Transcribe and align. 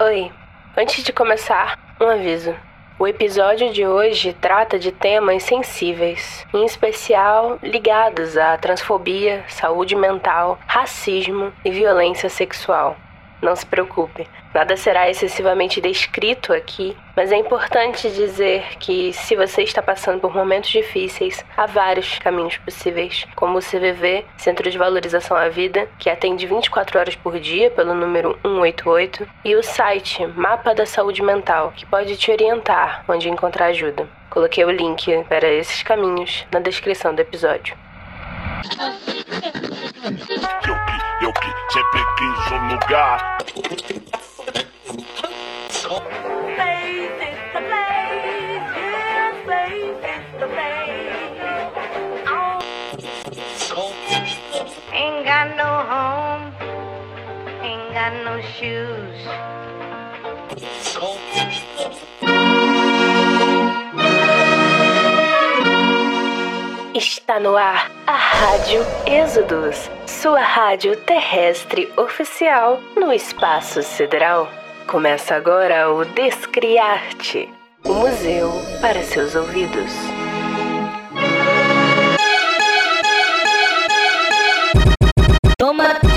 Oi, 0.00 0.32
antes 0.76 1.04
de 1.04 1.12
começar, 1.12 1.96
um 2.00 2.06
aviso. 2.06 2.54
O 2.98 3.06
episódio 3.06 3.72
de 3.72 3.86
hoje 3.86 4.34
trata 4.40 4.78
de 4.78 4.92
temas 4.92 5.42
sensíveis, 5.42 6.46
em 6.52 6.64
especial 6.64 7.58
ligados 7.62 8.36
à 8.36 8.58
transfobia, 8.58 9.44
saúde 9.48 9.96
mental, 9.96 10.58
racismo 10.66 11.52
e 11.64 11.70
violência 11.70 12.28
sexual. 12.28 12.96
Não 13.42 13.56
se 13.56 13.64
preocupe, 13.64 14.26
nada 14.52 14.76
será 14.76 15.08
excessivamente 15.08 15.80
descrito 15.80 16.52
aqui, 16.52 16.94
mas 17.16 17.32
é 17.32 17.36
importante 17.36 18.10
dizer 18.10 18.76
que 18.78 19.14
se 19.14 19.34
você 19.34 19.62
está 19.62 19.80
passando 19.80 20.20
por 20.20 20.34
momentos 20.34 20.68
difíceis, 20.68 21.42
há 21.56 21.64
vários 21.64 22.18
caminhos 22.18 22.58
possíveis, 22.58 23.26
como 23.34 23.58
o 23.58 23.62
CVV, 23.62 24.26
Centro 24.36 24.70
de 24.70 24.76
Valorização 24.76 25.36
à 25.36 25.48
Vida, 25.48 25.88
que 25.98 26.10
atende 26.10 26.46
24 26.46 26.98
horas 26.98 27.16
por 27.16 27.38
dia 27.38 27.70
pelo 27.70 27.94
número 27.94 28.38
188, 28.42 29.26
e 29.42 29.56
o 29.56 29.62
site 29.62 30.26
Mapa 30.26 30.74
da 30.74 30.84
Saúde 30.84 31.22
Mental, 31.22 31.72
que 31.74 31.86
pode 31.86 32.16
te 32.18 32.30
orientar 32.30 33.04
onde 33.08 33.30
encontrar 33.30 33.66
ajuda. 33.66 34.06
Coloquei 34.28 34.64
o 34.64 34.70
link 34.70 35.24
para 35.28 35.48
esses 35.48 35.82
caminhos 35.82 36.46
na 36.52 36.60
descrição 36.60 37.14
do 37.14 37.20
episódio. 37.20 37.74
Eu 40.66 40.80
eu 41.20 41.32
sempre 41.70 42.09
um 42.52 42.68
lugar. 42.68 43.18
Ain't 54.92 55.24
got 55.24 55.56
no 55.56 55.70
home, 55.90 56.52
ain't 57.62 57.92
got 57.94 58.12
no 58.24 58.40
shoes. 58.42 59.10
Está 66.94 67.38
no 67.38 67.56
ar 67.56 67.88
a 68.04 68.16
Rádio 68.16 68.84
Êxodos, 69.06 69.88
sua 70.08 70.40
rádio 70.40 70.96
terrestre 70.96 71.88
oficial 71.96 72.80
no 72.96 73.12
espaço 73.12 73.80
sideral. 73.80 74.48
Começa 74.88 75.36
agora 75.36 75.92
o 75.92 76.04
Descriarte, 76.04 77.48
o 77.84 77.92
museu 77.92 78.50
para 78.80 79.04
seus 79.04 79.36
ouvidos. 79.36 79.92
Toma. 85.56 86.09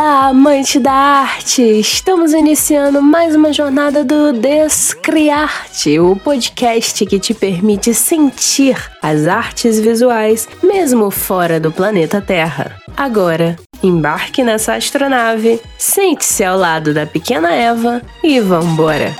Olá, 0.00 0.28
amante 0.28 0.78
da 0.78 0.92
arte! 0.92 1.60
Estamos 1.60 2.32
iniciando 2.32 3.02
mais 3.02 3.34
uma 3.34 3.52
jornada 3.52 4.04
do 4.04 4.32
Descriarte, 4.32 5.98
o 5.98 6.14
podcast 6.14 7.04
que 7.04 7.18
te 7.18 7.34
permite 7.34 7.92
sentir 7.92 8.76
as 9.02 9.26
artes 9.26 9.80
visuais 9.80 10.48
mesmo 10.62 11.10
fora 11.10 11.58
do 11.58 11.72
planeta 11.72 12.20
Terra. 12.20 12.76
Agora, 12.96 13.56
embarque 13.82 14.44
nessa 14.44 14.76
astronave, 14.76 15.60
sente-se 15.76 16.44
ao 16.44 16.56
lado 16.56 16.94
da 16.94 17.04
pequena 17.04 17.52
Eva 17.52 18.00
e 18.22 18.38
vambora! 18.38 19.16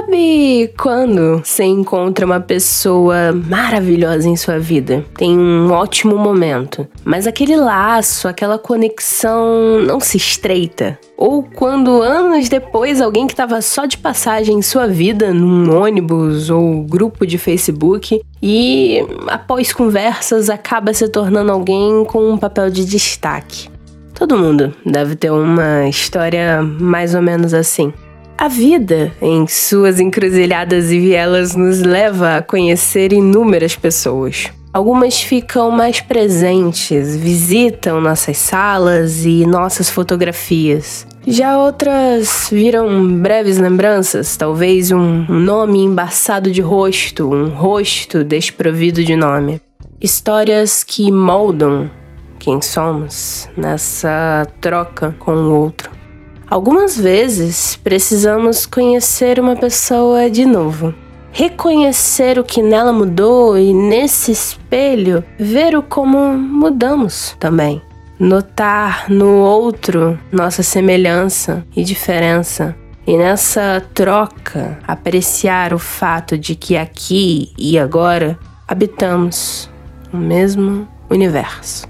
Sabe 0.00 0.72
quando 0.78 1.42
você 1.44 1.62
encontra 1.62 2.24
uma 2.24 2.40
pessoa 2.40 3.32
maravilhosa 3.32 4.30
em 4.30 4.34
sua 4.34 4.58
vida? 4.58 5.04
Tem 5.14 5.38
um 5.38 5.70
ótimo 5.70 6.16
momento, 6.16 6.88
mas 7.04 7.26
aquele 7.26 7.54
laço, 7.54 8.26
aquela 8.26 8.58
conexão 8.58 9.78
não 9.82 10.00
se 10.00 10.16
estreita? 10.16 10.98
Ou 11.18 11.42
quando 11.42 12.00
anos 12.00 12.48
depois 12.48 12.98
alguém 12.98 13.26
que 13.26 13.34
estava 13.34 13.60
só 13.60 13.84
de 13.84 13.98
passagem 13.98 14.56
em 14.56 14.62
sua 14.62 14.86
vida, 14.86 15.34
num 15.34 15.78
ônibus 15.78 16.48
ou 16.48 16.82
grupo 16.82 17.26
de 17.26 17.36
Facebook, 17.36 18.22
e 18.42 19.04
após 19.26 19.70
conversas 19.70 20.48
acaba 20.48 20.94
se 20.94 21.06
tornando 21.08 21.52
alguém 21.52 22.06
com 22.06 22.32
um 22.32 22.38
papel 22.38 22.70
de 22.70 22.86
destaque? 22.86 23.68
Todo 24.14 24.38
mundo 24.38 24.74
deve 24.84 25.14
ter 25.14 25.30
uma 25.30 25.86
história 25.88 26.62
mais 26.62 27.14
ou 27.14 27.20
menos 27.20 27.52
assim. 27.52 27.92
A 28.40 28.48
vida, 28.48 29.12
em 29.20 29.46
suas 29.46 30.00
encruzilhadas 30.00 30.90
e 30.90 30.98
vielas, 30.98 31.54
nos 31.54 31.82
leva 31.82 32.38
a 32.38 32.42
conhecer 32.42 33.12
inúmeras 33.12 33.76
pessoas. 33.76 34.46
Algumas 34.72 35.20
ficam 35.20 35.70
mais 35.70 36.00
presentes, 36.00 37.14
visitam 37.14 38.00
nossas 38.00 38.38
salas 38.38 39.26
e 39.26 39.44
nossas 39.44 39.90
fotografias. 39.90 41.06
Já 41.26 41.58
outras 41.58 42.48
viram 42.50 43.18
breves 43.18 43.58
lembranças, 43.58 44.38
talvez 44.38 44.90
um 44.90 45.26
nome 45.28 45.80
embaçado 45.80 46.50
de 46.50 46.62
rosto, 46.62 47.30
um 47.30 47.50
rosto 47.50 48.24
desprovido 48.24 49.04
de 49.04 49.16
nome. 49.16 49.60
Histórias 50.00 50.82
que 50.82 51.12
moldam 51.12 51.90
quem 52.38 52.62
somos 52.62 53.50
nessa 53.54 54.46
troca 54.62 55.14
com 55.18 55.34
o 55.34 55.54
outro. 55.54 55.99
Algumas 56.50 56.98
vezes 56.98 57.76
precisamos 57.76 58.66
conhecer 58.66 59.38
uma 59.38 59.54
pessoa 59.54 60.28
de 60.28 60.44
novo, 60.44 60.92
reconhecer 61.30 62.40
o 62.40 62.44
que 62.44 62.60
nela 62.60 62.92
mudou 62.92 63.56
e 63.56 63.72
nesse 63.72 64.32
espelho 64.32 65.22
ver 65.38 65.76
o 65.76 65.82
como 65.82 66.36
mudamos 66.36 67.36
também. 67.38 67.80
Notar 68.18 69.08
no 69.08 69.36
outro 69.36 70.18
nossa 70.32 70.60
semelhança 70.64 71.64
e 71.76 71.84
diferença. 71.84 72.74
E 73.06 73.16
nessa 73.16 73.80
troca, 73.94 74.76
apreciar 74.88 75.72
o 75.72 75.78
fato 75.78 76.36
de 76.36 76.56
que 76.56 76.76
aqui 76.76 77.52
e 77.56 77.78
agora 77.78 78.36
habitamos 78.66 79.70
o 80.12 80.16
mesmo 80.16 80.88
universo. 81.08 81.88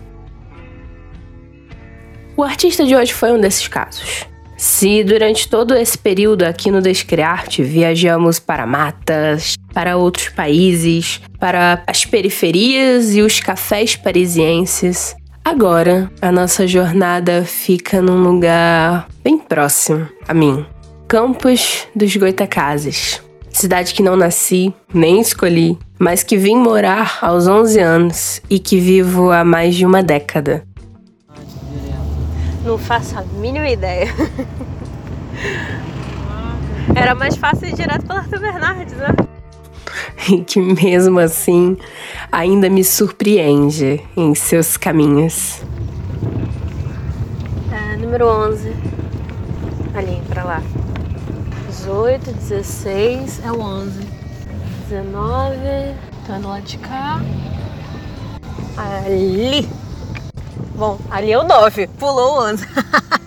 O 2.36 2.42
artista 2.42 2.84
de 2.84 2.94
hoje 2.94 3.14
foi 3.14 3.32
um 3.32 3.40
desses 3.40 3.66
casos. 3.66 4.28
Se 4.60 5.02
durante 5.02 5.48
todo 5.48 5.74
esse 5.74 5.96
período 5.96 6.42
aqui 6.42 6.70
no 6.70 6.82
Descriarte 6.82 7.62
viajamos 7.62 8.38
para 8.38 8.66
matas, 8.66 9.54
para 9.72 9.96
outros 9.96 10.28
países, 10.28 11.18
para 11.38 11.82
as 11.86 12.04
periferias 12.04 13.14
e 13.14 13.22
os 13.22 13.40
cafés 13.40 13.96
parisienses, 13.96 15.16
agora 15.42 16.12
a 16.20 16.30
nossa 16.30 16.66
jornada 16.66 17.42
fica 17.46 18.02
num 18.02 18.22
lugar 18.22 19.08
bem 19.24 19.38
próximo 19.38 20.06
a 20.28 20.34
mim. 20.34 20.66
Campos 21.08 21.88
dos 21.96 22.14
Goitacazes. 22.14 23.22
Cidade 23.50 23.94
que 23.94 24.02
não 24.02 24.14
nasci, 24.14 24.74
nem 24.92 25.22
escolhi, 25.22 25.78
mas 25.98 26.22
que 26.22 26.36
vim 26.36 26.56
morar 26.56 27.18
aos 27.22 27.46
11 27.46 27.80
anos 27.80 28.42
e 28.50 28.58
que 28.58 28.78
vivo 28.78 29.30
há 29.30 29.42
mais 29.42 29.74
de 29.74 29.86
uma 29.86 30.02
década. 30.02 30.62
Não 32.64 32.76
faço 32.78 33.18
a 33.18 33.22
mínima 33.22 33.68
ideia. 33.68 34.06
Era 36.94 37.14
mais 37.14 37.36
fácil 37.36 37.68
ir 37.68 37.74
direto 37.74 38.06
pela 38.06 38.20
Arthur 38.20 38.40
Bernardes, 38.40 38.94
né? 38.94 39.08
E 40.28 40.42
que 40.44 40.60
mesmo 40.60 41.18
assim 41.18 41.76
ainda 42.30 42.68
me 42.68 42.84
surpreende 42.84 44.00
em 44.16 44.34
seus 44.34 44.76
caminhos. 44.76 45.62
É, 47.72 47.96
número 47.96 48.26
11. 48.26 48.74
Ali, 49.94 50.22
pra 50.28 50.44
lá. 50.44 50.62
18, 51.68 52.32
16 52.32 53.40
é 53.44 53.52
o 53.52 53.60
11. 53.60 54.00
19, 54.88 55.56
tá 56.26 56.38
no 56.38 56.48
lado 56.48 56.62
de 56.62 56.78
cá. 56.78 57.20
Ali. 58.76 59.68
Bom, 60.80 60.98
ali 61.10 61.30
é 61.30 61.38
o 61.38 61.42
9, 61.42 61.88
pulou 61.98 62.38
o 62.38 62.42
11. 62.52 62.66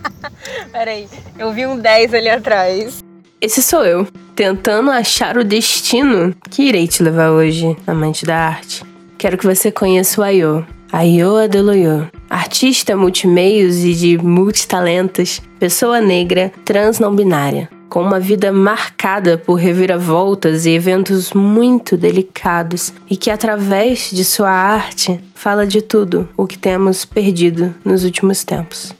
Peraí, 0.74 1.08
eu 1.38 1.54
vi 1.54 1.68
um 1.68 1.78
10 1.78 2.16
ali 2.16 2.28
atrás. 2.28 3.04
Esse 3.40 3.62
sou 3.62 3.86
eu, 3.86 4.08
tentando 4.36 4.90
achar 4.90 5.38
o 5.38 5.44
destino 5.44 6.36
que 6.50 6.64
irei 6.64 6.88
te 6.88 7.04
levar 7.04 7.30
hoje, 7.30 7.78
amante 7.86 8.26
da 8.26 8.36
arte. 8.36 8.84
Quero 9.20 9.38
que 9.38 9.46
você 9.46 9.72
conheça 9.72 10.20
o 10.20 10.24
Ayo. 10.24 10.66
Ayo 10.92 11.38
Adeloyo. 11.38 12.10
Artista 12.28 12.98
multimeios 12.98 13.84
e 13.84 13.94
de 13.94 14.18
multitalentos, 14.18 15.40
pessoa 15.60 16.02
negra, 16.02 16.52
trans 16.66 16.98
não 16.98 17.16
binária. 17.16 17.70
Com 17.94 18.02
uma 18.02 18.20
vida 18.20 18.52
marcada 18.52 19.38
por 19.38 19.54
reviravoltas 19.54 20.66
e 20.66 20.72
eventos 20.72 21.32
muito 21.32 21.96
delicados, 21.96 22.92
e 23.08 23.16
que 23.16 23.30
através 23.30 24.10
de 24.10 24.26
sua 24.26 24.50
arte 24.50 25.20
fala 25.36 25.68
de 25.68 25.80
tudo 25.80 26.28
o 26.36 26.48
que 26.48 26.58
temos 26.58 27.06
perdido 27.06 27.72
nos 27.86 28.04
últimos 28.04 28.44
tempos 28.44 28.96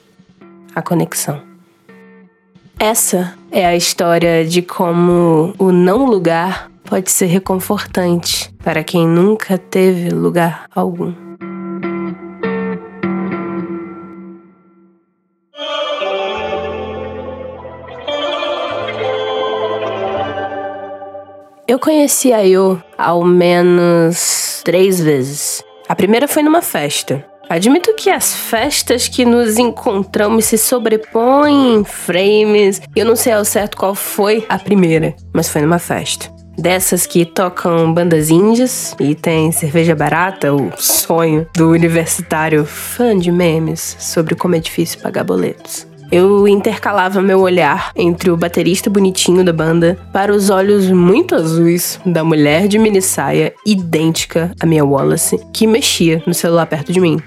a 0.72 0.80
conexão. 0.80 1.42
Essa 2.78 3.34
é 3.50 3.66
a 3.66 3.74
história 3.74 4.46
de 4.46 4.62
como 4.62 5.52
o 5.58 5.72
não 5.72 6.04
lugar 6.06 6.70
pode 6.84 7.10
ser 7.10 7.26
reconfortante 7.26 8.54
para 8.62 8.84
quem 8.84 9.08
nunca 9.08 9.58
teve 9.58 10.10
lugar 10.10 10.66
algum. 10.72 11.23
Eu 21.74 21.78
conheci 21.80 22.32
a 22.32 22.38
Yo 22.38 22.80
ao 22.96 23.24
menos 23.24 24.62
três 24.64 25.00
vezes. 25.00 25.60
A 25.88 25.96
primeira 25.96 26.28
foi 26.28 26.40
numa 26.40 26.62
festa. 26.62 27.26
Admito 27.48 27.92
que 27.96 28.10
as 28.10 28.32
festas 28.32 29.08
que 29.08 29.24
nos 29.24 29.58
encontramos 29.58 30.44
se 30.44 30.56
sobrepõem 30.56 31.74
em 31.74 31.84
frames. 31.84 32.80
Eu 32.94 33.04
não 33.04 33.16
sei 33.16 33.32
ao 33.32 33.44
certo 33.44 33.76
qual 33.76 33.92
foi 33.92 34.46
a 34.48 34.56
primeira, 34.56 35.16
mas 35.32 35.48
foi 35.48 35.62
numa 35.62 35.80
festa. 35.80 36.32
Dessas 36.56 37.08
que 37.08 37.24
tocam 37.24 37.92
bandas 37.92 38.30
índias 38.30 38.94
e 39.00 39.16
tem 39.16 39.50
cerveja 39.50 39.96
barata, 39.96 40.54
o 40.54 40.70
sonho 40.78 41.44
do 41.56 41.70
universitário 41.70 42.64
fã 42.64 43.18
de 43.18 43.32
memes 43.32 43.96
sobre 43.98 44.36
como 44.36 44.54
é 44.54 44.60
difícil 44.60 45.00
pagar 45.00 45.24
boletos. 45.24 45.88
Eu 46.12 46.46
intercalava 46.46 47.20
meu 47.20 47.40
olhar 47.40 47.90
entre 47.96 48.30
o 48.30 48.36
baterista 48.36 48.88
bonitinho 48.88 49.44
da 49.44 49.52
banda 49.52 49.98
para 50.12 50.32
os 50.32 50.50
olhos 50.50 50.90
muito 50.90 51.34
azuis 51.34 51.98
da 52.04 52.22
mulher 52.22 52.68
de 52.68 52.78
mini 52.78 53.02
saia 53.02 53.52
idêntica 53.66 54.52
à 54.60 54.66
minha 54.66 54.84
Wallace, 54.84 55.40
que 55.52 55.66
mexia 55.66 56.22
no 56.26 56.34
celular 56.34 56.66
perto 56.66 56.92
de 56.92 57.00
mim. 57.00 57.20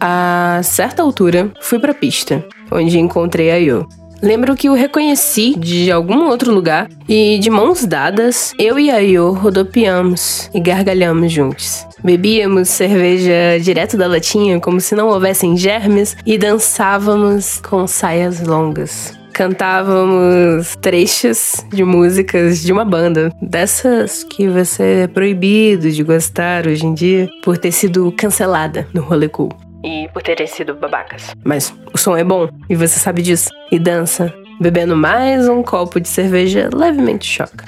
A 0.00 0.60
certa 0.64 1.02
altura, 1.02 1.52
fui 1.60 1.78
pra 1.78 1.94
pista, 1.94 2.44
onde 2.70 2.98
encontrei 2.98 3.50
a 3.50 3.56
Yo. 3.56 3.86
Lembro 4.22 4.54
que 4.54 4.70
o 4.70 4.74
reconheci 4.74 5.58
de 5.58 5.90
algum 5.90 6.28
outro 6.28 6.54
lugar 6.54 6.88
e, 7.08 7.40
de 7.40 7.50
mãos 7.50 7.84
dadas, 7.84 8.52
eu 8.56 8.78
e 8.78 8.88
a 8.88 8.98
Yo 8.98 9.32
rodopiamos 9.32 10.48
e 10.54 10.60
gargalhamos 10.60 11.32
juntos. 11.32 11.84
Bebíamos 12.04 12.68
cerveja 12.68 13.58
direto 13.60 13.96
da 13.96 14.06
latinha 14.06 14.60
como 14.60 14.80
se 14.80 14.94
não 14.94 15.08
houvessem 15.08 15.56
germes 15.56 16.16
e 16.24 16.38
dançávamos 16.38 17.60
com 17.60 17.84
saias 17.88 18.40
longas. 18.40 19.12
Cantávamos 19.32 20.76
trechos 20.76 21.56
de 21.72 21.82
músicas 21.82 22.62
de 22.62 22.72
uma 22.72 22.84
banda, 22.84 23.32
dessas 23.42 24.22
que 24.22 24.46
você 24.46 25.02
é 25.02 25.06
proibido 25.08 25.90
de 25.90 26.02
gostar 26.04 26.68
hoje 26.68 26.86
em 26.86 26.94
dia 26.94 27.28
por 27.42 27.58
ter 27.58 27.72
sido 27.72 28.12
cancelada 28.12 28.86
no 28.94 29.02
rolê 29.02 29.28
cool 29.28 29.48
e 29.84 30.08
por 30.12 30.22
terem 30.22 30.46
sido 30.46 30.74
babacas. 30.74 31.34
Mas 31.44 31.74
o 31.92 31.98
som 31.98 32.16
é 32.16 32.24
bom 32.24 32.48
e 32.68 32.74
você 32.74 32.98
sabe 32.98 33.22
disso. 33.22 33.50
E 33.70 33.78
dança, 33.78 34.32
bebendo 34.60 34.96
mais 34.96 35.48
um 35.48 35.62
copo 35.62 36.00
de 36.00 36.08
cerveja 36.08 36.68
levemente 36.72 37.26
choca. 37.26 37.64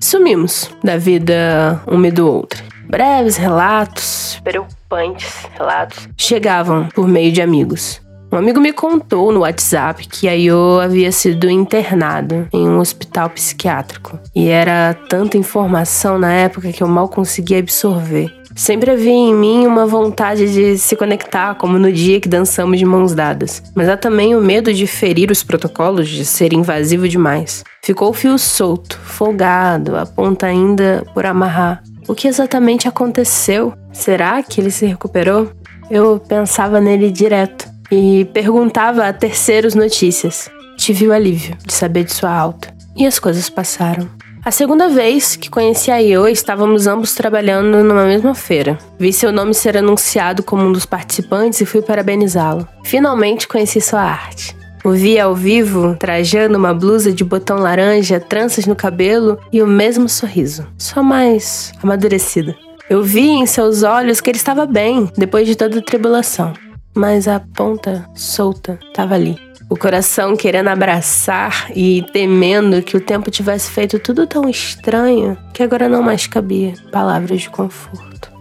Sumimos 0.00 0.70
da 0.84 0.96
vida 0.96 1.82
uma 1.86 2.08
e 2.08 2.10
do 2.10 2.30
outro. 2.30 2.62
Breves 2.88 3.36
relatos, 3.36 4.40
preocupantes 4.44 5.44
relatos, 5.58 6.08
chegavam 6.16 6.88
por 6.94 7.08
meio 7.08 7.32
de 7.32 7.42
amigos. 7.42 8.00
Um 8.30 8.36
amigo 8.38 8.60
me 8.60 8.72
contou 8.72 9.32
no 9.32 9.40
WhatsApp 9.40 10.06
que 10.08 10.28
a 10.28 10.32
Yo 10.32 10.80
havia 10.80 11.10
sido 11.12 11.48
internado 11.48 12.48
em 12.52 12.68
um 12.68 12.78
hospital 12.78 13.30
psiquiátrico. 13.30 14.18
E 14.34 14.48
era 14.48 14.94
tanta 15.08 15.38
informação 15.38 16.18
na 16.18 16.32
época 16.32 16.72
que 16.72 16.82
eu 16.82 16.88
mal 16.88 17.08
conseguia 17.08 17.58
absorver. 17.58 18.30
Sempre 18.56 18.90
havia 18.90 19.12
em 19.12 19.34
mim 19.34 19.66
uma 19.66 19.84
vontade 19.84 20.50
de 20.50 20.78
se 20.78 20.96
conectar, 20.96 21.54
como 21.56 21.78
no 21.78 21.92
dia 21.92 22.18
que 22.18 22.28
dançamos 22.28 22.78
de 22.78 22.86
mãos 22.86 23.14
dadas. 23.14 23.62
Mas 23.74 23.86
há 23.86 23.98
também 23.98 24.34
o 24.34 24.40
medo 24.40 24.72
de 24.72 24.86
ferir 24.86 25.30
os 25.30 25.42
protocolos, 25.42 26.08
de 26.08 26.24
ser 26.24 26.54
invasivo 26.54 27.06
demais. 27.06 27.62
Ficou 27.84 28.08
o 28.08 28.14
fio 28.14 28.38
solto, 28.38 28.98
folgado, 28.98 29.94
a 29.94 30.06
ponta 30.06 30.46
ainda 30.46 31.04
por 31.12 31.26
amarrar. 31.26 31.82
O 32.08 32.14
que 32.14 32.26
exatamente 32.26 32.88
aconteceu? 32.88 33.74
Será 33.92 34.42
que 34.42 34.58
ele 34.58 34.70
se 34.70 34.86
recuperou? 34.86 35.52
Eu 35.90 36.18
pensava 36.18 36.80
nele 36.80 37.10
direto 37.10 37.68
e 37.92 38.24
perguntava 38.32 39.06
a 39.06 39.12
terceiros 39.12 39.74
notícias. 39.74 40.50
Tive 40.78 41.06
o 41.06 41.12
alívio 41.12 41.58
de 41.62 41.74
saber 41.74 42.04
de 42.04 42.14
sua 42.14 42.32
alta. 42.32 42.74
E 42.96 43.06
as 43.06 43.18
coisas 43.18 43.50
passaram. 43.50 44.08
A 44.46 44.52
segunda 44.52 44.88
vez 44.88 45.34
que 45.34 45.50
conheci 45.50 45.90
a 45.90 46.00
Io, 46.00 46.28
estávamos 46.28 46.86
ambos 46.86 47.16
trabalhando 47.16 47.82
numa 47.82 48.04
mesma 48.04 48.32
feira. 48.32 48.78
Vi 48.96 49.12
seu 49.12 49.32
nome 49.32 49.52
ser 49.52 49.76
anunciado 49.76 50.40
como 50.40 50.62
um 50.62 50.70
dos 50.70 50.86
participantes 50.86 51.60
e 51.60 51.66
fui 51.66 51.82
parabenizá-lo. 51.82 52.64
Finalmente 52.84 53.48
conheci 53.48 53.80
sua 53.80 54.02
arte. 54.02 54.56
O 54.84 54.92
vi 54.92 55.18
ao 55.18 55.34
vivo, 55.34 55.96
trajando 55.98 56.56
uma 56.56 56.72
blusa 56.72 57.10
de 57.10 57.24
botão 57.24 57.58
laranja, 57.58 58.20
tranças 58.20 58.66
no 58.66 58.76
cabelo 58.76 59.36
e 59.52 59.60
o 59.60 59.66
mesmo 59.66 60.08
sorriso, 60.08 60.64
só 60.78 61.02
mais 61.02 61.72
amadurecido. 61.82 62.54
Eu 62.88 63.02
vi 63.02 63.28
em 63.28 63.46
seus 63.46 63.82
olhos 63.82 64.20
que 64.20 64.30
ele 64.30 64.38
estava 64.38 64.64
bem, 64.64 65.10
depois 65.18 65.48
de 65.48 65.56
toda 65.56 65.80
a 65.80 65.82
tribulação. 65.82 66.52
Mas 66.94 67.26
a 67.26 67.40
ponta 67.40 68.08
solta 68.14 68.78
estava 68.90 69.16
ali, 69.16 69.36
o 69.68 69.76
coração 69.76 70.36
querendo 70.36 70.68
abraçar 70.68 71.70
e 71.74 72.04
temendo 72.12 72.82
que 72.82 72.96
o 72.96 73.00
tempo 73.00 73.30
tivesse 73.30 73.70
feito 73.70 73.98
tudo 73.98 74.26
tão 74.26 74.48
estranho 74.48 75.36
que 75.52 75.62
agora 75.62 75.88
não 75.88 76.02
mais 76.02 76.26
cabia 76.26 76.74
palavras 76.92 77.42
de 77.42 77.50
conforto. 77.50 78.32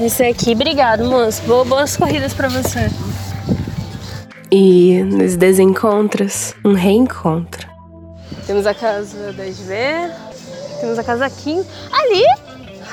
Isso 0.00 0.22
aqui, 0.22 0.52
obrigado, 0.52 1.04
moço. 1.04 1.42
Boas, 1.42 1.68
boas 1.68 1.96
corridas 1.96 2.34
para 2.34 2.48
você. 2.48 2.90
E 4.50 5.02
nos 5.04 5.36
desencontros, 5.36 6.54
um 6.64 6.72
reencontro. 6.72 7.66
Temos 8.46 8.66
a 8.66 8.74
casa 8.74 9.32
10V, 9.32 10.10
temos 10.80 10.98
a 10.98 11.04
casa 11.04 11.30
15. 11.30 11.66
Ali! 11.92 12.24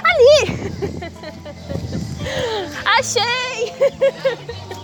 Ali! 0.03 0.69
Achei! 2.99 3.73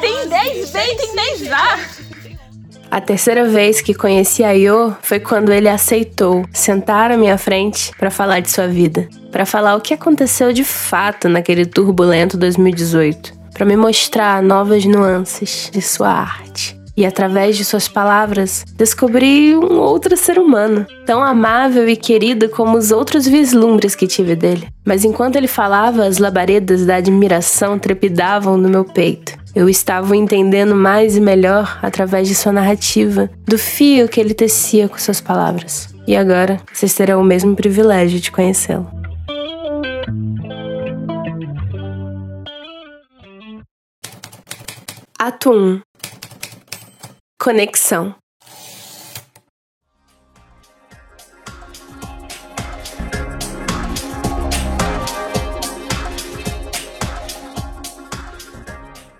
Tem 0.00 0.28
10 0.28 0.70
bem, 0.70 0.96
tem 0.96 1.14
10 1.14 1.38
já. 1.40 1.78
A 2.90 3.00
terceira 3.00 3.46
vez 3.46 3.82
que 3.82 3.92
conheci 3.92 4.42
a 4.42 4.52
Yo 4.52 4.96
foi 5.02 5.20
quando 5.20 5.52
ele 5.52 5.68
aceitou 5.68 6.46
sentar 6.52 7.10
à 7.10 7.16
minha 7.16 7.36
frente 7.36 7.92
para 7.98 8.10
falar 8.10 8.40
de 8.40 8.50
sua 8.50 8.66
vida, 8.66 9.08
para 9.30 9.44
falar 9.44 9.76
o 9.76 9.80
que 9.80 9.92
aconteceu 9.92 10.52
de 10.52 10.64
fato 10.64 11.28
naquele 11.28 11.66
turbulento 11.66 12.38
2018, 12.38 13.34
para 13.52 13.66
me 13.66 13.76
mostrar 13.76 14.42
novas 14.42 14.86
nuances 14.86 15.70
de 15.70 15.82
sua 15.82 16.08
arte 16.08 16.77
e 16.98 17.06
através 17.06 17.56
de 17.56 17.64
suas 17.64 17.86
palavras 17.86 18.64
descobri 18.74 19.56
um 19.56 19.78
outro 19.78 20.16
ser 20.16 20.36
humano, 20.36 20.84
tão 21.06 21.22
amável 21.22 21.88
e 21.88 21.94
querido 21.94 22.48
como 22.48 22.76
os 22.76 22.90
outros 22.90 23.24
vislumbres 23.24 23.94
que 23.94 24.08
tive 24.08 24.34
dele. 24.34 24.66
Mas 24.84 25.04
enquanto 25.04 25.36
ele 25.36 25.46
falava, 25.46 26.04
as 26.04 26.18
labaredas 26.18 26.84
da 26.84 26.96
admiração 26.96 27.78
trepidavam 27.78 28.56
no 28.56 28.68
meu 28.68 28.84
peito. 28.84 29.38
Eu 29.54 29.68
estava 29.68 30.16
entendendo 30.16 30.74
mais 30.74 31.16
e 31.16 31.20
melhor 31.20 31.78
através 31.80 32.26
de 32.26 32.34
sua 32.34 32.50
narrativa, 32.50 33.30
do 33.46 33.56
fio 33.56 34.08
que 34.08 34.18
ele 34.18 34.34
tecia 34.34 34.88
com 34.88 34.98
suas 34.98 35.20
palavras. 35.20 35.94
E 36.04 36.16
agora 36.16 36.60
vocês 36.72 36.92
terão 36.94 37.20
o 37.20 37.24
mesmo 37.24 37.54
privilégio 37.54 38.18
de 38.18 38.32
conhecê-lo. 38.32 38.90
Ato 45.16 45.52
1 45.52 45.87
Conexão. 47.40 48.16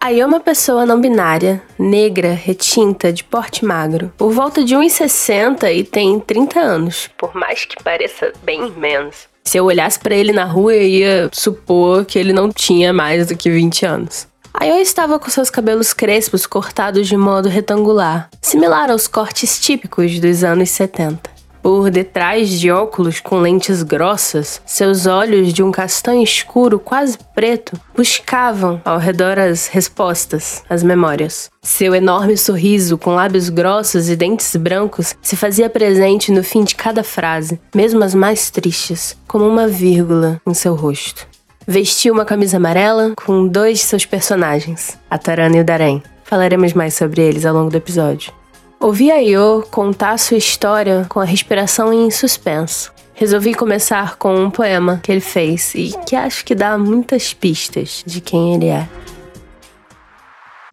Aí 0.01 0.19
é 0.19 0.27
uma 0.27 0.41
pessoa 0.41 0.85
não 0.85 1.01
binária, 1.01 1.63
negra, 1.79 2.33
retinta, 2.33 3.13
de 3.13 3.23
porte 3.23 3.65
magro, 3.65 4.13
por 4.19 4.33
volta 4.33 4.65
de 4.65 4.75
1,60 4.75 5.73
e 5.73 5.85
tem 5.85 6.19
30 6.19 6.59
anos, 6.59 7.09
por 7.17 7.37
mais 7.37 7.65
que 7.65 7.81
pareça 7.85 8.33
bem 8.43 8.69
menos. 8.73 9.29
Se 9.45 9.59
eu 9.59 9.67
olhasse 9.67 9.99
para 10.01 10.17
ele 10.17 10.33
na 10.33 10.45
rua, 10.45 10.75
eu 10.75 10.83
ia 10.83 11.31
supor 11.33 12.05
que 12.05 12.19
ele 12.19 12.33
não 12.33 12.51
tinha 12.51 12.93
mais 12.93 13.29
do 13.29 13.37
que 13.37 13.49
20 13.49 13.87
anos. 13.87 14.27
Eu 14.61 14.77
estava 14.79 15.19
com 15.19 15.31
seus 15.31 15.51
cabelos 15.51 15.93
crespos 15.93 16.47
cortados 16.47 17.07
de 17.07 17.17
modo 17.17 17.49
retangular, 17.49 18.29
similar 18.43 18.91
aos 18.91 19.07
cortes 19.07 19.61
típicos 19.61 20.19
dos 20.19 20.45
anos 20.45 20.71
70. 20.71 21.39
Por 21.63 21.91
detrás 21.91 22.51
de 22.51 22.71
óculos 22.71 23.21
com 23.21 23.41
lentes 23.41 23.83
grossas, 23.83 24.63
seus 24.65 25.07
olhos 25.07 25.53
de 25.53 25.63
um 25.63 25.71
castanho 25.71 26.23
escuro 26.23 26.79
quase 26.79 27.19
preto 27.35 27.79
buscavam 27.95 28.81
ao 28.85 28.99
redor 28.99 29.39
as 29.39 29.67
respostas, 29.67 30.63
as 30.69 30.83
memórias. 30.83 31.51
Seu 31.63 31.95
enorme 31.95 32.37
sorriso 32.37 32.97
com 32.97 33.15
lábios 33.15 33.49
grossos 33.49 34.09
e 34.09 34.17
dentes 34.17 34.55
brancos 34.57 35.15
se 35.21 35.37
fazia 35.37 35.69
presente 35.69 36.33
no 36.33 36.43
fim 36.43 36.65
de 36.65 36.75
cada 36.75 37.03
frase, 37.03 37.61
mesmo 37.75 38.03
as 38.03 38.15
mais 38.15 38.51
tristes, 38.51 39.17
como 39.27 39.47
uma 39.47 39.67
vírgula 39.67 40.41
em 40.47 40.55
seu 40.55 40.75
rosto. 40.75 41.27
Vestiu 41.71 42.15
uma 42.15 42.25
camisa 42.25 42.57
amarela 42.57 43.13
com 43.15 43.47
dois 43.47 43.81
de 43.81 43.85
seus 43.85 44.07
personagens, 44.07 44.99
a 45.11 45.19
Tarana 45.19 45.59
e 45.59 45.61
o 45.61 45.65
Darém. 45.65 46.03
Falaremos 46.25 46.73
mais 46.73 46.95
sobre 46.95 47.21
eles 47.21 47.45
ao 47.45 47.55
longo 47.55 47.71
do 47.71 47.77
episódio. 47.77 48.33
Ouvi 48.81 49.11
a 49.11 49.21
Io 49.21 49.63
contar 49.71 50.19
sua 50.19 50.39
história 50.39 51.05
com 51.11 51.21
a 51.21 51.27
respiração 51.27 51.93
em 51.93 52.11
suspenso. 52.11 52.91
Resolvi 53.13 53.53
começar 53.53 54.17
com 54.17 54.35
um 54.35 54.51
poema 54.51 54.99
que 55.03 55.13
ele 55.13 55.21
fez 55.21 55.75
e 55.75 55.91
que 56.07 56.17
acho 56.17 56.43
que 56.43 56.55
dá 56.55 56.79
muitas 56.79 57.35
pistas 57.35 58.03
de 58.07 58.23
quem 58.23 58.55
ele 58.55 58.69
é. 58.69 58.89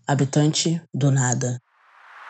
Habitante 0.08 0.82
do 0.94 1.12
nada. 1.12 1.60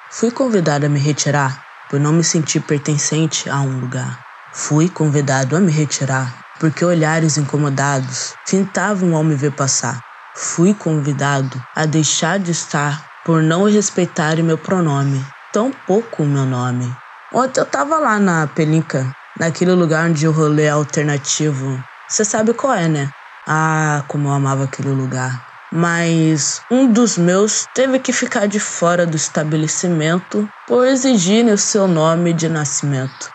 Fui 0.10 0.32
convidado 0.32 0.88
a 0.88 0.90
me 0.90 0.98
retirar 0.98 1.64
por 1.88 2.00
não 2.00 2.14
me 2.14 2.24
sentir 2.24 2.62
pertencente 2.62 3.48
a 3.48 3.62
um 3.62 3.80
lugar. 3.80 4.26
Fui 4.52 4.90
convidado 4.90 5.56
a 5.56 5.60
me 5.60 5.72
retirar 5.72 6.45
porque 6.60 6.84
olhares 6.84 7.38
incomodados 7.38 8.34
fintavam 8.46 9.16
ao 9.16 9.24
me 9.24 9.36
ver 9.36 9.52
passar. 9.52 10.00
Fui 10.36 10.74
convidado 10.74 11.62
a 11.76 11.86
deixar 11.86 12.40
de 12.40 12.52
estar 12.52 13.06
por 13.26 13.42
não 13.42 13.64
respeitarem 13.64 14.44
meu 14.44 14.58
pronome 14.58 15.26
tão 15.56 15.72
pouco 15.72 16.24
o 16.24 16.28
meu 16.28 16.46
nome. 16.46 16.94
Ontem 17.34 17.62
eu 17.62 17.66
tava 17.66 17.98
lá 17.98 18.20
na 18.20 18.46
Pelinca, 18.46 19.10
naquele 19.40 19.72
lugar 19.72 20.10
onde 20.10 20.28
o 20.28 20.32
rolê 20.32 20.64
é 20.64 20.70
alternativo. 20.70 21.82
Você 22.10 22.26
sabe 22.26 22.54
qual 22.54 22.74
é, 22.74 22.90
né? 22.90 23.10
Ah, 23.48 24.04
como 24.10 24.28
eu 24.28 24.34
amava 24.34 24.66
aquele 24.66 24.90
lugar. 24.90 25.46
Mas 25.72 26.62
um 26.70 26.92
dos 26.92 27.18
meus 27.18 27.66
teve 27.74 28.00
que 28.00 28.12
ficar 28.12 28.48
de 28.48 28.60
fora 28.60 29.06
do 29.06 29.16
estabelecimento 29.16 30.46
por 30.68 30.86
exigirem 30.86 31.54
o 31.54 31.58
seu 31.58 31.88
nome 31.88 32.34
de 32.34 32.50
nascimento. 32.50 33.30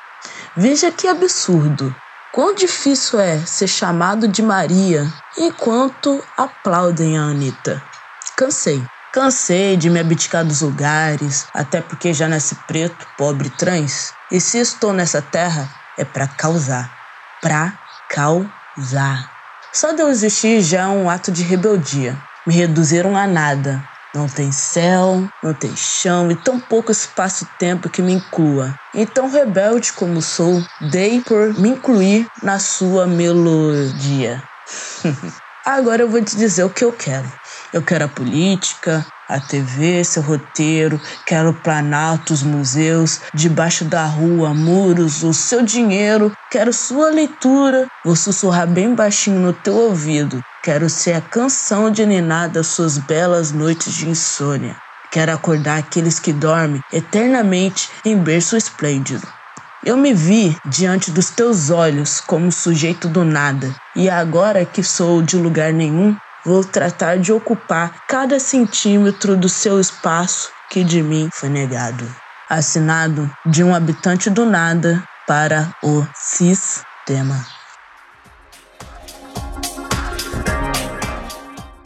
Veja 0.55 0.91
que 0.91 1.09
absurdo. 1.09 1.95
Quão 2.33 2.55
difícil 2.55 3.19
é 3.19 3.41
ser 3.41 3.67
chamado 3.67 4.29
de 4.29 4.41
Maria 4.41 5.13
enquanto 5.37 6.23
aplaudem 6.37 7.19
a 7.19 7.23
Anitta. 7.23 7.83
Cansei. 8.37 8.81
Cansei 9.13 9.77
de 9.77 9.91
me 9.91 9.99
abdicar 9.99 10.45
dos 10.45 10.61
lugares, 10.61 11.49
até 11.53 11.81
porque 11.81 12.15
já 12.15 12.29
nasci 12.29 12.55
preto, 12.69 13.05
pobre 13.19 13.51
trans. 13.51 14.13
E 14.31 14.41
se 14.41 14.59
estou 14.59 14.93
nessa 14.93 15.21
terra, 15.21 15.69
é 15.99 16.05
para 16.05 16.29
causar. 16.29 16.97
Pra 17.43 17.77
causar. 18.09 19.29
Só 19.73 19.91
de 19.91 20.01
eu 20.01 20.09
existir 20.09 20.61
já 20.61 20.83
é 20.83 20.87
um 20.87 21.11
ato 21.11 21.33
de 21.33 21.43
rebeldia. 21.43 22.17
Me 22.47 22.55
reduziram 22.55 23.17
a 23.17 23.27
nada. 23.27 23.83
Não 24.14 24.26
tem 24.26 24.50
céu, 24.50 25.29
não 25.43 25.55
tem 25.55 25.75
chão 25.76 26.33
e 26.33 26.35
tão 26.35 26.59
pouco 26.59 26.90
espaço-tempo 26.90 27.88
que 27.88 28.02
me 28.02 28.12
inclua. 28.12 28.75
Então, 28.93 29.31
rebelde 29.31 29.93
como 29.93 30.21
sou, 30.21 30.64
dei 30.90 31.21
por 31.21 31.55
me 31.55 31.69
incluir 31.69 32.26
na 32.43 32.59
sua 32.59 33.07
melodia. 33.07 34.43
Agora 35.64 36.02
eu 36.02 36.09
vou 36.09 36.23
te 36.25 36.37
dizer 36.37 36.64
o 36.64 36.71
que 36.71 36.85
eu 36.85 36.93
quero. 36.93 37.29
Eu 37.73 37.83
quero 37.83 38.05
a 38.05 38.09
política, 38.09 39.07
a 39.29 39.39
TV, 39.39 40.03
seu 40.03 40.25
roteiro, 40.25 41.00
quero 41.25 41.55
planaltos, 41.55 42.43
museus, 42.43 43.21
debaixo 43.33 43.85
da 43.85 44.05
rua, 44.07 44.53
muros, 44.53 45.23
o 45.23 45.33
seu 45.33 45.62
dinheiro, 45.62 46.33
quero 46.50 46.73
sua 46.73 47.11
leitura. 47.11 47.87
Vou 48.05 48.17
sussurrar 48.17 48.67
bem 48.67 48.93
baixinho 48.93 49.39
no 49.39 49.53
teu 49.53 49.77
ouvido. 49.77 50.43
Quero 50.65 50.91
ser 50.91 51.12
a 51.12 51.21
canção 51.21 51.93
de 51.93 52.05
ninar 52.05 52.49
das 52.49 52.67
suas 52.67 52.99
belas 52.99 53.53
noites 53.53 53.95
de 53.95 54.09
insônia. 54.09 54.75
Quero 55.12 55.33
acordar 55.33 55.79
aqueles 55.79 56.19
que 56.19 56.33
dormem 56.33 56.83
eternamente 56.93 57.89
em 58.05 58.17
berço 58.17 58.57
esplêndido. 58.57 59.27
Eu 59.85 59.97
me 59.97 60.12
vi 60.12 60.57
diante 60.67 61.11
dos 61.12 61.31
teus 61.31 61.71
olhos 61.71 62.21
como 62.21 62.50
sujeito 62.50 63.09
do 63.09 63.25
nada, 63.25 63.75
e 63.95 64.11
agora 64.11 64.65
que 64.65 64.83
sou 64.83 65.23
de 65.23 65.37
lugar 65.37 65.73
nenhum, 65.73 66.15
Vou 66.45 66.65
tratar 66.65 67.19
de 67.19 67.33
ocupar 67.33 68.07
cada 68.07 68.41
centímetro 68.41 69.37
do 69.37 69.49
seu 69.49 69.79
espaço 69.79 70.51
que 70.71 70.83
de 70.83 71.03
mim 71.03 71.29
foi 71.31 71.51
negado. 71.51 72.07
Assinado 72.49 73.31
de 73.45 73.63
um 73.63 73.75
habitante 73.75 74.31
do 74.31 74.47
nada 74.47 75.03
para 75.27 75.75
o 75.83 76.05
sistema. 76.15 77.47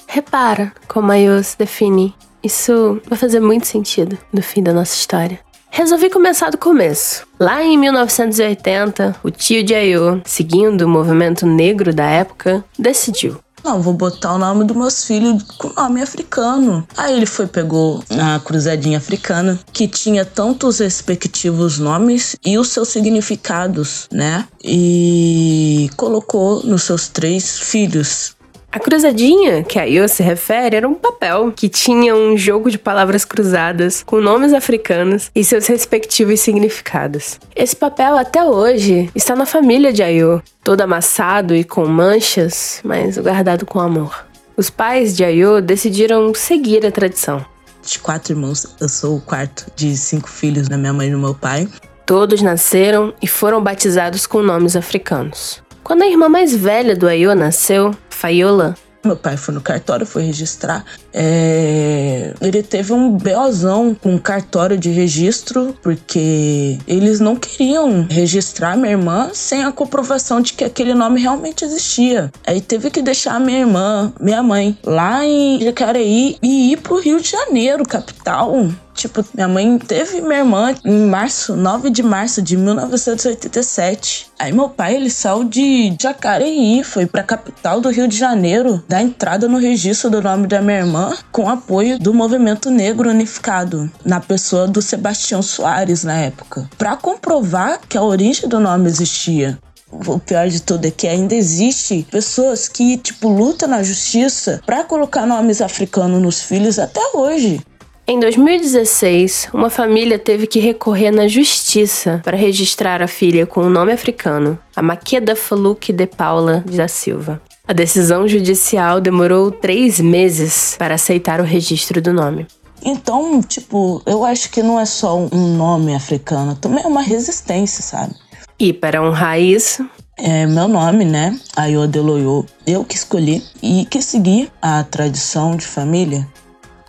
Repara 0.07 0.73
como 0.87 1.11
a 1.11 1.17
Yos 1.17 1.57
define. 1.59 2.15
Isso 2.41 3.01
vai 3.09 3.19
fazer 3.19 3.41
muito 3.41 3.67
sentido 3.67 4.17
no 4.33 4.41
fim 4.41 4.63
da 4.63 4.73
nossa 4.73 4.95
história. 4.95 5.41
Resolvi 5.69 6.09
começar 6.09 6.51
do 6.51 6.59
começo. 6.59 7.27
Lá 7.41 7.65
em 7.65 7.77
1980, 7.77 9.17
o 9.25 9.31
tio 9.33 9.65
de 9.65 9.75
Ayo, 9.75 10.23
seguindo 10.25 10.83
o 10.83 10.89
movimento 10.89 11.45
negro 11.45 11.93
da 11.93 12.05
época, 12.05 12.65
decidiu 12.79 13.44
não, 13.64 13.80
vou 13.80 13.94
botar 13.94 14.35
o 14.35 14.38
nome 14.38 14.64
dos 14.64 14.76
meus 14.76 15.04
filhos 15.04 15.42
com 15.56 15.73
nome 15.75 16.02
africano. 16.02 16.87
Aí 16.94 17.16
ele 17.16 17.25
foi, 17.25 17.47
pegou 17.47 18.04
a 18.11 18.38
cruzadinha 18.38 18.99
africana, 18.99 19.59
que 19.73 19.88
tinha 19.88 20.25
tantos 20.25 20.80
respectivos 20.80 21.78
nomes 21.78 22.37
e 22.44 22.59
os 22.59 22.68
seus 22.68 22.88
significados, 22.88 24.06
né? 24.12 24.47
E 24.62 25.90
colocou 25.97 26.62
nos 26.64 26.83
seus 26.83 27.09
três 27.09 27.59
filhos. 27.59 28.34
A 28.75 28.81
cruzadinha, 28.81 29.62
que 29.62 29.78
a 29.78 29.85
Io 29.85 30.09
se 30.09 30.21
refere, 30.21 30.75
era 30.75 30.88
um 30.88 30.97
papel 30.97 31.52
que 31.54 31.69
tinha 31.69 32.12
um 32.12 32.37
jogo 32.37 32.69
de 32.69 32.76
palavras 32.76 33.25
cruzadas 33.25 34.02
com 34.02 34.21
nomes 34.21 34.52
africanos 34.52 35.31
e 35.33 35.45
seus 35.45 35.69
respectivos 35.69 36.40
significados. 36.40 37.38
Esse 37.54 37.76
papel 37.76 38.19
até 38.19 38.43
hoje 38.43 39.09
está 39.14 39.37
na 39.37 39.47
família 39.47 39.93
de 39.93 40.02
Ayo, 40.02 40.43
todo 40.64 40.81
amassado 40.81 41.54
e 41.54 41.62
com 41.62 41.87
manchas, 41.87 42.81
mas 42.83 43.16
guardado 43.16 43.64
com 43.64 43.78
amor. 43.78 44.26
Os 44.57 44.71
pais 44.71 45.16
de 45.16 45.23
Ayo 45.23 45.62
decidiram 45.62 46.35
seguir 46.35 46.85
a 46.85 46.90
tradição. 46.90 47.47
De 47.81 48.00
quatro 48.00 48.33
irmãos, 48.33 48.75
eu 48.81 48.88
sou 48.88 49.19
o 49.19 49.21
quarto 49.21 49.71
de 49.76 49.97
cinco 49.97 50.28
filhos 50.28 50.66
da 50.66 50.76
minha 50.76 50.93
mãe 50.93 51.07
e 51.07 51.12
do 51.12 51.19
meu 51.19 51.33
pai. 51.33 51.69
Todos 52.04 52.43
nasceram 52.43 53.14
e 53.23 53.28
foram 53.28 53.62
batizados 53.62 54.26
com 54.26 54.43
nomes 54.43 54.75
africanos. 54.75 55.63
Quando 55.85 56.03
a 56.03 56.07
irmã 56.07 56.31
mais 56.31 56.57
velha 56.57 56.97
do 56.97 57.07
Ayo 57.07 57.35
nasceu, 57.35 57.95
Fayola, 58.09 58.75
meu 59.05 59.17
pai 59.17 59.37
foi 59.37 59.53
no 59.53 59.61
cartório, 59.61 60.07
foi 60.07 60.23
registrar. 60.23 60.83
É... 61.12 62.33
Ele 62.41 62.62
teve 62.62 62.93
um 62.93 63.19
beozão 63.19 63.95
com 63.95 64.19
cartório 64.19 64.79
de 64.79 64.88
registro, 64.88 65.76
porque 65.83 66.79
eles 66.87 67.21
não 67.21 67.37
queriam 67.37 68.07
registrar 68.09 68.76
minha 68.76 68.93
irmã 68.93 69.31
sem 69.35 69.62
a 69.62 69.71
comprovação 69.71 70.41
de 70.41 70.55
que 70.55 70.64
aquele 70.64 70.95
nome 70.95 71.21
realmente 71.21 71.64
existia. 71.64 72.33
Aí 72.47 72.62
teve 72.62 72.91
que 72.91 73.03
deixar 73.03 73.38
minha 73.38 73.61
irmã, 73.61 74.12
minha 74.19 74.43
mãe, 74.43 74.76
lá 74.83 75.25
em 75.25 75.61
Jacareí 75.61 76.38
e 76.43 76.73
ir 76.73 76.79
pro 76.79 76.99
Rio 76.99 77.21
de 77.21 77.31
Janeiro, 77.31 77.85
capital. 77.85 78.69
Tipo, 78.95 79.25
minha 79.35 79.49
mãe 79.49 79.79
teve 79.79 80.21
minha 80.21 80.39
irmã 80.39 80.75
em 80.85 81.07
março, 81.07 81.57
9 81.57 81.91
de 81.91 82.03
março 82.03 82.41
de 82.41 82.57
1987. 82.57 84.29
Aí 84.39 84.53
meu 84.53 84.69
pai, 84.69 84.95
ele 84.95 85.11
saiu 85.11 85.45
de 85.45 85.97
Jacareí, 86.01 86.83
foi 86.85 87.05
pra 87.05 87.23
capital 87.23 87.81
do 87.81 87.91
Rio 87.91 88.07
de 88.07 88.17
Janeiro, 88.17 88.83
dar 88.89 89.03
entrada 89.03 89.49
no 89.49 89.59
registro 89.59 90.09
do 90.09 90.23
nome 90.23 90.47
da 90.47 90.63
minha 90.63 90.79
irmã, 90.79 91.15
com 91.33 91.49
apoio 91.49 91.99
do 91.99 92.15
Movimento 92.15 92.71
Negro 92.71 93.11
Unificado, 93.11 93.91
na 94.05 94.21
pessoa 94.21 94.67
do 94.67 94.81
Sebastião 94.81 95.43
Soares 95.43 96.05
na 96.05 96.15
época, 96.15 96.69
para 96.79 96.97
comprovar 96.97 97.81
que 97.89 97.99
a 97.99 98.03
origem 98.03 98.49
do 98.49 98.61
nome 98.61 98.89
existia. 98.89 99.59
O 99.91 100.19
pior 100.19 100.49
de 100.49 100.61
tudo 100.61 100.87
é 100.87 100.91
que 100.91 101.07
ainda 101.07 101.35
existe 101.37 102.05
pessoas 102.11 102.69
que, 102.69 102.97
tipo, 102.97 103.29
lutam 103.29 103.69
na 103.69 103.83
justiça 103.83 104.61
para 104.67 104.83
colocar 104.83 105.25
nomes 105.25 105.61
africanos 105.61 106.21
nos 106.21 106.43
filhos 106.43 106.81
até 106.81 107.01
hoje. 107.15 107.61
Em 108.07 108.21
2016, 108.21 109.49
uma 109.55 109.71
família 109.71 110.19
teve 110.19 110.47
que 110.47 110.61
recorrer 110.61 111.11
na 111.11 111.27
justiça 111.27 112.21
para 112.23 112.37
registrar 112.37 113.01
a 113.01 113.09
filha 113.09 113.47
com 113.47 113.63
o 113.63 113.65
um 113.65 113.71
nome 113.71 113.93
africano, 113.93 114.59
a 114.77 114.83
Maqueda 114.83 115.35
Faluque 115.35 115.91
de 115.91 116.07
Paula 116.07 116.63
da 116.71 116.87
Silva. 116.87 117.41
A 117.67 117.73
decisão 117.73 118.29
judicial 118.29 119.01
demorou 119.01 119.51
três 119.51 119.99
meses 120.01 120.77
para 120.79 120.97
aceitar 120.97 121.41
o 121.41 121.45
registro 121.45 122.03
do 122.03 122.13
nome. 122.13 122.47
Então, 122.85 123.41
tipo, 123.41 124.03
eu 124.05 124.23
acho 124.23 124.51
que 124.51 124.63
não 124.63 124.79
é 124.79 124.85
só 124.85 125.17
um 125.17 125.57
nome 125.57 125.95
africano, 125.95 126.55
também 126.55 126.85
é 126.85 126.87
uma 126.87 127.01
resistência, 127.01 127.83
sabe? 127.83 128.15
E 128.59 128.71
para 128.75 129.03
honrar 129.03 129.41
isso, 129.41 129.89
é 130.19 130.45
meu 130.45 130.69
nome, 130.69 131.07
né? 131.07 131.41
Ayo 131.57 131.89
Deloyo. 131.89 132.45
Eu 132.67 132.85
que 132.85 132.97
escolhi 132.97 133.43
e 133.63 133.87
que 133.87 134.03
segui 134.03 134.51
a 134.61 134.85
tradição 134.85 135.57
de 135.57 135.67
família 135.67 136.29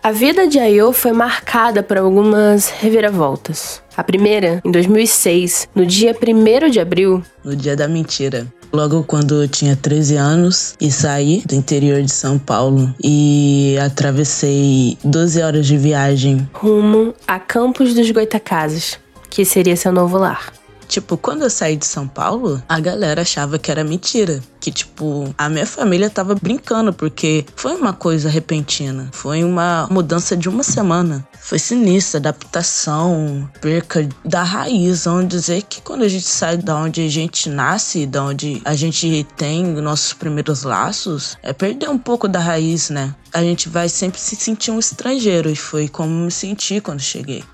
A 0.06 0.12
vida 0.12 0.46
de 0.46 0.60
Ayo 0.60 0.92
foi 0.92 1.10
marcada 1.10 1.82
por 1.82 1.98
algumas 1.98 2.70
reviravoltas. 2.70 3.82
A 3.96 4.04
primeira, 4.04 4.62
em 4.64 4.70
2006, 4.70 5.66
no 5.74 5.84
dia 5.84 6.14
1 6.14 6.70
de 6.70 6.78
abril, 6.78 7.24
No 7.42 7.56
dia 7.56 7.74
da 7.74 7.88
mentira. 7.88 8.46
Logo 8.72 9.02
quando 9.02 9.42
eu 9.42 9.48
tinha 9.48 9.74
13 9.74 10.14
anos 10.14 10.76
e 10.80 10.92
saí 10.92 11.42
do 11.44 11.56
interior 11.56 12.00
de 12.02 12.12
São 12.12 12.38
Paulo 12.38 12.94
e 13.02 13.76
atravessei 13.84 14.96
12 15.02 15.42
horas 15.42 15.66
de 15.66 15.76
viagem. 15.76 16.48
rumo 16.52 17.12
a 17.26 17.40
Campos 17.40 17.92
dos 17.92 18.08
Goitacazes, 18.08 19.00
que 19.28 19.44
seria 19.44 19.74
seu 19.74 19.90
novo 19.90 20.18
lar. 20.18 20.52
Tipo, 20.86 21.16
quando 21.16 21.42
eu 21.42 21.50
saí 21.50 21.74
de 21.74 21.84
São 21.84 22.06
Paulo, 22.06 22.62
a 22.68 22.78
galera 22.78 23.22
achava 23.22 23.58
que 23.58 23.72
era 23.72 23.82
mentira. 23.82 24.40
Que, 24.66 24.72
tipo, 24.72 25.32
a 25.38 25.48
minha 25.48 25.64
família 25.64 26.10
tava 26.10 26.34
brincando, 26.34 26.92
porque 26.92 27.46
foi 27.54 27.76
uma 27.76 27.92
coisa 27.92 28.28
repentina. 28.28 29.08
Foi 29.12 29.44
uma 29.44 29.86
mudança 29.88 30.36
de 30.36 30.48
uma 30.48 30.64
semana. 30.64 31.24
Foi 31.40 31.56
sinistra, 31.56 32.18
adaptação, 32.18 33.48
perca 33.60 34.08
da 34.24 34.42
raiz. 34.42 35.04
Vamos 35.04 35.28
dizer 35.28 35.62
que 35.62 35.80
quando 35.80 36.02
a 36.02 36.08
gente 36.08 36.26
sai 36.26 36.56
da 36.56 36.74
onde 36.74 37.00
a 37.00 37.08
gente 37.08 37.48
nasce, 37.48 38.06
da 38.06 38.24
onde 38.24 38.60
a 38.64 38.74
gente 38.74 39.24
tem 39.36 39.62
nossos 39.74 40.12
primeiros 40.14 40.64
laços, 40.64 41.38
é 41.44 41.52
perder 41.52 41.88
um 41.88 41.98
pouco 41.98 42.26
da 42.26 42.40
raiz, 42.40 42.90
né? 42.90 43.14
A 43.32 43.44
gente 43.44 43.68
vai 43.68 43.88
sempre 43.88 44.18
se 44.18 44.34
sentir 44.34 44.72
um 44.72 44.80
estrangeiro, 44.80 45.48
e 45.48 45.54
foi 45.54 45.86
como 45.86 46.10
me 46.10 46.30
senti 46.32 46.80
quando 46.80 47.00
cheguei. 47.00 47.44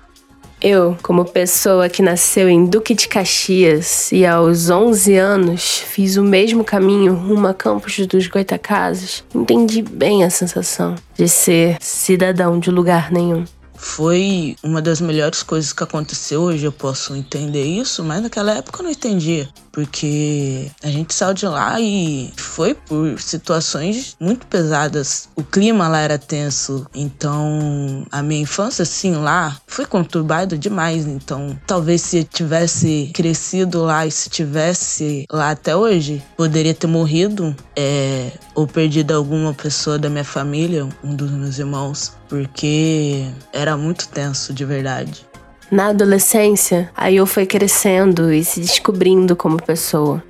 Eu, 0.63 0.97
como 1.03 1.25
pessoa 1.25 1.89
que 1.89 2.01
nasceu 2.01 2.47
em 2.47 2.65
Duque 2.65 2.95
de 2.95 3.05
Caxias 3.09 4.09
e 4.13 4.25
aos 4.25 4.69
11 4.69 5.17
anos 5.17 5.79
fiz 5.79 6.15
o 6.15 6.23
mesmo 6.23 6.63
caminho 6.63 7.13
rumo 7.13 7.47
a 7.47 7.53
Campos 7.53 7.97
dos 8.07 8.27
Goitacazes, 8.27 9.25
entendi 9.35 9.81
bem 9.81 10.23
a 10.23 10.29
sensação 10.29 10.95
de 11.17 11.27
ser 11.27 11.75
cidadão 11.81 12.59
de 12.59 12.71
lugar 12.71 13.11
nenhum. 13.11 13.43
Foi 13.75 14.55
uma 14.63 14.81
das 14.81 15.01
melhores 15.01 15.43
coisas 15.43 15.73
que 15.73 15.83
aconteceu. 15.83 16.43
Hoje 16.43 16.63
eu 16.63 16.71
posso 16.71 17.13
entender 17.13 17.65
isso, 17.65 18.01
mas 18.01 18.21
naquela 18.21 18.53
época 18.53 18.79
eu 18.79 18.83
não 18.85 18.91
entendia. 18.91 19.49
Porque 19.73 20.71
a 20.83 20.87
gente 20.87 21.15
saiu 21.15 21.33
de 21.33 21.47
lá 21.47 21.81
e 21.81 22.31
foi 22.37 22.75
por 22.75 23.19
situações 23.19 24.15
muito 24.19 24.45
pesadas. 24.45 25.27
O 25.35 25.43
clima 25.43 25.87
lá 25.87 25.99
era 25.99 26.19
tenso. 26.19 26.85
Então, 26.93 28.05
a 28.11 28.21
minha 28.21 28.41
infância, 28.41 28.83
assim, 28.83 29.15
lá 29.15 29.59
foi 29.65 29.87
conturbada 29.87 30.55
demais. 30.55 31.07
Então, 31.07 31.59
talvez 31.65 32.01
se 32.01 32.19
eu 32.19 32.23
tivesse 32.23 33.09
crescido 33.15 33.81
lá 33.81 34.05
e 34.05 34.11
se 34.11 34.29
tivesse 34.29 35.25
lá 35.31 35.49
até 35.49 35.75
hoje, 35.75 36.23
poderia 36.37 36.75
ter 36.75 36.85
morrido 36.85 37.55
é, 37.75 38.31
ou 38.53 38.67
perdido 38.67 39.15
alguma 39.15 39.55
pessoa 39.55 39.97
da 39.97 40.09
minha 40.09 40.23
família, 40.23 40.87
um 41.03 41.15
dos 41.15 41.31
meus 41.31 41.57
irmãos, 41.57 42.13
porque 42.29 43.25
era 43.51 43.75
muito 43.75 44.07
tenso 44.07 44.53
de 44.53 44.63
verdade. 44.65 45.25
Na 45.73 45.87
adolescência, 45.87 46.91
aí 46.95 47.15
eu 47.15 47.25
fui 47.25 47.47
crescendo 47.47 48.31
e 48.31 48.43
se 48.43 48.59
descobrindo 48.59 49.35
como 49.35 49.59
pessoa. 49.59 50.23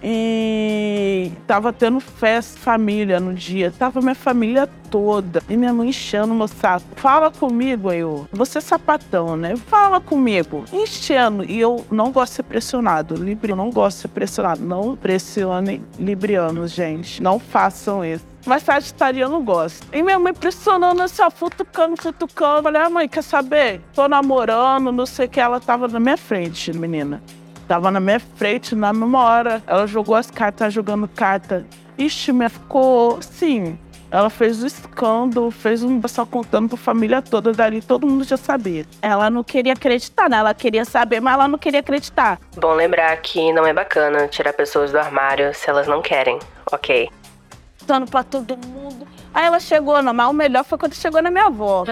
E 0.00 1.32
tava 1.44 1.72
tendo 1.72 1.98
festa 1.98 2.56
família 2.56 3.18
no 3.18 3.34
dia. 3.34 3.72
Tava 3.76 4.00
minha 4.00 4.14
família 4.14 4.68
toda. 4.88 5.42
E 5.48 5.56
minha 5.56 5.74
mãe 5.74 5.88
enchendo 5.88 6.32
meu 6.32 6.46
saco. 6.46 6.86
Fala 6.94 7.32
comigo, 7.32 7.90
eu. 7.90 8.28
Você 8.30 8.58
é 8.58 8.60
sapatão, 8.60 9.36
né? 9.36 9.56
Fala 9.56 10.00
comigo. 10.00 10.64
Enchendo. 10.72 11.42
E 11.44 11.58
eu 11.58 11.84
não 11.90 12.12
gosto 12.12 12.30
de 12.30 12.36
ser 12.36 12.42
pressionado. 12.44 13.16
Libri, 13.16 13.52
não 13.52 13.70
gosto 13.70 13.96
de 13.96 14.02
ser 14.02 14.08
pressionado. 14.08 14.62
Não 14.62 14.94
pressionem 14.94 15.82
librianos, 15.98 16.70
gente. 16.70 17.20
Não 17.20 17.40
façam 17.40 18.04
isso. 18.04 18.29
Mas 18.46 18.62
sagitariano 18.62 19.40
gosta. 19.42 19.86
E 19.96 20.02
minha 20.02 20.18
mãe 20.18 20.32
pressionando 20.32 21.02
assim, 21.02 21.22
ó, 21.22 21.30
futucando, 21.30 22.00
futucando. 22.00 22.62
Falei, 22.62 22.82
ah, 22.82 22.90
mãe, 22.90 23.08
quer 23.08 23.22
saber? 23.22 23.80
Tô 23.94 24.08
namorando, 24.08 24.90
não 24.90 25.06
sei 25.06 25.26
o 25.26 25.28
que. 25.28 25.40
Ela 25.40 25.60
tava 25.60 25.88
na 25.88 26.00
minha 26.00 26.16
frente, 26.16 26.72
menina. 26.72 27.22
Tava 27.68 27.90
na 27.90 28.00
minha 28.00 28.20
frente 28.20 28.74
na 28.74 28.92
mesma 28.92 29.22
hora. 29.22 29.62
Ela 29.66 29.86
jogou 29.86 30.14
as 30.14 30.30
cartas, 30.30 30.72
jogando 30.72 31.06
carta. 31.06 31.66
Ixi, 31.98 32.32
minha 32.32 32.48
ficou 32.48 33.18
assim. 33.18 33.78
Ela 34.10 34.28
fez 34.28 34.60
o 34.62 34.66
escândalo, 34.66 35.52
fez 35.52 35.84
um 35.84 36.00
pessoal 36.00 36.26
contando 36.26 36.70
pra 36.70 36.76
família 36.76 37.22
toda, 37.22 37.52
dali 37.52 37.80
todo 37.80 38.06
mundo 38.06 38.24
já 38.24 38.36
sabia. 38.36 38.84
Ela 39.00 39.30
não 39.30 39.44
queria 39.44 39.72
acreditar, 39.72 40.28
né? 40.28 40.38
Ela 40.38 40.52
queria 40.52 40.84
saber, 40.84 41.20
mas 41.20 41.34
ela 41.34 41.46
não 41.46 41.58
queria 41.58 41.78
acreditar. 41.78 42.40
Bom 42.56 42.72
lembrar 42.72 43.16
que 43.18 43.52
não 43.52 43.64
é 43.64 43.72
bacana 43.72 44.26
tirar 44.26 44.52
pessoas 44.52 44.90
do 44.90 44.98
armário 44.98 45.54
se 45.54 45.70
elas 45.70 45.86
não 45.86 46.02
querem, 46.02 46.40
ok? 46.72 47.08
Contando 47.80 48.10
pra 48.10 48.22
todo 48.22 48.56
mundo. 48.56 49.06
Aí 49.32 49.46
ela 49.46 49.60
chegou, 49.60 50.02
não, 50.02 50.12
mas 50.12 50.28
o 50.28 50.32
melhor 50.32 50.64
foi 50.64 50.78
quando 50.78 50.94
chegou 50.94 51.22
na 51.22 51.30
minha 51.30 51.46
avó. 51.46 51.84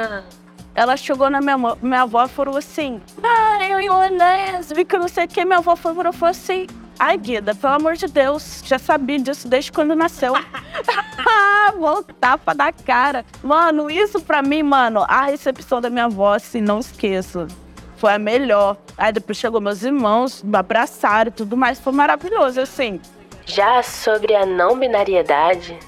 Ela 0.75 0.97
chegou 0.97 1.29
na 1.29 1.41
minha, 1.41 1.57
minha 1.83 2.03
avó 2.03 2.25
e 2.25 2.29
falou 2.29 2.57
assim: 2.57 3.01
Ah, 3.23 3.59
eu 3.65 3.81
e 3.81 3.91
o 3.91 3.99
lésbica, 4.17 4.99
não 4.99 5.09
sei 5.09 5.25
o 5.25 5.29
que. 5.29 5.45
Minha 5.45 5.59
avó 5.59 5.75
falou, 5.75 6.13
falou 6.13 6.31
assim: 6.31 6.67
Ai, 6.99 7.17
Guida, 7.17 7.55
pelo 7.55 7.75
amor 7.75 7.97
de 7.97 8.07
Deus, 8.07 8.63
já 8.65 8.79
sabia 8.79 9.19
disso 9.19 9.49
desde 9.49 9.73
quando 9.73 9.97
nasceu. 9.97 10.35
ah, 11.27 11.73
vou 11.77 12.03
tapa 12.03 12.55
da 12.55 12.73
cara. 12.73 13.25
Mano, 13.43 13.91
isso 13.91 14.21
pra 14.21 14.43
mim, 14.43 14.63
mano, 14.63 15.05
a 15.09 15.27
recepção 15.27 15.81
da 15.81 15.91
minha 15.91 16.05
avó, 16.05 16.35
assim, 16.35 16.61
não 16.61 16.79
esqueço. 16.79 17.47
Foi 17.97 18.13
a 18.13 18.19
melhor. 18.19 18.77
Aí 18.97 19.13
depois 19.13 19.37
chegou 19.39 19.61
meus 19.61 19.83
irmãos, 19.83 20.43
me 20.43 20.57
abraçaram 20.57 21.31
e 21.31 21.33
tudo 21.33 21.57
mais. 21.57 21.81
Foi 21.81 21.93
maravilhoso, 21.93 22.61
assim. 22.61 23.01
Já 23.49 23.83
sobre 23.83 24.35
a 24.35 24.45
não 24.45 24.79
binariedade, 24.79 25.79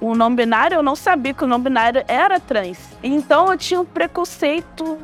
o 0.00 0.16
não 0.16 0.34
binário, 0.34 0.76
eu 0.76 0.82
não 0.82 0.96
sabia 0.96 1.32
que 1.32 1.44
o 1.44 1.46
não 1.46 1.60
binário 1.60 2.04
era 2.08 2.40
trans. 2.40 2.78
Então 3.02 3.50
eu 3.50 3.56
tinha 3.56 3.80
um 3.80 3.84
preconceito 3.84 4.98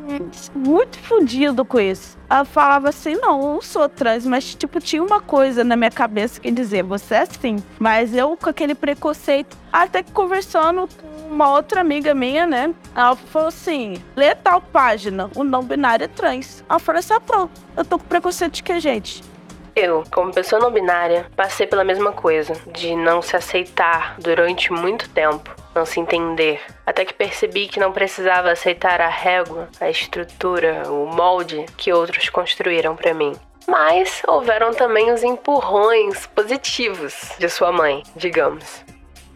muito 0.55 0.99
fodido 0.99 1.65
com 1.65 1.79
isso. 1.79 2.19
Ela 2.29 2.45
falava 2.45 2.89
assim, 2.89 3.15
não, 3.15 3.55
eu 3.55 3.63
sou 3.63 3.89
trans, 3.89 4.27
mas 4.27 4.55
tipo, 4.55 4.81
tinha 4.81 5.03
uma 5.03 5.21
coisa 5.21 5.63
na 5.63 5.77
minha 5.77 5.91
cabeça 5.91 6.41
que 6.41 6.51
dizia, 6.51 6.83
você 6.83 7.15
é 7.15 7.27
sim. 7.27 7.57
Mas 7.79 8.15
eu 8.15 8.37
com 8.37 8.51
aquele 8.51 8.75
preconceito, 8.75 9.57
até 9.73 10.03
que 10.03 10.11
conversando 10.11 10.89
com 10.89 11.33
uma 11.33 11.51
outra 11.51 11.81
amiga 11.81 12.13
minha, 12.13 12.45
né? 12.45 12.75
Ela 12.95 13.17
falou 13.17 13.49
assim, 13.49 14.03
lê 14.17 14.35
tal 14.35 14.61
página, 14.61 15.31
o 15.37 15.45
não 15.45 15.63
binário 15.63 16.05
é 16.05 16.09
trans. 16.09 16.65
Ela 16.69 16.79
falou 16.79 16.99
assim, 16.99 17.15
ah, 17.15 17.21
pronto, 17.21 17.53
eu 17.77 17.85
tô 17.85 17.99
com 17.99 18.05
preconceito 18.05 18.55
de 18.55 18.63
que, 18.63 18.81
gente? 18.81 19.34
Eu, 19.75 20.05
como 20.11 20.33
pessoa 20.33 20.61
não 20.61 20.71
binária, 20.71 21.27
passei 21.35 21.67
pela 21.67 21.85
mesma 21.85 22.13
coisa, 22.13 22.55
de 22.67 22.95
não 22.95 23.21
se 23.21 23.37
aceitar 23.37 24.17
durante 24.19 24.73
muito 24.73 25.09
tempo, 25.11 25.55
não 25.75 25.85
se 25.85 25.99
entender, 25.99 26.61
até 26.87 27.05
que 27.05 27.15
percebi 27.15 27.67
que 27.67 27.81
não 27.81 27.93
precisava 27.93 28.51
aceitar 28.51 29.01
a 29.01 29.09
régua, 29.09 29.69
a 29.81 29.91
estrutura, 29.91 30.85
o 30.91 31.07
molde 31.07 31.67
que 31.77 31.93
outros 31.93 32.29
construíram 32.29 32.95
pra 32.95 33.15
mim. 33.15 33.35
Mas 33.67 34.23
houveram 34.29 34.73
também 34.73 35.11
os 35.11 35.23
empurrões 35.23 36.27
positivos 36.27 37.33
de 37.39 37.49
sua 37.49 37.73
mãe, 37.73 38.03
digamos. 38.15 38.84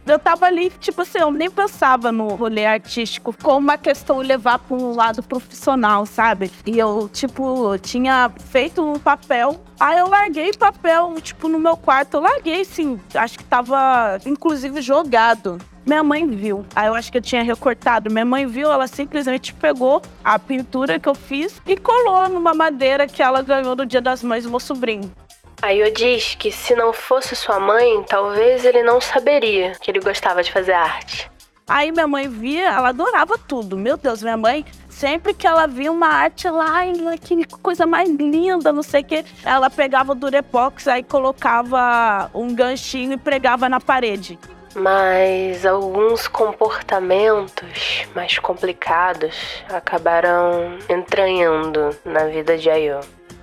Eu 0.09 0.19
tava 0.19 0.47
ali, 0.47 0.71
tipo 0.81 1.03
assim, 1.03 1.19
eu 1.19 1.31
nem 1.31 1.51
pensava 1.51 2.11
no 2.11 2.29
rolê 2.29 2.65
artístico 2.65 3.35
como 3.43 3.59
uma 3.59 3.77
questão 3.77 4.19
levar 4.19 4.59
para 4.59 4.77
um 4.77 4.95
lado 4.95 5.23
profissional, 5.23 6.07
sabe? 6.07 6.51
E 6.65 6.79
eu, 6.79 7.11
tipo, 7.13 7.77
tinha 7.79 8.31
feito 8.51 8.83
um 8.83 8.99
papel. 8.99 9.61
Aí 9.79 9.99
eu 9.99 10.09
larguei 10.09 10.53
papel, 10.53 11.15
tipo, 11.21 11.49
no 11.49 11.59
meu 11.59 11.77
quarto. 11.77 12.15
Eu 12.15 12.21
larguei, 12.21 12.63
assim, 12.63 12.99
acho 13.15 13.39
que 13.39 13.45
tava, 13.45 14.19
inclusive, 14.25 14.81
jogado. 14.81 15.59
Minha 15.87 16.03
mãe 16.03 16.27
viu. 16.27 16.67
Aí 16.75 16.87
eu 16.87 16.95
acho 16.95 17.11
que 17.11 17.19
eu 17.19 17.23
tinha 17.23 17.43
recortado. 17.43 18.11
Minha 18.11 18.25
mãe 18.25 18.47
viu, 18.47 18.71
ela 18.71 18.87
simplesmente 18.87 19.55
pegou 19.55 20.03
a 20.23 20.39
pintura 20.39 20.99
que 20.99 21.09
eu 21.09 21.15
fiz 21.15 21.61
e 21.67 21.77
colou 21.77 22.29
numa 22.29 22.53
madeira 22.53 23.07
que 23.07 23.23
ela 23.23 23.41
ganhou 23.41 23.75
no 23.75 23.87
Dia 23.87 24.01
das 24.01 24.23
Mães 24.23 24.45
do 24.45 24.51
meu 24.51 24.61
sobrinho. 24.61 25.11
Aí 25.61 25.81
eu 25.81 25.91
diz 25.93 26.37
que 26.37 26.53
se 26.53 26.75
não 26.75 26.93
fosse 26.93 27.35
sua 27.35 27.59
mãe, 27.59 28.03
talvez 28.05 28.65
ele 28.65 28.83
não 28.83 29.01
saberia 29.01 29.73
que 29.81 29.91
ele 29.91 29.99
gostava 29.99 30.43
de 30.43 30.53
fazer 30.53 30.73
arte. 30.73 31.31
Aí 31.67 31.93
minha 31.93 32.07
mãe 32.07 32.29
via, 32.29 32.69
ela 32.69 32.89
adorava 32.89 33.37
tudo. 33.37 33.77
Meu 33.77 33.97
Deus, 33.97 34.23
minha 34.23 34.37
mãe, 34.37 34.65
sempre 34.89 35.35
que 35.35 35.47
ela 35.47 35.67
via 35.67 35.93
uma 35.93 36.07
arte 36.07 36.49
lá, 36.49 36.81
que 37.21 37.45
coisa 37.61 37.85
mais 37.87 38.09
linda, 38.09 38.73
não 38.73 38.83
sei 38.83 39.03
o 39.03 39.05
quê, 39.05 39.25
ela 39.45 39.69
pegava 39.69 40.13
o 40.13 40.15
Durepox, 40.15 40.89
aí 40.89 41.03
colocava 41.03 42.31
um 42.33 42.55
ganchinho 42.55 43.13
e 43.13 43.17
pregava 43.19 43.69
na 43.69 43.81
parede. 43.81 44.39
Mas 44.75 45.67
alguns 45.67 46.29
comportamentos 46.29 48.07
mais 48.15 48.39
complicados 48.39 49.35
acabaram 49.69 50.79
entranhando 50.89 51.91
na 52.05 52.25
vida 52.27 52.57
de 52.57 52.71
Ayo. 52.71 53.01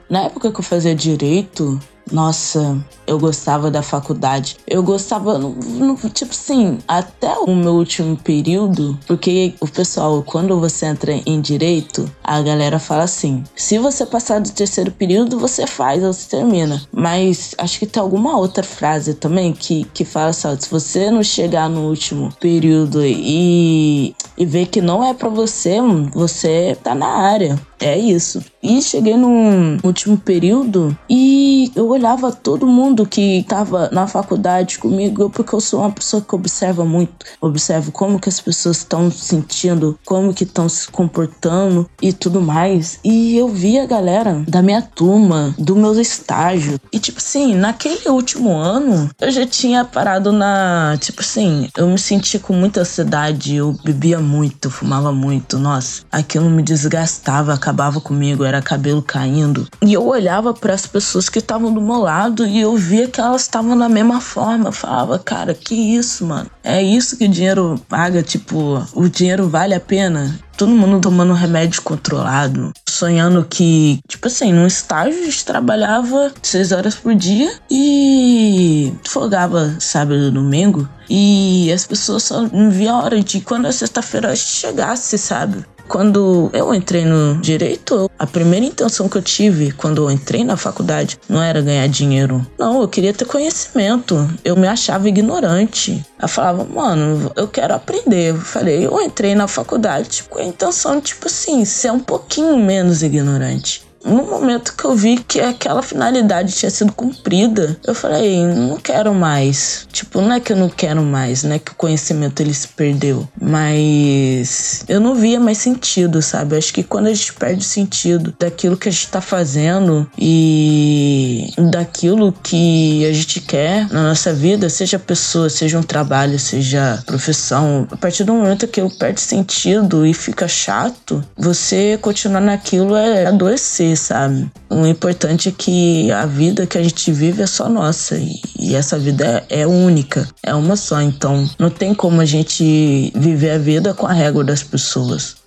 Na 0.10 0.24
época 0.24 0.52
que 0.52 0.60
eu 0.60 0.64
fazia 0.64 0.96
direito, 0.96 1.80
Nossa, 2.12 2.78
eu 3.08 3.18
gostava 3.20 3.72
da 3.72 3.82
faculdade. 3.82 4.58
Eu 4.68 4.84
gostava, 4.84 5.38
no, 5.38 5.50
no, 5.50 5.96
tipo 6.10 6.32
assim, 6.32 6.78
até 6.88 7.34
o 7.40 7.56
meu 7.56 7.74
último 7.74 8.16
período, 8.18 8.98
porque 9.08 9.54
o 9.60 9.68
pessoal, 9.68 10.24
quando 10.24 10.60
você 10.60 10.86
entra 10.86 11.14
em 11.26 11.42
direito, 11.42 12.10
a 12.24 12.42
galera 12.42 12.80
fala 12.80 13.04
assim: 13.04 13.44
se 13.56 13.78
você 13.78 14.06
passar 14.06 14.40
do 14.40 14.52
terceiro 14.52 14.92
período, 14.92 15.40
você 15.40 15.66
faz 15.66 16.04
ou 16.04 16.14
você 16.14 16.30
termina. 16.30 16.82
Mas 16.92 17.56
acho 17.58 17.80
que 17.80 17.88
tem 17.88 18.02
alguma 18.02 18.38
outra 18.38 18.64
frase 18.64 19.16
também 19.16 19.52
que, 19.54 19.86
que 19.94 20.06
fala 20.06 20.30
assim: 20.30 20.56
se 20.60 20.70
você 20.70 21.10
não 21.10 21.24
chegar 21.24 21.70
no 21.70 21.90
último 21.90 22.32
período 22.40 23.04
e, 23.04 24.16
e 24.38 24.46
ver 24.46 24.68
que 24.68 24.82
não 24.82 25.04
é 25.04 25.14
para 25.14 25.30
você, 25.30 25.80
você 26.14 26.78
tá 26.84 26.94
na 26.94 27.08
área. 27.08 27.60
É 27.80 27.98
isso. 27.98 28.44
E 28.62 28.82
cheguei 28.82 29.16
no 29.16 29.78
último 29.84 30.18
período 30.18 30.98
e 31.10 31.72
eu 31.76 31.88
olhava 31.88 32.32
todo 32.32 32.66
mundo 32.66 33.06
que 33.06 33.46
tava 33.48 33.90
na 33.92 34.08
faculdade 34.08 34.80
comigo, 34.80 35.30
porque 35.30 35.54
eu 35.54 35.62
sou 35.62 35.82
uma 35.82 35.92
pessoa 35.92 36.22
que 36.22 36.34
observa 36.34 36.84
muito. 36.84 37.26
Observo 37.40 37.92
como 37.92 38.20
que 38.20 38.30
as 38.30 38.40
pessoas 38.40 38.78
estão 38.78 39.12
sentindo, 39.12 40.00
como 40.06 40.34
que 40.34 40.44
estão 40.44 40.68
se 40.68 40.88
comportando 40.90 41.88
e 42.02 42.12
tudo 42.12 42.42
mais. 42.42 43.00
E 43.04 43.38
eu 43.38 43.48
vi 43.48 43.78
a 43.78 43.86
galera 43.86 44.44
da 44.48 44.62
minha 44.62 44.82
turma, 44.82 45.54
do 45.58 45.76
meu 45.76 46.00
estágio. 46.00 46.80
E 46.92 47.00
tipo 47.00 47.20
assim, 47.20 47.54
naquele 47.56 48.10
último 48.10 48.56
ano, 48.56 49.10
eu 49.20 49.32
já 49.32 49.46
tinha 49.46 49.86
parado 49.86 50.32
na. 50.32 50.98
Tipo 51.00 51.22
assim, 51.22 51.70
eu 51.78 51.88
me 51.88 52.00
senti 52.00 52.40
com 52.40 52.54
muita 52.54 52.82
ansiedade, 52.82 53.56
eu 53.56 53.76
bebia 53.84 54.20
muito, 54.20 54.70
fumava 54.72 55.12
muito. 55.12 55.60
Nossa, 55.60 56.04
aquilo 56.12 56.50
me 56.50 56.64
desgastava, 56.64 57.58
acabava 57.66 58.00
comigo, 58.00 58.44
era 58.44 58.62
cabelo 58.62 59.02
caindo. 59.02 59.68
E 59.82 59.94
eu 59.94 60.06
olhava 60.06 60.54
para 60.54 60.76
as 60.76 60.86
pessoas 60.86 61.28
que 61.28 61.40
estavam 61.40 61.74
do 61.74 61.82
meu 61.82 61.98
lado 61.98 62.46
e 62.46 62.62
eu 62.62 62.78
via 62.78 63.08
que 63.08 63.20
elas 63.20 63.42
estavam 63.42 63.76
na 63.76 63.90
mesma 63.90 64.22
forma. 64.22 64.68
Eu 64.68 64.72
falava, 64.72 65.18
cara, 65.18 65.56
que 65.56 65.74
isso, 65.74 66.26
mano? 66.26 66.50
É 66.64 66.82
isso 66.84 67.18
que 67.18 67.26
o 67.26 67.30
dinheiro 67.30 67.82
paga? 67.90 68.22
Tipo, 68.22 68.86
o 68.94 69.10
dinheiro 69.10 69.50
vale 69.50 69.74
a 69.74 69.80
pena? 69.80 70.40
todo 70.58 70.72
mundo 70.72 71.02
tomando 71.02 71.34
remédio 71.34 71.82
controlado, 71.82 72.72
sonhando 72.88 73.44
que, 73.44 74.00
tipo 74.08 74.28
assim, 74.28 74.54
no 74.54 74.66
estágio 74.66 75.20
a 75.20 75.26
gente 75.26 75.44
trabalhava 75.44 76.32
seis 76.42 76.72
horas 76.72 76.96
por 76.96 77.14
dia 77.14 77.52
e 77.70 78.94
folgava 79.06 79.76
sábado 79.82 80.28
e 80.28 80.32
domingo. 80.32 80.88
E 81.10 81.70
as 81.74 81.86
pessoas 81.86 82.24
só 82.24 82.44
não 82.44 82.72
via 82.72 82.94
a 82.94 83.04
hora 83.04 83.22
de 83.22 83.42
quando 83.42 83.66
a 83.66 83.72
sexta-feira 83.74 84.34
chegasse, 84.34 85.18
sabe? 85.18 85.66
Quando 85.88 86.50
eu 86.54 86.74
entrei 86.74 87.06
no 87.06 87.36
direito, 87.36 88.10
a 88.18 88.26
primeira 88.26 88.66
intenção 88.66 89.08
que 89.08 89.18
eu 89.18 89.22
tive 89.22 89.72
quando 89.72 90.04
eu 90.04 90.12
entrei 90.12 90.44
na 90.44 90.58
faculdade 90.58 91.20
não 91.30 91.42
era 91.42 91.62
ganhar 91.62 91.88
dinheiro. 91.88 92.46
Não, 92.58 92.82
eu 92.82 92.88
queria 92.88 93.14
ter 93.14 93.26
conhecimento. 93.26 94.28
Eu 94.44 94.56
me 94.56 94.68
achava 94.68 95.08
ignorante. 95.08 96.04
Eu 96.22 96.28
falava, 96.28 96.66
mano, 96.66 97.32
eu 97.36 97.48
quero 97.48 97.76
aprender. 97.76 98.32
Eu 98.32 98.42
falei, 98.42 98.86
eu 98.86 99.00
entrei 99.02 99.36
na 99.36 99.48
faculdade 99.48 100.24
com 100.30 100.40
a 100.40 100.44
intenção, 100.44 101.00
tipo 101.00 101.28
assim, 101.28 101.64
ser 101.66 101.92
um 101.92 102.00
pouquinho 102.00 102.58
menos 102.58 103.04
ignorante 103.04 103.85
no 104.06 104.24
momento 104.24 104.76
que 104.78 104.86
eu 104.86 104.96
vi 104.96 105.18
que 105.18 105.42
aquela 105.42 105.82
finalidade 105.82 106.54
tinha 106.54 106.70
sido 106.70 106.94
cumprida, 106.94 107.78
eu 107.86 107.96
falei, 107.96 108.46
não 108.46 108.78
quero 108.78 109.14
mais. 109.14 109.88
Tipo, 109.92 110.22
não 110.22 110.34
é 110.34 110.40
que 110.40 110.54
eu 110.54 110.58
não 110.58 110.70
quero 110.70 111.02
mais, 111.02 111.44
né? 111.44 111.58
Que 111.58 111.72
o 111.72 111.76
conhecimento 111.76 112.40
ele 112.40 112.54
se 112.54 112.68
perdeu. 112.68 113.28
Mas 113.42 114.86
eu 114.88 115.00
não 115.00 115.16
via 115.16 115.40
mais 115.40 115.58
sentido, 115.58 116.22
sabe? 116.22 116.56
Acho 116.56 116.72
que 116.72 116.84
quando 116.84 117.08
a 117.08 117.14
gente 117.14 117.34
perde 117.34 117.62
o 117.62 117.68
sentido 117.68 118.34
daquilo 118.40 118.78
que 118.78 118.88
a 118.88 118.92
gente 118.92 119.08
tá 119.08 119.22
fazendo 119.22 120.08
e 120.18 121.52
daquilo 121.72 122.32
que 122.44 123.06
a 123.06 123.14
gente 123.14 123.42
quer 123.42 123.90
na 123.92 124.04
nossa 124.04 124.32
vida, 124.34 124.70
seja 124.70 125.00
pessoa, 125.00 125.50
seja 125.50 125.80
um 125.80 125.84
trabalho, 125.84 126.38
seja 126.38 127.02
profissão, 127.06 127.88
a 127.92 127.98
partir 127.98 128.24
do 128.24 128.34
momento 128.34 128.68
que 128.68 128.82
eu 128.82 128.90
perde 128.90 129.22
sentido 129.22 130.06
e 130.06 130.14
fica 130.14 130.48
chato, 130.48 131.24
você 131.36 131.98
continuar 132.02 132.42
naquilo 132.42 132.96
é 132.96 133.26
adoecer 133.26 133.95
sabe? 133.96 134.50
O 134.70 134.86
importante 134.86 135.50
é 135.50 135.52
que 135.52 136.12
a 136.12 136.26
vida 136.26 136.68
que 136.68 136.78
a 136.78 136.84
gente 136.84 137.12
vive 137.12 137.42
é 137.42 137.48
só 137.48 137.70
nossa 137.70 138.18
e, 138.18 138.40
e 138.60 138.76
essa 138.76 138.98
vida 138.98 139.46
é, 139.50 139.62
é 139.62 139.68
única, 139.68 140.28
é 140.44 140.54
uma 140.54 140.76
só. 140.76 141.02
Então 141.02 141.50
não 141.60 141.70
tem 141.70 141.94
como 141.94 142.22
a 142.22 142.26
gente 142.26 143.12
viver 143.16 143.52
a 143.52 143.58
vida 143.58 143.94
com 143.94 144.08
a 144.08 144.14
régua 144.14 144.44
das 144.44 144.64
pessoas. 144.64 145.38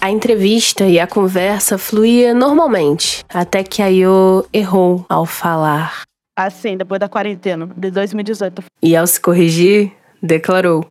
A 0.00 0.10
entrevista 0.10 0.84
e 0.84 0.98
a 0.98 1.06
conversa 1.06 1.78
fluía 1.78 2.34
normalmente, 2.34 3.24
até 3.28 3.62
que 3.62 3.80
a 3.80 3.86
Yo 3.86 4.44
errou 4.52 5.06
ao 5.08 5.24
falar. 5.24 6.02
Assim, 6.36 6.76
depois 6.76 6.98
da 6.98 7.08
quarentena, 7.08 7.68
de 7.76 7.90
2018. 7.90 8.64
E 8.82 8.96
ao 8.96 9.06
se 9.06 9.20
corrigir, 9.20 9.92
declarou: 10.20 10.84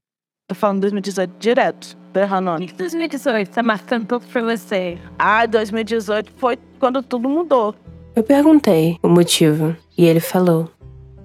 Tô 0.51 0.55
falando 0.55 0.81
2018 0.81 1.33
direto. 1.39 1.97
Tô 2.11 2.19
errando. 2.19 2.57
2018 2.75 3.51
tá 3.51 3.63
marcando 3.63 4.05
pouco 4.05 4.25
pra 4.25 4.41
você. 4.41 4.97
Ah, 5.17 5.45
2018 5.45 6.29
foi 6.35 6.59
quando 6.77 7.01
tudo 7.01 7.29
mudou. 7.29 7.73
Eu 8.13 8.21
perguntei 8.21 8.97
o 9.01 9.07
motivo 9.07 9.73
e 9.97 10.03
ele 10.03 10.19
falou: 10.19 10.69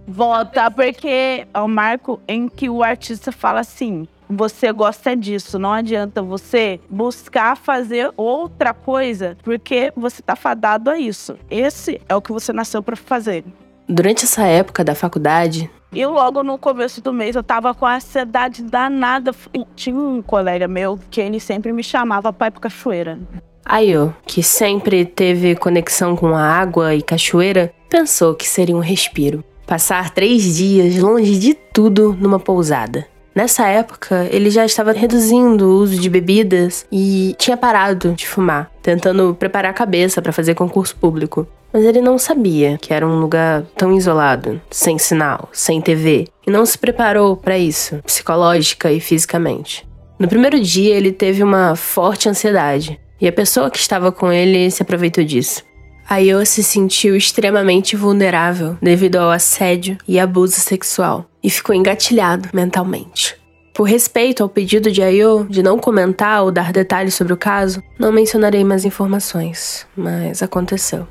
Volta, 0.07 0.71
porque 0.71 1.45
é 1.53 1.61
o 1.61 1.67
marco 1.67 2.21
em 2.29 2.49
que 2.49 2.71
o 2.71 2.85
artista 2.85 3.33
fala 3.33 3.59
assim: 3.59 4.07
você 4.31 4.73
gosta 4.73 5.17
disso, 5.17 5.59
não 5.59 5.73
adianta 5.73 6.23
você 6.23 6.79
buscar 6.89 7.57
fazer 7.57 8.13
outra 8.17 8.73
coisa 8.73 9.37
porque 9.43 9.93
você 9.97 10.23
tá 10.23 10.37
fadado 10.37 10.89
a 10.89 10.97
isso. 10.97 11.37
Esse 11.51 12.01
é 12.09 12.15
o 12.15 12.23
que 12.23 12.31
você 12.31 12.53
nasceu 12.53 12.81
para 12.81 12.95
fazer. 12.95 13.45
Durante 13.89 14.25
essa 14.25 14.45
época 14.45 14.85
da 14.85 14.95
faculdade, 14.95 15.69
e 15.97 16.05
logo 16.05 16.43
no 16.43 16.59
começo 16.59 17.01
do 17.01 17.11
mês 17.11 17.35
eu 17.35 17.43
tava 17.43 17.73
com 17.73 17.87
a 17.87 17.97
ansiedade 17.97 18.63
danada. 18.63 19.35
Tinha 19.75 19.97
um 19.97 20.21
colega 20.21 20.69
meu 20.69 20.99
que 21.11 21.23
ele 21.23 21.41
sempre 21.41 21.73
me 21.73 21.83
chamava 21.83 22.35
pai 22.35 22.51
pro 22.51 22.61
cachoeira. 22.61 23.19
Ayo, 23.65 24.15
que 24.27 24.43
sempre 24.43 25.07
teve 25.07 25.57
conexão 25.57 26.15
com 26.15 26.29
a 26.37 26.43
água 26.43 26.95
e 26.95 27.01
cachoeira, 27.01 27.73
pensou 27.89 28.35
que 28.35 28.47
seria 28.47 28.77
um 28.77 28.81
respiro. 28.81 29.43
Passar 29.67 30.11
três 30.11 30.57
dias 30.57 30.99
longe 30.99 31.39
de 31.39 31.55
tudo 31.55 32.15
numa 32.21 32.39
pousada. 32.39 33.07
Nessa 33.37 33.69
época, 33.69 34.27
ele 34.31 34.49
já 34.49 34.65
estava 34.65 34.93
reduzindo 34.93 35.67
o 35.67 35.83
uso 35.83 36.01
de 36.01 36.09
bebidas 36.09 36.87
e 36.91 37.37
tinha 37.39 37.55
parado 37.55 38.15
de 38.15 38.27
fumar, 38.27 38.73
tentando 38.81 39.37
preparar 39.39 39.73
a 39.73 39.75
cabeça 39.75 40.23
para 40.23 40.33
fazer 40.33 40.55
concurso 40.55 40.97
público. 40.97 41.47
Mas 41.71 41.85
ele 41.85 42.01
não 42.01 42.17
sabia 42.17 42.79
que 42.81 42.95
era 42.95 43.07
um 43.07 43.21
lugar 43.21 43.65
tão 43.77 43.95
isolado, 43.95 44.59
sem 44.71 44.97
sinal, 44.97 45.51
sem 45.53 45.83
TV, 45.83 46.29
e 46.47 46.51
não 46.51 46.65
se 46.65 46.79
preparou 46.79 47.37
para 47.37 47.59
isso, 47.59 47.97
psicológica 48.07 48.91
e 48.91 49.01
fisicamente. 49.01 49.87
No 50.19 50.29
primeiro 50.29 50.59
dia, 50.59 50.95
ele 50.95 51.13
teve 51.13 51.43
uma 51.43 51.77
forte 51.77 52.31
ansiedade, 52.31 52.99
e 53.21 53.29
a 53.29 53.33
pessoa 53.33 53.71
que 53.71 53.79
estava 53.79 54.11
com 54.11 54.33
ele 54.33 54.71
se 54.71 54.81
aproveitou 54.81 55.23
disso. 55.23 55.63
Ayo 56.09 56.47
se 56.47 56.63
sentiu 56.63 57.15
extremamente 57.15 57.97
vulnerável 57.97 58.79
devido 58.81 59.17
ao 59.17 59.31
assédio 59.31 59.99
e 60.09 60.19
abuso 60.19 60.55
sexual 60.55 61.27
e 61.47 61.51
ficou 61.51 61.73
engatilhado 61.73 62.49
mentalmente. 62.53 63.39
Por 63.73 63.85
respeito 63.85 64.43
ao 64.43 64.49
pedido 64.49 64.91
de 64.91 65.01
Ayo 65.01 65.47
de 65.49 65.63
não 65.63 65.79
comentar 65.79 66.43
ou 66.43 66.51
dar 66.51 66.73
detalhes 66.73 67.15
sobre 67.15 67.33
o 67.33 67.37
caso, 67.37 67.81
não 67.97 68.11
mencionarei 68.11 68.65
mais 68.65 68.85
informações, 68.85 69.87
mas 69.97 70.43
aconteceu. 70.43 71.07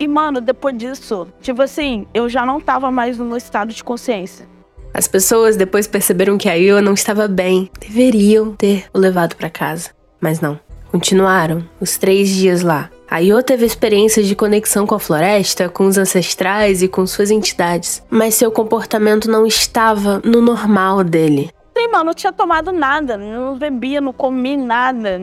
E 0.00 0.08
mano, 0.08 0.40
depois 0.40 0.76
disso, 0.76 1.28
tipo 1.40 1.62
assim, 1.62 2.08
eu 2.12 2.28
já 2.28 2.44
não 2.44 2.60
tava 2.60 2.90
mais 2.90 3.18
no 3.18 3.24
meu 3.24 3.36
estado 3.36 3.72
de 3.72 3.84
consciência. 3.84 4.48
As 4.92 5.06
pessoas 5.06 5.56
depois 5.56 5.86
perceberam 5.86 6.36
que 6.36 6.48
Ayo 6.48 6.82
não 6.82 6.94
estava 6.94 7.28
bem, 7.28 7.70
deveriam 7.78 8.56
ter 8.56 8.86
o 8.92 8.98
levado 8.98 9.36
para 9.36 9.48
casa, 9.48 9.90
mas 10.20 10.40
não. 10.40 10.58
Continuaram 10.90 11.64
os 11.80 11.96
três 11.98 12.30
dias 12.30 12.62
lá. 12.62 12.90
Ayo 13.10 13.42
teve 13.42 13.64
experiências 13.64 14.26
de 14.26 14.36
conexão 14.36 14.86
com 14.86 14.94
a 14.94 14.98
floresta, 14.98 15.66
com 15.68 15.86
os 15.86 15.96
ancestrais 15.96 16.82
e 16.82 16.88
com 16.88 17.06
suas 17.06 17.30
entidades, 17.30 18.02
mas 18.10 18.34
seu 18.34 18.50
comportamento 18.50 19.30
não 19.30 19.46
estava 19.46 20.20
no 20.22 20.42
normal 20.42 21.02
dele. 21.02 21.50
Sim, 21.76 21.88
mano, 21.88 22.04
não 22.04 22.14
tinha 22.14 22.32
tomado 22.32 22.70
nada, 22.70 23.16
não 23.16 23.56
bebia, 23.56 24.00
não 24.00 24.12
comi 24.12 24.58
nada. 24.58 25.20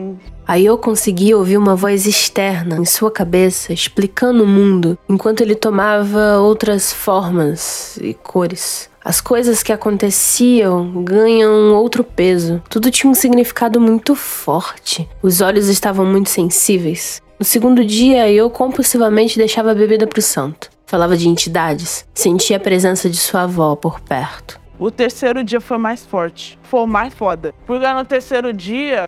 Ayo 0.48 0.76
conseguia 0.78 1.38
ouvir 1.38 1.58
uma 1.58 1.76
voz 1.76 2.06
externa 2.06 2.76
em 2.76 2.84
sua 2.84 3.10
cabeça 3.10 3.72
explicando 3.72 4.42
o 4.42 4.48
mundo 4.48 4.98
enquanto 5.08 5.42
ele 5.42 5.54
tomava 5.54 6.38
outras 6.38 6.92
formas 6.92 7.98
e 7.98 8.14
cores. 8.14 8.90
As 9.04 9.20
coisas 9.20 9.62
que 9.62 9.72
aconteciam 9.72 11.04
ganham 11.04 11.72
outro 11.74 12.02
peso. 12.02 12.60
Tudo 12.68 12.90
tinha 12.90 13.08
um 13.08 13.14
significado 13.14 13.80
muito 13.80 14.16
forte. 14.16 15.08
Os 15.22 15.40
olhos 15.40 15.68
estavam 15.68 16.04
muito 16.04 16.28
sensíveis. 16.28 17.22
No 17.38 17.44
segundo 17.44 17.84
dia, 17.84 18.30
eu 18.32 18.48
compulsivamente 18.48 19.36
deixava 19.36 19.72
a 19.72 19.74
bebida 19.74 20.06
pro 20.06 20.22
santo. 20.22 20.70
Falava 20.86 21.16
de 21.16 21.28
entidades. 21.28 22.08
Sentia 22.14 22.56
a 22.56 22.60
presença 22.60 23.10
de 23.10 23.16
sua 23.18 23.42
avó 23.42 23.76
por 23.76 24.00
perto. 24.00 24.58
O 24.78 24.90
terceiro 24.90 25.44
dia 25.44 25.60
foi 25.60 25.76
mais 25.76 26.04
forte. 26.06 26.58
Foi 26.62 26.86
mais 26.86 27.12
foda. 27.12 27.54
Porque 27.66 27.86
no 27.92 28.04
terceiro 28.06 28.54
dia, 28.54 29.06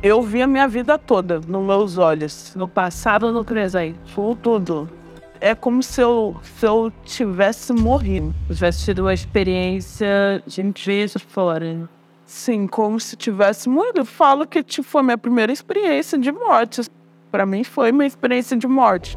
eu 0.00 0.22
vi 0.22 0.42
a 0.42 0.46
minha 0.46 0.68
vida 0.68 0.96
toda 0.96 1.40
nos 1.40 1.66
meus 1.66 1.98
olhos. 1.98 2.54
No 2.54 2.68
passado 2.68 3.32
no 3.32 3.44
presente? 3.44 3.98
Foi 4.14 4.36
tudo. 4.36 4.88
é 5.40 5.52
como 5.54 5.82
se 5.82 6.00
eu, 6.00 6.36
se 6.56 6.66
eu 6.66 6.92
tivesse 7.04 7.72
morrido. 7.72 8.32
Eu 8.48 8.54
tivesse 8.54 8.84
tido 8.84 9.00
uma 9.00 9.14
experiência 9.14 10.40
de 10.46 10.62
vez 10.62 11.14
fora. 11.26 11.88
Sim, 12.26 12.68
como 12.68 13.00
se 13.00 13.16
tivesse 13.16 13.68
morrido. 13.68 14.00
Eu 14.00 14.04
falo 14.04 14.46
que 14.46 14.62
tipo, 14.62 14.86
foi 14.86 15.00
a 15.00 15.04
minha 15.04 15.18
primeira 15.18 15.50
experiência 15.50 16.16
de 16.16 16.30
morte. 16.30 16.82
Pra 17.30 17.46
mim 17.46 17.64
foi 17.64 17.92
minha 17.92 18.06
experiência 18.06 18.56
de 18.56 18.66
morte. 18.66 19.16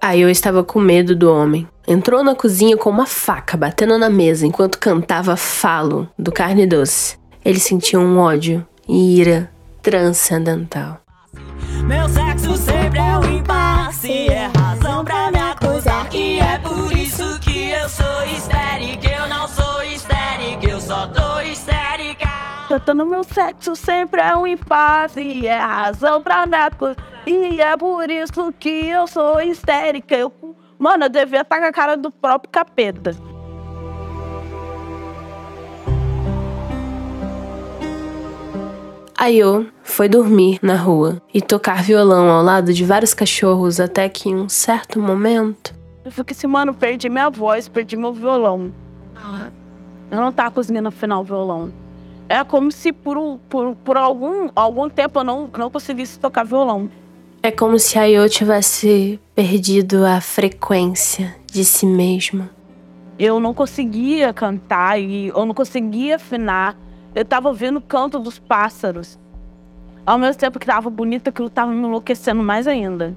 Aí 0.00 0.20
eu 0.20 0.30
estava 0.30 0.62
com 0.62 0.78
medo 0.78 1.14
do 1.14 1.32
homem. 1.32 1.66
Entrou 1.86 2.22
na 2.22 2.34
cozinha 2.34 2.76
com 2.76 2.90
uma 2.90 3.06
faca 3.06 3.56
batendo 3.56 3.98
na 3.98 4.08
mesa 4.08 4.46
enquanto 4.46 4.78
cantava 4.78 5.36
Falo, 5.36 6.08
do 6.18 6.30
Carne 6.30 6.66
Doce. 6.66 7.18
Ele 7.44 7.58
sentia 7.58 7.98
um 7.98 8.18
ódio 8.18 8.66
e 8.88 9.18
ira 9.18 9.50
transcendental. 9.82 11.00
Meu 11.84 12.08
sexo 12.08 12.56
sempre 12.56 12.98
é 12.98 13.18
um 13.18 13.38
impasse, 13.38 14.28
é 14.28 14.50
razão 14.56 15.04
pra 15.04 15.30
me 15.30 15.38
acusar. 15.38 16.08
E 16.14 16.38
é 16.38 16.58
por 16.58 16.92
isso 16.92 17.40
que 17.40 17.70
eu 17.70 17.88
sou 17.88 18.24
histérica. 18.24 18.77
Cantando 22.68 23.06
meu 23.06 23.24
sexo 23.24 23.74
sempre 23.74 24.20
é 24.20 24.36
um 24.36 24.46
impasse, 24.46 25.22
e 25.22 25.46
é 25.46 25.58
razão 25.58 26.22
pra 26.22 26.42
acusar. 26.42 26.96
E 27.26 27.58
é 27.62 27.74
por 27.78 28.10
isso 28.10 28.52
que 28.52 28.68
eu 28.68 29.06
sou 29.06 29.40
histérica. 29.40 30.14
Eu, 30.14 30.30
mano, 30.78 31.06
eu 31.06 31.08
devia 31.08 31.40
estar 31.40 31.58
com 31.58 31.64
a 31.64 31.72
cara 31.72 31.96
do 31.96 32.10
próprio 32.10 32.50
capeta. 32.50 33.16
Aiô 39.16 39.64
foi 39.82 40.08
dormir 40.08 40.58
na 40.62 40.76
rua 40.76 41.22
e 41.32 41.40
tocar 41.40 41.82
violão 41.82 42.30
ao 42.30 42.42
lado 42.42 42.74
de 42.74 42.84
vários 42.84 43.14
cachorros 43.14 43.80
até 43.80 44.08
que 44.10 44.28
em 44.28 44.36
um 44.36 44.48
certo 44.48 45.00
momento. 45.00 45.74
Eu 46.04 46.12
fiquei 46.12 46.36
assim, 46.36 46.46
mano, 46.46 46.74
perdi 46.74 47.08
minha 47.08 47.30
voz, 47.30 47.66
perdi 47.66 47.96
meu 47.96 48.12
violão. 48.12 48.72
Eu 50.10 50.20
não 50.20 50.30
tava 50.30 50.50
conseguindo 50.50 50.88
afinar 50.88 51.18
o 51.18 51.24
violão. 51.24 51.72
É 52.28 52.44
como 52.44 52.70
se 52.70 52.92
por, 52.92 53.38
por, 53.48 53.74
por 53.76 53.96
algum, 53.96 54.50
algum 54.54 54.90
tempo 54.90 55.20
eu 55.20 55.24
não, 55.24 55.50
não 55.56 55.70
conseguisse 55.70 56.18
tocar 56.18 56.44
violão. 56.44 56.90
É 57.42 57.50
como 57.50 57.78
se 57.78 57.98
Aiô 57.98 58.28
tivesse 58.28 59.18
perdido 59.34 60.04
a 60.04 60.20
frequência 60.20 61.34
de 61.46 61.64
si 61.64 61.86
mesma. 61.86 62.50
Eu 63.18 63.40
não 63.40 63.54
conseguia 63.54 64.32
cantar 64.32 65.00
e 65.00 65.28
eu 65.28 65.46
não 65.46 65.54
conseguia 65.54 66.16
afinar. 66.16 66.76
Eu 67.14 67.24
tava 67.24 67.48
ouvindo 67.48 67.78
o 67.78 67.82
canto 67.82 68.18
dos 68.18 68.38
pássaros. 68.38 69.18
Ao 70.04 70.18
mesmo 70.18 70.38
tempo 70.38 70.58
que 70.58 70.66
tava 70.66 70.90
bonito, 70.90 71.28
aquilo 71.28 71.48
tava 71.48 71.72
me 71.72 71.78
enlouquecendo 71.78 72.42
mais 72.42 72.66
ainda. 72.66 73.16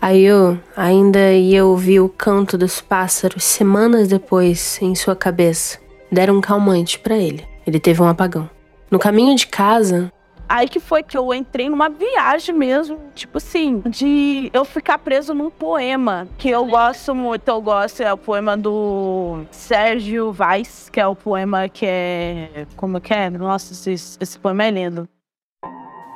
Aiô 0.00 0.56
ainda 0.76 1.32
ia 1.32 1.64
ouvir 1.64 2.00
o 2.00 2.08
canto 2.08 2.56
dos 2.56 2.80
pássaros 2.80 3.42
semanas 3.42 4.08
depois 4.08 4.78
em 4.80 4.94
sua 4.94 5.16
cabeça. 5.16 5.78
Deram 6.12 6.36
um 6.36 6.40
calmante 6.40 6.98
pra 6.98 7.16
ele. 7.16 7.53
Ele 7.66 7.80
teve 7.80 8.02
um 8.02 8.08
apagão. 8.08 8.48
No 8.90 8.98
caminho 8.98 9.34
de 9.34 9.46
casa, 9.46 10.12
Aí 10.48 10.68
que 10.68 10.78
foi 10.78 11.02
que 11.02 11.16
eu 11.16 11.32
entrei 11.32 11.68
numa 11.68 11.88
viagem 11.88 12.54
mesmo, 12.54 12.98
tipo 13.14 13.38
assim, 13.38 13.82
de 13.86 14.50
eu 14.52 14.64
ficar 14.64 14.98
preso 14.98 15.32
num 15.32 15.50
poema 15.50 16.28
que 16.36 16.50
eu 16.50 16.66
gosto 16.66 17.14
muito. 17.14 17.48
Eu 17.48 17.60
gosto, 17.62 18.02
é 18.02 18.12
o 18.12 18.16
poema 18.16 18.56
do 18.56 19.40
Sérgio 19.50 20.32
Vaz, 20.32 20.88
que 20.90 21.00
é 21.00 21.06
o 21.06 21.16
poema 21.16 21.68
que 21.68 21.86
é. 21.86 22.66
Como 22.76 23.00
que 23.00 23.14
é? 23.14 23.30
Nossa, 23.30 23.72
esse, 23.72 24.18
esse 24.20 24.38
poema 24.38 24.64
é 24.64 24.70
lindo. 24.70 25.08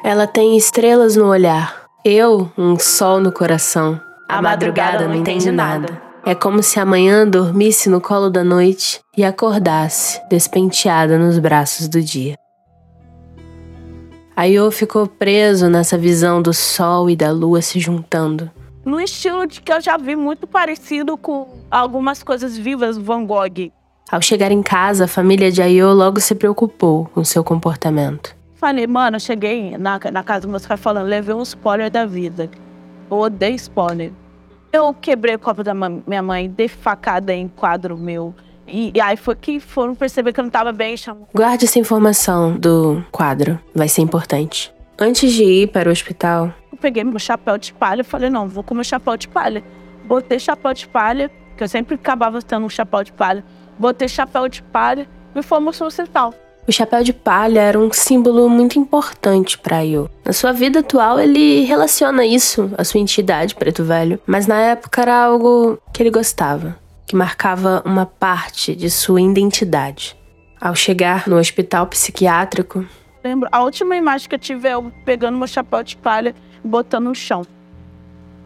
ela 0.04 0.26
tem 0.26 0.56
estrelas 0.56 1.16
no 1.16 1.26
olhar. 1.26 1.86
Eu, 2.04 2.50
um 2.56 2.78
sol 2.78 3.20
no 3.20 3.32
coração. 3.32 4.00
A, 4.28 4.42
madrugada 4.42 5.08
não 5.08 5.14
entende 5.14 5.50
nada. 5.50 6.07
É 6.24 6.34
como 6.34 6.62
se 6.62 6.78
amanhã 6.78 7.26
dormisse 7.26 7.88
no 7.88 8.00
colo 8.00 8.28
da 8.28 8.44
noite 8.44 9.00
e 9.16 9.24
acordasse 9.24 10.20
despenteada 10.28 11.18
nos 11.18 11.38
braços 11.38 11.88
do 11.88 12.02
dia. 12.02 12.34
Aiô 14.36 14.70
ficou 14.70 15.06
preso 15.06 15.68
nessa 15.68 15.96
visão 15.96 16.40
do 16.40 16.52
sol 16.52 17.08
e 17.08 17.16
da 17.16 17.30
lua 17.30 17.62
se 17.62 17.80
juntando. 17.80 18.50
No 18.84 19.00
estilo 19.00 19.46
de 19.46 19.60
que 19.60 19.72
eu 19.72 19.80
já 19.80 19.96
vi 19.96 20.14
muito 20.14 20.46
parecido 20.46 21.16
com 21.16 21.60
algumas 21.70 22.22
coisas 22.22 22.56
vivas 22.56 22.96
do 22.96 23.04
Van 23.04 23.24
Gogh. 23.24 23.72
Ao 24.10 24.22
chegar 24.22 24.52
em 24.52 24.62
casa, 24.62 25.04
a 25.04 25.08
família 25.08 25.50
de 25.50 25.60
Aiô 25.60 25.92
logo 25.92 26.20
se 26.20 26.34
preocupou 26.34 27.06
com 27.12 27.24
seu 27.24 27.42
comportamento. 27.42 28.34
Falei, 28.54 28.86
mano, 28.86 29.16
eu 29.16 29.20
cheguei 29.20 29.76
na, 29.76 30.00
na 30.12 30.22
casa 30.22 30.42
dos 30.42 30.50
meus 30.50 30.66
pais 30.66 30.80
falando, 30.80 31.06
levei 31.06 31.34
um 31.34 31.42
spoiler 31.42 31.90
da 31.90 32.06
vida. 32.06 32.50
Eu 33.10 33.18
odeio 33.18 33.54
spoiler. 33.56 34.12
Eu 34.72 34.92
quebrei 34.94 35.34
o 35.34 35.38
copo 35.38 35.64
da 35.64 35.72
minha 35.74 36.22
mãe, 36.22 36.48
dei 36.48 36.68
facada 36.68 37.32
em 37.32 37.48
quadro 37.48 37.96
meu. 37.96 38.34
E, 38.66 38.92
e 38.94 39.00
aí 39.00 39.16
foi 39.16 39.34
que 39.34 39.58
foram 39.58 39.94
perceber 39.94 40.32
que 40.32 40.40
eu 40.40 40.44
não 40.44 40.50
tava 40.50 40.72
bem, 40.72 40.96
chamou. 40.96 41.26
Guarde 41.34 41.64
essa 41.64 41.78
informação 41.78 42.54
do 42.54 43.02
quadro, 43.10 43.58
vai 43.74 43.88
ser 43.88 44.02
importante. 44.02 44.72
Antes 44.98 45.32
de 45.32 45.44
ir 45.44 45.68
para 45.68 45.88
o 45.88 45.92
hospital, 45.92 46.52
Eu 46.70 46.76
peguei 46.78 47.02
meu 47.02 47.18
chapéu 47.18 47.56
de 47.56 47.72
palha 47.72 48.02
e 48.02 48.04
falei, 48.04 48.28
não, 48.28 48.46
vou 48.46 48.62
com 48.62 48.74
meu 48.74 48.84
chapéu 48.84 49.16
de 49.16 49.26
palha. 49.28 49.64
Botei 50.04 50.38
chapéu 50.38 50.74
de 50.74 50.86
palha, 50.86 51.30
que 51.56 51.64
eu 51.64 51.68
sempre 51.68 51.94
acabava 51.94 52.42
tendo 52.42 52.66
um 52.66 52.68
chapéu 52.68 53.02
de 53.02 53.12
palha. 53.12 53.44
Botei 53.78 54.08
chapéu 54.08 54.48
de 54.48 54.62
palha 54.62 55.08
e 55.34 55.42
fomos 55.42 55.78
pro 55.78 55.86
hospital. 55.86 56.34
O 56.68 56.72
chapéu 56.72 57.02
de 57.02 57.14
palha 57.14 57.60
era 57.60 57.78
um 57.78 57.90
símbolo 57.90 58.46
muito 58.48 58.78
importante 58.78 59.56
para 59.56 59.78
Aiô. 59.78 60.06
Na 60.22 60.34
sua 60.34 60.52
vida 60.52 60.80
atual, 60.80 61.18
ele 61.18 61.64
relaciona 61.64 62.26
isso 62.26 62.70
à 62.76 62.84
sua 62.84 63.00
entidade, 63.00 63.54
preto 63.54 63.82
velho, 63.82 64.20
mas 64.26 64.46
na 64.46 64.60
época 64.60 65.00
era 65.00 65.24
algo 65.24 65.78
que 65.94 66.02
ele 66.02 66.10
gostava, 66.10 66.78
que 67.06 67.16
marcava 67.16 67.82
uma 67.86 68.04
parte 68.04 68.76
de 68.76 68.90
sua 68.90 69.20
identidade. 69.20 70.14
Ao 70.60 70.74
chegar 70.74 71.26
no 71.26 71.38
hospital 71.38 71.86
psiquiátrico, 71.86 72.84
Lembro, 73.24 73.48
a 73.50 73.62
última 73.62 73.96
imagem 73.96 74.28
que 74.28 74.34
eu 74.34 74.38
tive 74.38 74.68
é 74.68 74.74
eu 74.74 74.92
pegando 75.04 75.38
meu 75.38 75.46
chapéu 75.46 75.82
de 75.82 75.96
palha 75.96 76.34
e 76.64 76.68
botando 76.68 77.04
no 77.06 77.14
chão. 77.14 77.42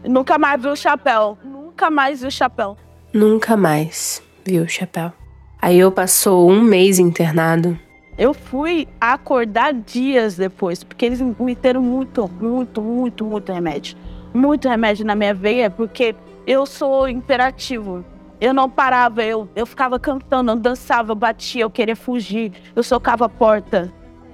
Nunca 0.03 0.37
mais 0.37 0.61
vi 0.61 0.67
o 0.67 0.75
chapéu. 0.75 1.37
Nunca 1.43 1.91
mais 1.91 2.21
vi 2.21 2.27
o 2.27 2.31
chapéu. 2.31 2.77
nunca 3.13 3.55
mais 3.55 4.23
viu 4.45 4.63
o 4.63 4.67
chapéu. 4.67 5.11
Aiô 5.61 5.91
passou 5.91 6.49
um 6.49 6.61
mês 6.61 6.99
internado 6.99 7.77
Eu 8.17 8.33
fui 8.33 8.87
acordar 9.01 9.73
dias 9.73 10.35
depois, 10.35 10.83
porque 10.83 11.05
eles 11.05 11.19
me 11.19 11.35
meteram 11.39 11.81
muito, 11.81 12.29
muito, 12.39 12.81
muito, 12.81 13.25
muito 13.25 13.51
remédio. 13.51 13.97
Muito 14.33 14.69
remédio 14.69 15.05
na 15.05 15.15
minha 15.15 15.33
veia, 15.33 15.69
porque 15.69 16.15
eu 16.45 16.65
sou 16.65 17.07
imperativo. 17.07 18.05
Eu 18.39 18.53
não 18.53 18.69
parava, 18.69 19.23
eu, 19.23 19.47
eu 19.55 19.65
ficava 19.65 19.99
cantando, 19.99 20.51
eu 20.51 20.55
dançava, 20.55 21.11
eu 21.11 21.15
batia, 21.15 21.63
eu 21.63 21.69
queria 21.69 21.95
fugir, 21.95 22.51
eu 22.75 22.83
socava 22.83 23.25
a 23.25 23.29
porta. 23.29 23.91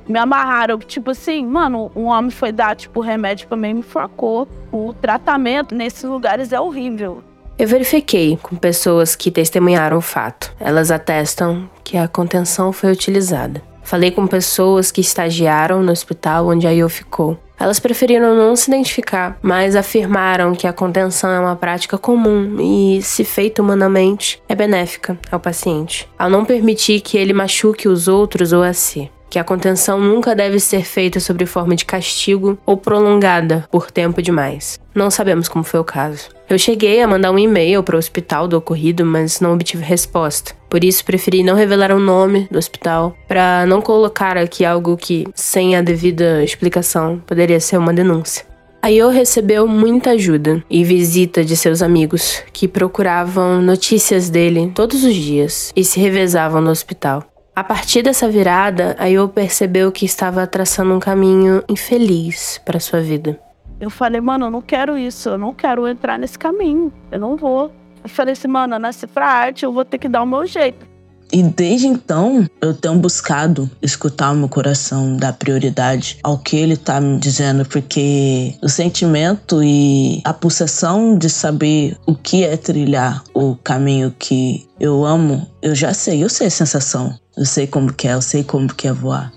Me 0.08 0.18
amarraram, 0.18 0.80
tipo 0.80 1.12
assim, 1.12 1.46
mano, 1.46 1.92
um 1.96 2.06
homem 2.06 2.32
foi 2.32 2.52
dar, 2.52 2.76
tipo, 2.76 3.00
remédio 3.00 3.48
pra 3.48 3.56
mim 3.56 3.76
me 3.76 3.80
enforcou. 3.82 4.48
O 4.72 4.94
tratamento 4.94 5.76
nesses 5.76 6.04
lugares 6.04 6.52
é 6.52 6.60
horrível. 6.60 7.24
Eu 7.60 7.68
verifiquei 7.68 8.36
com 8.42 8.56
pessoas 8.56 9.16
que 9.16 9.30
testemunharam 9.30 9.98
o 9.98 10.02
fato. 10.02 10.56
Elas 10.60 10.90
atestam 10.90 11.70
que 11.84 11.98
a 11.98 12.08
contenção 12.08 12.74
foi 12.74 12.92
utilizada. 12.92 13.69
Falei 13.90 14.12
com 14.12 14.28
pessoas 14.28 14.92
que 14.92 15.02
estagiaram 15.02 15.82
no 15.82 15.92
hospital 15.92 16.48
onde 16.50 16.68
a 16.68 16.72
Io 16.72 16.88
ficou. 16.88 17.36
Elas 17.60 17.80
preferiram 17.80 18.36
não 18.36 18.56
se 18.56 18.70
identificar, 18.70 19.40
mas 19.42 19.76
afirmaram 19.76 20.54
que 20.54 20.68
a 20.68 20.72
contenção 20.72 21.32
é 21.32 21.40
uma 21.40 21.56
prática 21.56 21.98
comum 21.98 22.56
e, 22.60 23.02
se 23.02 23.24
feita 23.24 23.64
humanamente, 23.64 24.44
é 24.48 24.54
benéfica 24.54 25.18
ao 25.32 25.40
paciente, 25.40 26.08
ao 26.20 26.30
não 26.30 26.46
permitir 26.46 27.02
que 27.02 27.18
ele 27.18 27.34
machuque 27.34 27.88
os 27.88 28.08
outros 28.08 28.54
ou 28.54 28.62
a 28.62 28.74
si. 28.74 29.10
Que 29.30 29.40
a 29.40 29.44
contenção 29.44 30.00
nunca 30.00 30.36
deve 30.36 30.60
ser 30.60 30.84
feita 30.84 31.20
sob 31.20 31.46
forma 31.46 31.76
de 31.76 31.86
castigo 31.86 32.58
ou 32.66 32.76
prolongada 32.76 33.68
por 33.72 33.92
tempo 33.92 34.22
demais. 34.22 34.80
Não 34.96 35.12
sabemos 35.12 35.48
como 35.48 35.64
foi 35.64 35.80
o 35.80 35.84
caso. 35.84 36.30
Eu 36.50 36.58
cheguei 36.58 37.02
a 37.02 37.08
mandar 37.08 37.32
um 37.32 37.38
e-mail 37.38 37.84
para 37.84 37.96
o 37.96 38.00
hospital 38.00 38.48
do 38.48 38.58
ocorrido, 38.58 39.06
mas 39.06 39.40
não 39.40 39.54
obtive 39.54 39.84
resposta. 39.84 40.54
Por 40.68 40.84
isso, 40.84 41.06
preferi 41.06 41.44
não 41.44 41.56
revelar 41.56 41.92
o 41.92 42.00
nome 42.00 42.48
do 42.50 42.58
hospital 42.58 43.16
para 43.28 43.66
não 43.68 43.82
colocar 43.82 44.36
aqui 44.36 44.66
algo 44.66 44.98
que, 44.98 45.28
sem 45.36 45.76
a 45.76 45.82
devida 45.82 46.44
explicação, 46.44 47.22
poderia 47.26 47.60
ser 47.60 47.78
uma 47.78 47.94
denúncia. 47.94 48.50
A 48.82 48.88
Yo 48.88 49.10
recebeu 49.10 49.68
muita 49.68 50.12
ajuda 50.12 50.64
e 50.70 50.86
visita 50.86 51.44
de 51.44 51.56
seus 51.58 51.82
amigos, 51.82 52.42
que 52.54 52.66
procuravam 52.68 53.62
notícias 53.62 54.30
dele 54.30 54.72
todos 54.74 55.04
os 55.04 55.14
dias 55.14 55.74
e 55.76 55.84
se 55.84 56.00
revezavam 56.00 56.62
no 56.62 56.72
hospital. 56.72 57.26
A 57.60 57.64
partir 57.66 58.04
dessa 58.04 58.30
virada, 58.30 58.96
a 58.98 59.08
Yo 59.08 59.28
percebeu 59.28 59.92
que 59.92 60.06
estava 60.06 60.48
traçando 60.48 60.94
um 60.94 61.00
caminho 61.00 61.62
infeliz 61.68 62.58
para 62.64 62.80
sua 62.80 63.02
vida. 63.02 63.38
Eu 63.82 63.90
falei, 63.90 64.22
mano, 64.22 64.46
eu 64.46 64.50
não 64.50 64.62
quero 64.62 64.98
isso, 64.98 65.28
eu 65.28 65.38
não 65.38 65.54
quero 65.54 65.86
entrar 65.86 66.18
nesse 66.18 66.40
caminho, 66.40 66.90
eu 67.12 67.20
não 67.20 67.36
vou. 67.36 67.70
Eu 68.02 68.10
falei 68.10 68.32
assim, 68.32 68.48
mano, 68.48 68.76
eu 68.76 68.80
nasci 68.80 69.06
pra 69.08 69.28
arte, 69.28 69.66
eu 69.66 69.74
vou 69.74 69.84
ter 69.84 69.98
que 69.98 70.08
dar 70.08 70.24
o 70.24 70.26
meu 70.26 70.46
jeito. 70.46 70.88
E 71.34 71.44
desde 71.44 71.86
então, 71.86 72.48
eu 72.62 72.74
tenho 72.74 72.96
buscado 72.96 73.70
escutar 73.82 74.32
o 74.32 74.36
meu 74.36 74.48
coração, 74.48 75.18
dar 75.18 75.34
prioridade 75.34 76.18
ao 76.24 76.38
que 76.38 76.56
ele 76.56 76.78
tá 76.78 77.02
me 77.02 77.20
dizendo, 77.20 77.66
porque 77.66 78.56
o 78.64 78.70
sentimento 78.70 79.62
e 79.62 80.22
a 80.24 80.34
pulsação 80.34 81.18
de 81.18 81.30
saber 81.30 81.98
o 82.08 82.16
que 82.16 82.46
é 82.46 82.56
trilhar 82.56 83.22
o 83.34 83.56
caminho 83.56 84.16
que 84.18 84.66
eu 84.80 85.06
amo, 85.06 85.46
eu 85.62 85.76
já 85.76 85.94
sei, 85.94 86.24
eu 86.24 86.30
sei 86.30 86.48
a 86.48 86.52
sensação. 86.52 87.14
Eu 87.40 87.46
sei 87.46 87.66
como 87.66 87.94
que 87.94 88.06
é, 88.06 88.16
eu 88.16 88.22
sei 88.22 88.44
como 88.44 88.68
que 88.68 88.86
é 88.86 88.92
voar. 88.92 89.32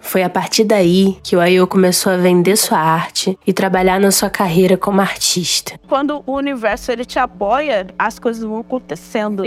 Foi 0.00 0.22
a 0.22 0.30
partir 0.30 0.64
daí 0.64 1.18
que 1.22 1.36
o 1.36 1.40
Ayo 1.40 1.66
começou 1.66 2.10
a 2.10 2.16
vender 2.16 2.56
sua 2.56 2.78
arte 2.78 3.38
e 3.46 3.52
trabalhar 3.52 4.00
na 4.00 4.10
sua 4.10 4.30
carreira 4.30 4.74
como 4.78 5.02
artista. 5.02 5.78
Quando 5.86 6.24
o 6.26 6.32
universo 6.32 6.90
ele 6.90 7.04
te 7.04 7.18
apoia, 7.18 7.86
as 7.98 8.18
coisas 8.18 8.42
vão 8.42 8.60
acontecendo. 8.60 9.42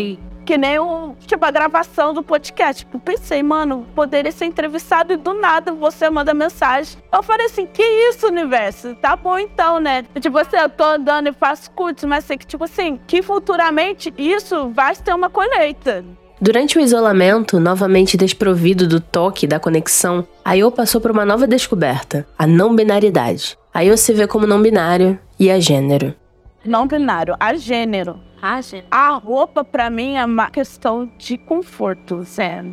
Que 0.45 0.55
nem 0.55 0.77
o, 0.77 1.15
tipo, 1.25 1.43
a 1.43 1.49
gravação 1.49 2.13
do 2.13 2.21
podcast. 2.21 2.85
Tipo, 2.85 2.99
pensei, 2.99 3.41
mano, 3.41 3.87
poderia 3.95 4.31
ser 4.31 4.45
entrevistado 4.45 5.11
e 5.11 5.17
do 5.17 5.33
nada 5.33 5.73
você 5.73 6.07
manda 6.07 6.31
mensagem. 6.31 6.99
Eu 7.11 7.23
falei 7.23 7.47
assim, 7.47 7.65
que 7.65 7.81
isso, 7.81 8.27
universo? 8.27 8.93
Tá 9.01 9.15
bom 9.15 9.39
então, 9.39 9.79
né? 9.79 10.05
Tipo 10.21 10.37
assim, 10.37 10.57
eu 10.57 10.69
tô 10.69 10.83
andando 10.83 11.29
e 11.29 11.33
faço 11.33 11.71
cursos, 11.71 12.03
mas 12.03 12.23
sei 12.23 12.37
que, 12.37 12.45
tipo 12.45 12.65
assim, 12.65 12.99
que 13.07 13.23
futuramente 13.23 14.13
isso 14.15 14.69
vai 14.69 14.95
ter 14.95 15.15
uma 15.15 15.27
colheita. 15.27 16.05
Durante 16.45 16.77
o 16.77 16.79
isolamento, 16.79 17.60
novamente 17.60 18.15
desprovido 18.15 18.88
do 18.88 18.99
toque 18.99 19.47
e 19.47 19.49
da 19.49 19.60
conexão, 19.60 20.27
Ayo 20.45 20.69
passou 20.69 21.01
por 21.01 21.10
uma 21.10 21.25
nova 21.25 21.47
descoberta, 21.47 22.23
a 22.38 22.45
não 22.45 22.75
binaridade. 22.75 23.58
Ayo 23.73 23.97
se 23.97 24.13
vê 24.13 24.27
como 24.27 24.45
não 24.45 24.62
binário 24.62 25.17
e 25.39 25.49
a 25.49 25.60
gênero. 25.60 26.13
Não 26.63 26.86
binário, 26.86 27.36
a 27.39 27.55
gênero. 27.55 28.19
Ah, 28.39 28.62
gente. 28.62 28.86
A 28.91 29.10
roupa, 29.15 29.63
pra 29.63 29.89
mim, 29.89 30.17
é 30.17 30.25
uma 30.25 30.51
questão 30.51 31.12
de 31.17 31.36
conforto, 31.36 32.21
Zé. 32.21 32.63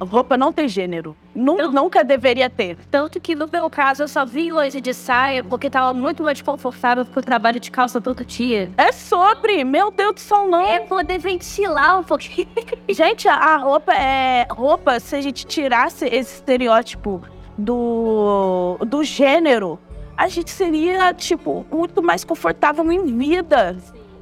Roupa 0.00 0.36
não 0.36 0.52
tem 0.52 0.66
gênero. 0.66 1.14
Nu- 1.34 1.70
Nunca 1.70 2.02
deveria 2.02 2.48
ter. 2.48 2.76
Tanto 2.90 3.20
que 3.20 3.34
no 3.34 3.46
meu 3.52 3.68
caso 3.68 4.02
eu 4.02 4.08
só 4.08 4.24
vim 4.24 4.50
hoje 4.52 4.80
de 4.80 4.94
saia 4.94 5.44
porque 5.44 5.68
tava 5.68 5.92
muito 5.92 6.22
mais 6.22 6.40
confortável 6.40 7.04
porque 7.04 7.18
eu 7.18 7.22
trabalho 7.22 7.60
de 7.60 7.70
calça 7.70 8.00
todo 8.00 8.24
dia. 8.24 8.70
É 8.78 8.90
sobre, 8.92 9.62
meu 9.64 9.90
Deus 9.90 10.14
do 10.14 10.20
céu, 10.20 10.46
não. 10.48 10.60
É 10.60 10.80
poder 10.80 11.18
ventilar 11.18 11.98
um 12.00 12.02
pouquinho. 12.04 12.48
Gente, 12.88 13.28
a- 13.28 13.34
a 13.34 13.56
roupa 13.58 13.92
é. 13.92 14.46
Roupa, 14.50 14.98
se 15.00 15.14
a 15.16 15.20
gente 15.20 15.44
tirasse 15.46 16.06
esse 16.06 16.34
estereótipo 16.36 17.22
do, 17.58 18.78
do 18.86 19.04
gênero, 19.04 19.78
a 20.16 20.28
gente 20.28 20.50
seria, 20.50 21.12
tipo, 21.14 21.64
muito 21.70 22.02
mais 22.02 22.24
confortável 22.24 22.90
em 22.90 23.04
vida. 23.16 23.76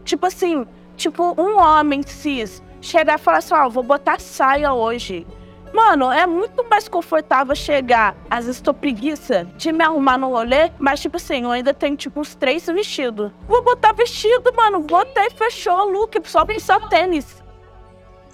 Tipo 0.05 0.27
assim, 0.27 0.67
tipo, 0.97 1.35
um 1.41 1.59
homem 1.59 2.03
cis 2.07 2.63
chegar 2.81 3.19
e 3.19 3.23
falar 3.23 3.39
assim: 3.39 3.55
ó, 3.55 3.69
vou 3.69 3.83
botar 3.83 4.21
saia 4.21 4.73
hoje. 4.73 5.27
Mano, 5.73 6.11
é 6.11 6.27
muito 6.27 6.65
mais 6.69 6.89
confortável 6.89 7.55
chegar. 7.55 8.17
Às 8.31 8.47
vezes 8.47 8.61
tô 8.61 8.73
preguiça 8.73 9.47
de 9.57 9.73
me 9.73 9.85
arrumar 9.85 10.19
no 10.19 10.29
rolê, 10.29 10.71
mas 10.79 11.01
tipo 11.01 11.17
assim, 11.17 11.45
eu 11.45 11.51
ainda 11.51 11.75
tenho 11.75 11.97
tipo 11.97 12.21
uns 12.21 12.35
três 12.35 12.67
vestidos. 12.67 13.31
Vou 13.47 13.63
botar 13.63 13.93
vestido, 13.93 14.53
mano. 14.55 14.81
Botei, 14.81 15.31
fechou, 15.31 15.91
look, 15.91 16.21
só, 16.25 16.45
só 16.59 16.81
tênis. 16.89 17.43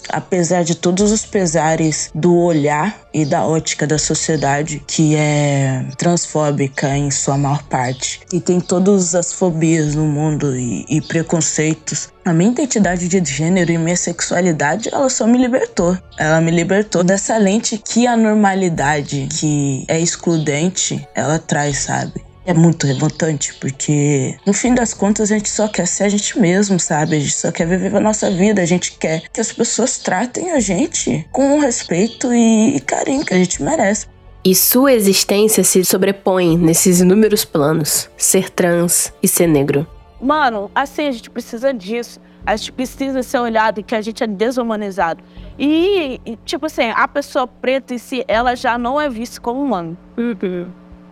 Apesar 0.09 0.65
de 0.65 0.75
todos 0.75 1.11
os 1.11 1.25
pesares 1.25 2.11
do 2.15 2.37
olhar 2.37 3.01
e 3.13 3.25
da 3.25 3.47
ótica 3.47 3.87
da 3.87 3.99
sociedade, 3.99 4.83
que 4.87 5.15
é 5.15 5.87
transfóbica 5.97 6.97
em 6.97 7.11
sua 7.11 7.39
maior 7.39 7.63
parte, 7.65 8.21
e 8.33 8.41
tem 8.41 8.61
todas 8.61 9.15
as 9.15 9.33
fobias 9.33 9.95
no 9.95 10.05
mundo 10.05 10.57
e, 10.57 10.85
e 10.89 11.01
preconceitos, 11.01 12.09
a 12.25 12.33
minha 12.33 12.51
identidade 12.51 13.07
de 13.07 13.23
gênero 13.25 13.71
e 13.71 13.79
minha 13.79 13.97
sexualidade, 13.97 14.89
ela 14.91 15.11
só 15.11 15.27
me 15.27 15.37
libertou. 15.37 15.97
Ela 16.19 16.41
me 16.41 16.51
libertou 16.51 17.05
dessa 17.05 17.37
lente 17.37 17.77
que 17.77 18.07
a 18.07 18.17
normalidade, 18.17 19.29
que 19.31 19.85
é 19.87 20.01
excludente, 20.01 21.07
ela 21.15 21.39
traz, 21.39 21.79
sabe? 21.79 22.25
É 22.47 22.53
muito 22.53 22.87
revoltante, 22.87 23.55
porque 23.55 24.37
no 24.47 24.53
fim 24.53 24.75
das 24.75 24.93
contas 24.93 25.33
a 25.33 25.35
gente 25.35 25.49
só 25.49 25.67
quer 25.67 25.87
ser 25.87 26.05
a 26.05 26.09
gente 26.11 26.39
mesmo, 26.39 26.79
sabe? 26.79 27.17
A 27.17 27.21
gente 27.21 27.33
só 27.33 27.51
quer 27.51 27.67
viver 27.67 27.97
a 27.97 28.01
nossa 28.01 28.31
vida, 28.31 28.61
a 28.61 28.67
gente 28.67 28.99
quer 28.99 29.23
que 29.33 29.41
as 29.41 29.51
pessoas 29.51 29.99
tratem 29.99 30.51
a 30.53 30.61
gente 30.61 31.27
com 31.33 31.57
o 31.57 31.61
respeito 31.61 32.33
e 32.35 32.79
carinho 32.81 33.25
que 33.25 33.33
a 33.33 33.39
gente 33.39 33.63
merece. 33.63 34.07
E 34.45 34.55
sua 34.55 34.93
existência 34.93 35.65
se 35.65 35.83
sobrepõe 35.87 36.59
nesses 36.59 37.01
inúmeros 37.01 37.47
planos: 37.47 38.11
ser 38.17 38.51
trans 38.51 39.11
e 39.23 39.27
ser 39.27 39.47
negro. 39.47 39.87
Mano, 40.21 40.71
assim, 40.75 41.09
a 41.09 41.13
gente 41.13 41.31
precisa 41.31 41.73
disso. 41.73 42.21
A 42.47 42.57
gente 42.57 42.73
precisa 42.73 43.23
ser 43.23 43.39
olhado 43.39 43.83
que 43.83 43.95
a 43.95 44.03
gente 44.03 44.23
é 44.23 44.27
desumanizado. 44.27 45.25
E, 45.59 46.21
tipo 46.45 46.67
assim, 46.67 46.91
a 46.95 47.09
pessoa 47.09 47.47
preta 47.47 47.95
em 47.95 47.99
si, 47.99 48.23
ela 48.29 48.55
já 48.55 48.77
não 48.77 49.01
é 49.01 49.09
vista 49.09 49.41
como 49.41 49.63
humano. 49.63 49.97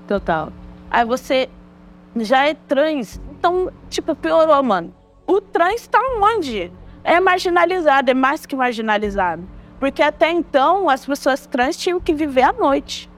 Total. 0.06 0.52
Aí 0.92 1.06
você 1.06 1.48
já 2.16 2.46
é 2.46 2.52
trans. 2.52 3.18
Então, 3.30 3.72
tipo, 3.88 4.14
piorou, 4.14 4.62
mano. 4.62 4.94
O 5.26 5.40
trans 5.40 5.86
tá 5.86 5.98
onde? 6.20 6.70
É 7.02 7.18
marginalizado, 7.18 8.10
é 8.10 8.14
mais 8.14 8.44
que 8.44 8.54
marginalizado. 8.54 9.42
Porque 9.80 10.02
até 10.02 10.30
então, 10.30 10.90
as 10.90 11.06
pessoas 11.06 11.46
trans 11.46 11.78
tinham 11.78 11.98
que 11.98 12.12
viver 12.12 12.42
à 12.42 12.52
noite. 12.52 13.10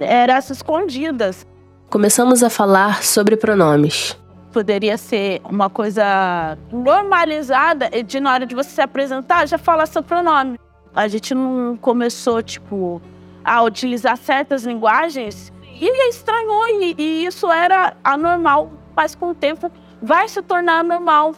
Eram 0.00 0.34
essas 0.34 0.56
escondidas. 0.56 1.46
Começamos 1.88 2.42
a 2.42 2.50
falar 2.50 3.04
sobre 3.04 3.36
pronomes. 3.36 4.18
poderia 4.52 4.98
ser 4.98 5.40
uma 5.44 5.70
coisa 5.70 6.58
normalizada 6.70 7.88
de 8.02 8.20
na 8.20 8.34
hora 8.34 8.44
de 8.46 8.54
você 8.54 8.70
se 8.70 8.80
apresentar 8.80 9.46
já 9.46 9.56
falar 9.56 9.86
seu 9.86 10.02
pronome. 10.02 10.58
A 10.94 11.08
gente 11.08 11.34
não 11.34 11.76
começou, 11.80 12.42
tipo, 12.42 13.00
a 13.44 13.62
utilizar 13.62 14.16
certas 14.18 14.64
linguagens 14.64 15.52
e 15.80 16.08
estranhou 16.08 16.68
e, 16.68 16.94
e 16.98 17.26
isso 17.26 17.50
era 17.50 17.96
anormal, 18.02 18.72
mas 18.94 19.14
com 19.14 19.30
o 19.30 19.34
tempo 19.34 19.70
vai 20.02 20.28
se 20.28 20.42
tornar 20.42 20.82
normal, 20.82 21.34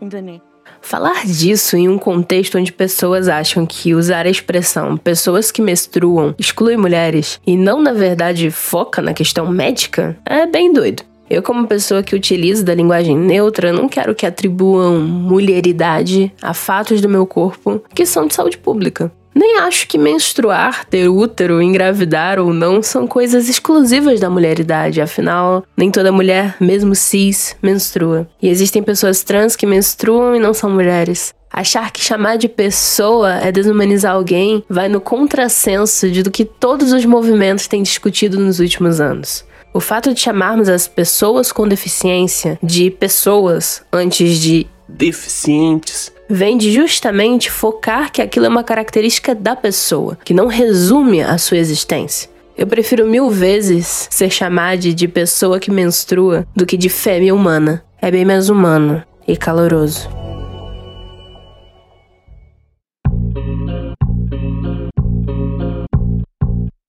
entendeu? 0.00 0.40
Falar 0.80 1.24
disso 1.24 1.76
em 1.76 1.88
um 1.88 1.96
contexto 1.96 2.58
onde 2.58 2.72
pessoas 2.72 3.28
acham 3.28 3.64
que 3.64 3.94
usar 3.94 4.26
a 4.26 4.30
expressão 4.30 4.96
pessoas 4.96 5.50
que 5.50 5.62
menstruam 5.62 6.34
exclui 6.38 6.76
mulheres 6.76 7.40
e 7.46 7.56
não, 7.56 7.80
na 7.80 7.92
verdade, 7.92 8.50
foca 8.50 9.00
na 9.00 9.14
questão 9.14 9.46
médica 9.46 10.16
é 10.24 10.44
bem 10.46 10.72
doido. 10.72 11.04
Eu, 11.30 11.42
como 11.42 11.66
pessoa 11.66 12.02
que 12.02 12.14
utiliza 12.14 12.62
da 12.62 12.74
linguagem 12.74 13.16
neutra, 13.16 13.72
não 13.72 13.88
quero 13.88 14.14
que 14.14 14.26
atribuam 14.26 15.00
mulheridade 15.00 16.30
a 16.42 16.52
fatos 16.52 17.00
do 17.00 17.08
meu 17.08 17.26
corpo 17.26 17.82
que 17.94 18.04
são 18.04 18.26
de 18.26 18.34
saúde 18.34 18.58
pública. 18.58 19.10
Nem 19.34 19.58
acho 19.60 19.88
que 19.88 19.96
menstruar, 19.96 20.84
ter 20.84 21.08
útero, 21.08 21.62
engravidar 21.62 22.38
ou 22.38 22.52
não 22.52 22.82
são 22.82 23.06
coisas 23.06 23.48
exclusivas 23.48 24.20
da 24.20 24.28
mulheridade, 24.28 25.00
afinal, 25.00 25.64
nem 25.76 25.90
toda 25.90 26.12
mulher, 26.12 26.56
mesmo 26.60 26.94
cis, 26.94 27.56
menstrua. 27.62 28.28
E 28.40 28.48
existem 28.48 28.82
pessoas 28.82 29.22
trans 29.22 29.56
que 29.56 29.66
menstruam 29.66 30.36
e 30.36 30.38
não 30.38 30.52
são 30.52 30.70
mulheres. 30.70 31.34
Achar 31.50 31.90
que 31.90 32.00
chamar 32.00 32.36
de 32.36 32.48
pessoa 32.48 33.34
é 33.34 33.52
desumanizar 33.52 34.14
alguém 34.14 34.64
vai 34.68 34.88
no 34.88 35.00
contrassenso 35.00 36.10
de 36.10 36.22
do 36.22 36.30
que 36.30 36.44
todos 36.44 36.92
os 36.92 37.04
movimentos 37.04 37.66
têm 37.66 37.82
discutido 37.82 38.40
nos 38.40 38.58
últimos 38.58 39.00
anos. 39.00 39.44
O 39.74 39.80
fato 39.80 40.12
de 40.12 40.20
chamarmos 40.20 40.68
as 40.68 40.86
pessoas 40.86 41.50
com 41.52 41.68
deficiência 41.68 42.58
de 42.62 42.90
pessoas 42.90 43.82
antes 43.92 44.38
de 44.38 44.66
Deficientes. 44.88 46.12
Vem 46.32 46.56
de 46.56 46.72
justamente 46.72 47.50
focar 47.50 48.10
que 48.10 48.22
aquilo 48.22 48.46
é 48.46 48.48
uma 48.48 48.64
característica 48.64 49.34
da 49.34 49.54
pessoa, 49.54 50.18
que 50.24 50.32
não 50.32 50.46
resume 50.46 51.20
a 51.20 51.36
sua 51.36 51.58
existência. 51.58 52.30
Eu 52.56 52.66
prefiro 52.66 53.06
mil 53.06 53.30
vezes 53.30 54.08
ser 54.10 54.30
chamada 54.30 54.78
de 54.78 55.08
pessoa 55.08 55.60
que 55.60 55.70
menstrua 55.70 56.46
do 56.56 56.64
que 56.64 56.76
de 56.76 56.88
fêmea 56.88 57.34
humana. 57.34 57.84
É 58.00 58.10
bem 58.10 58.24
mais 58.24 58.48
humano 58.48 59.02
e 59.28 59.36
caloroso. 59.36 60.08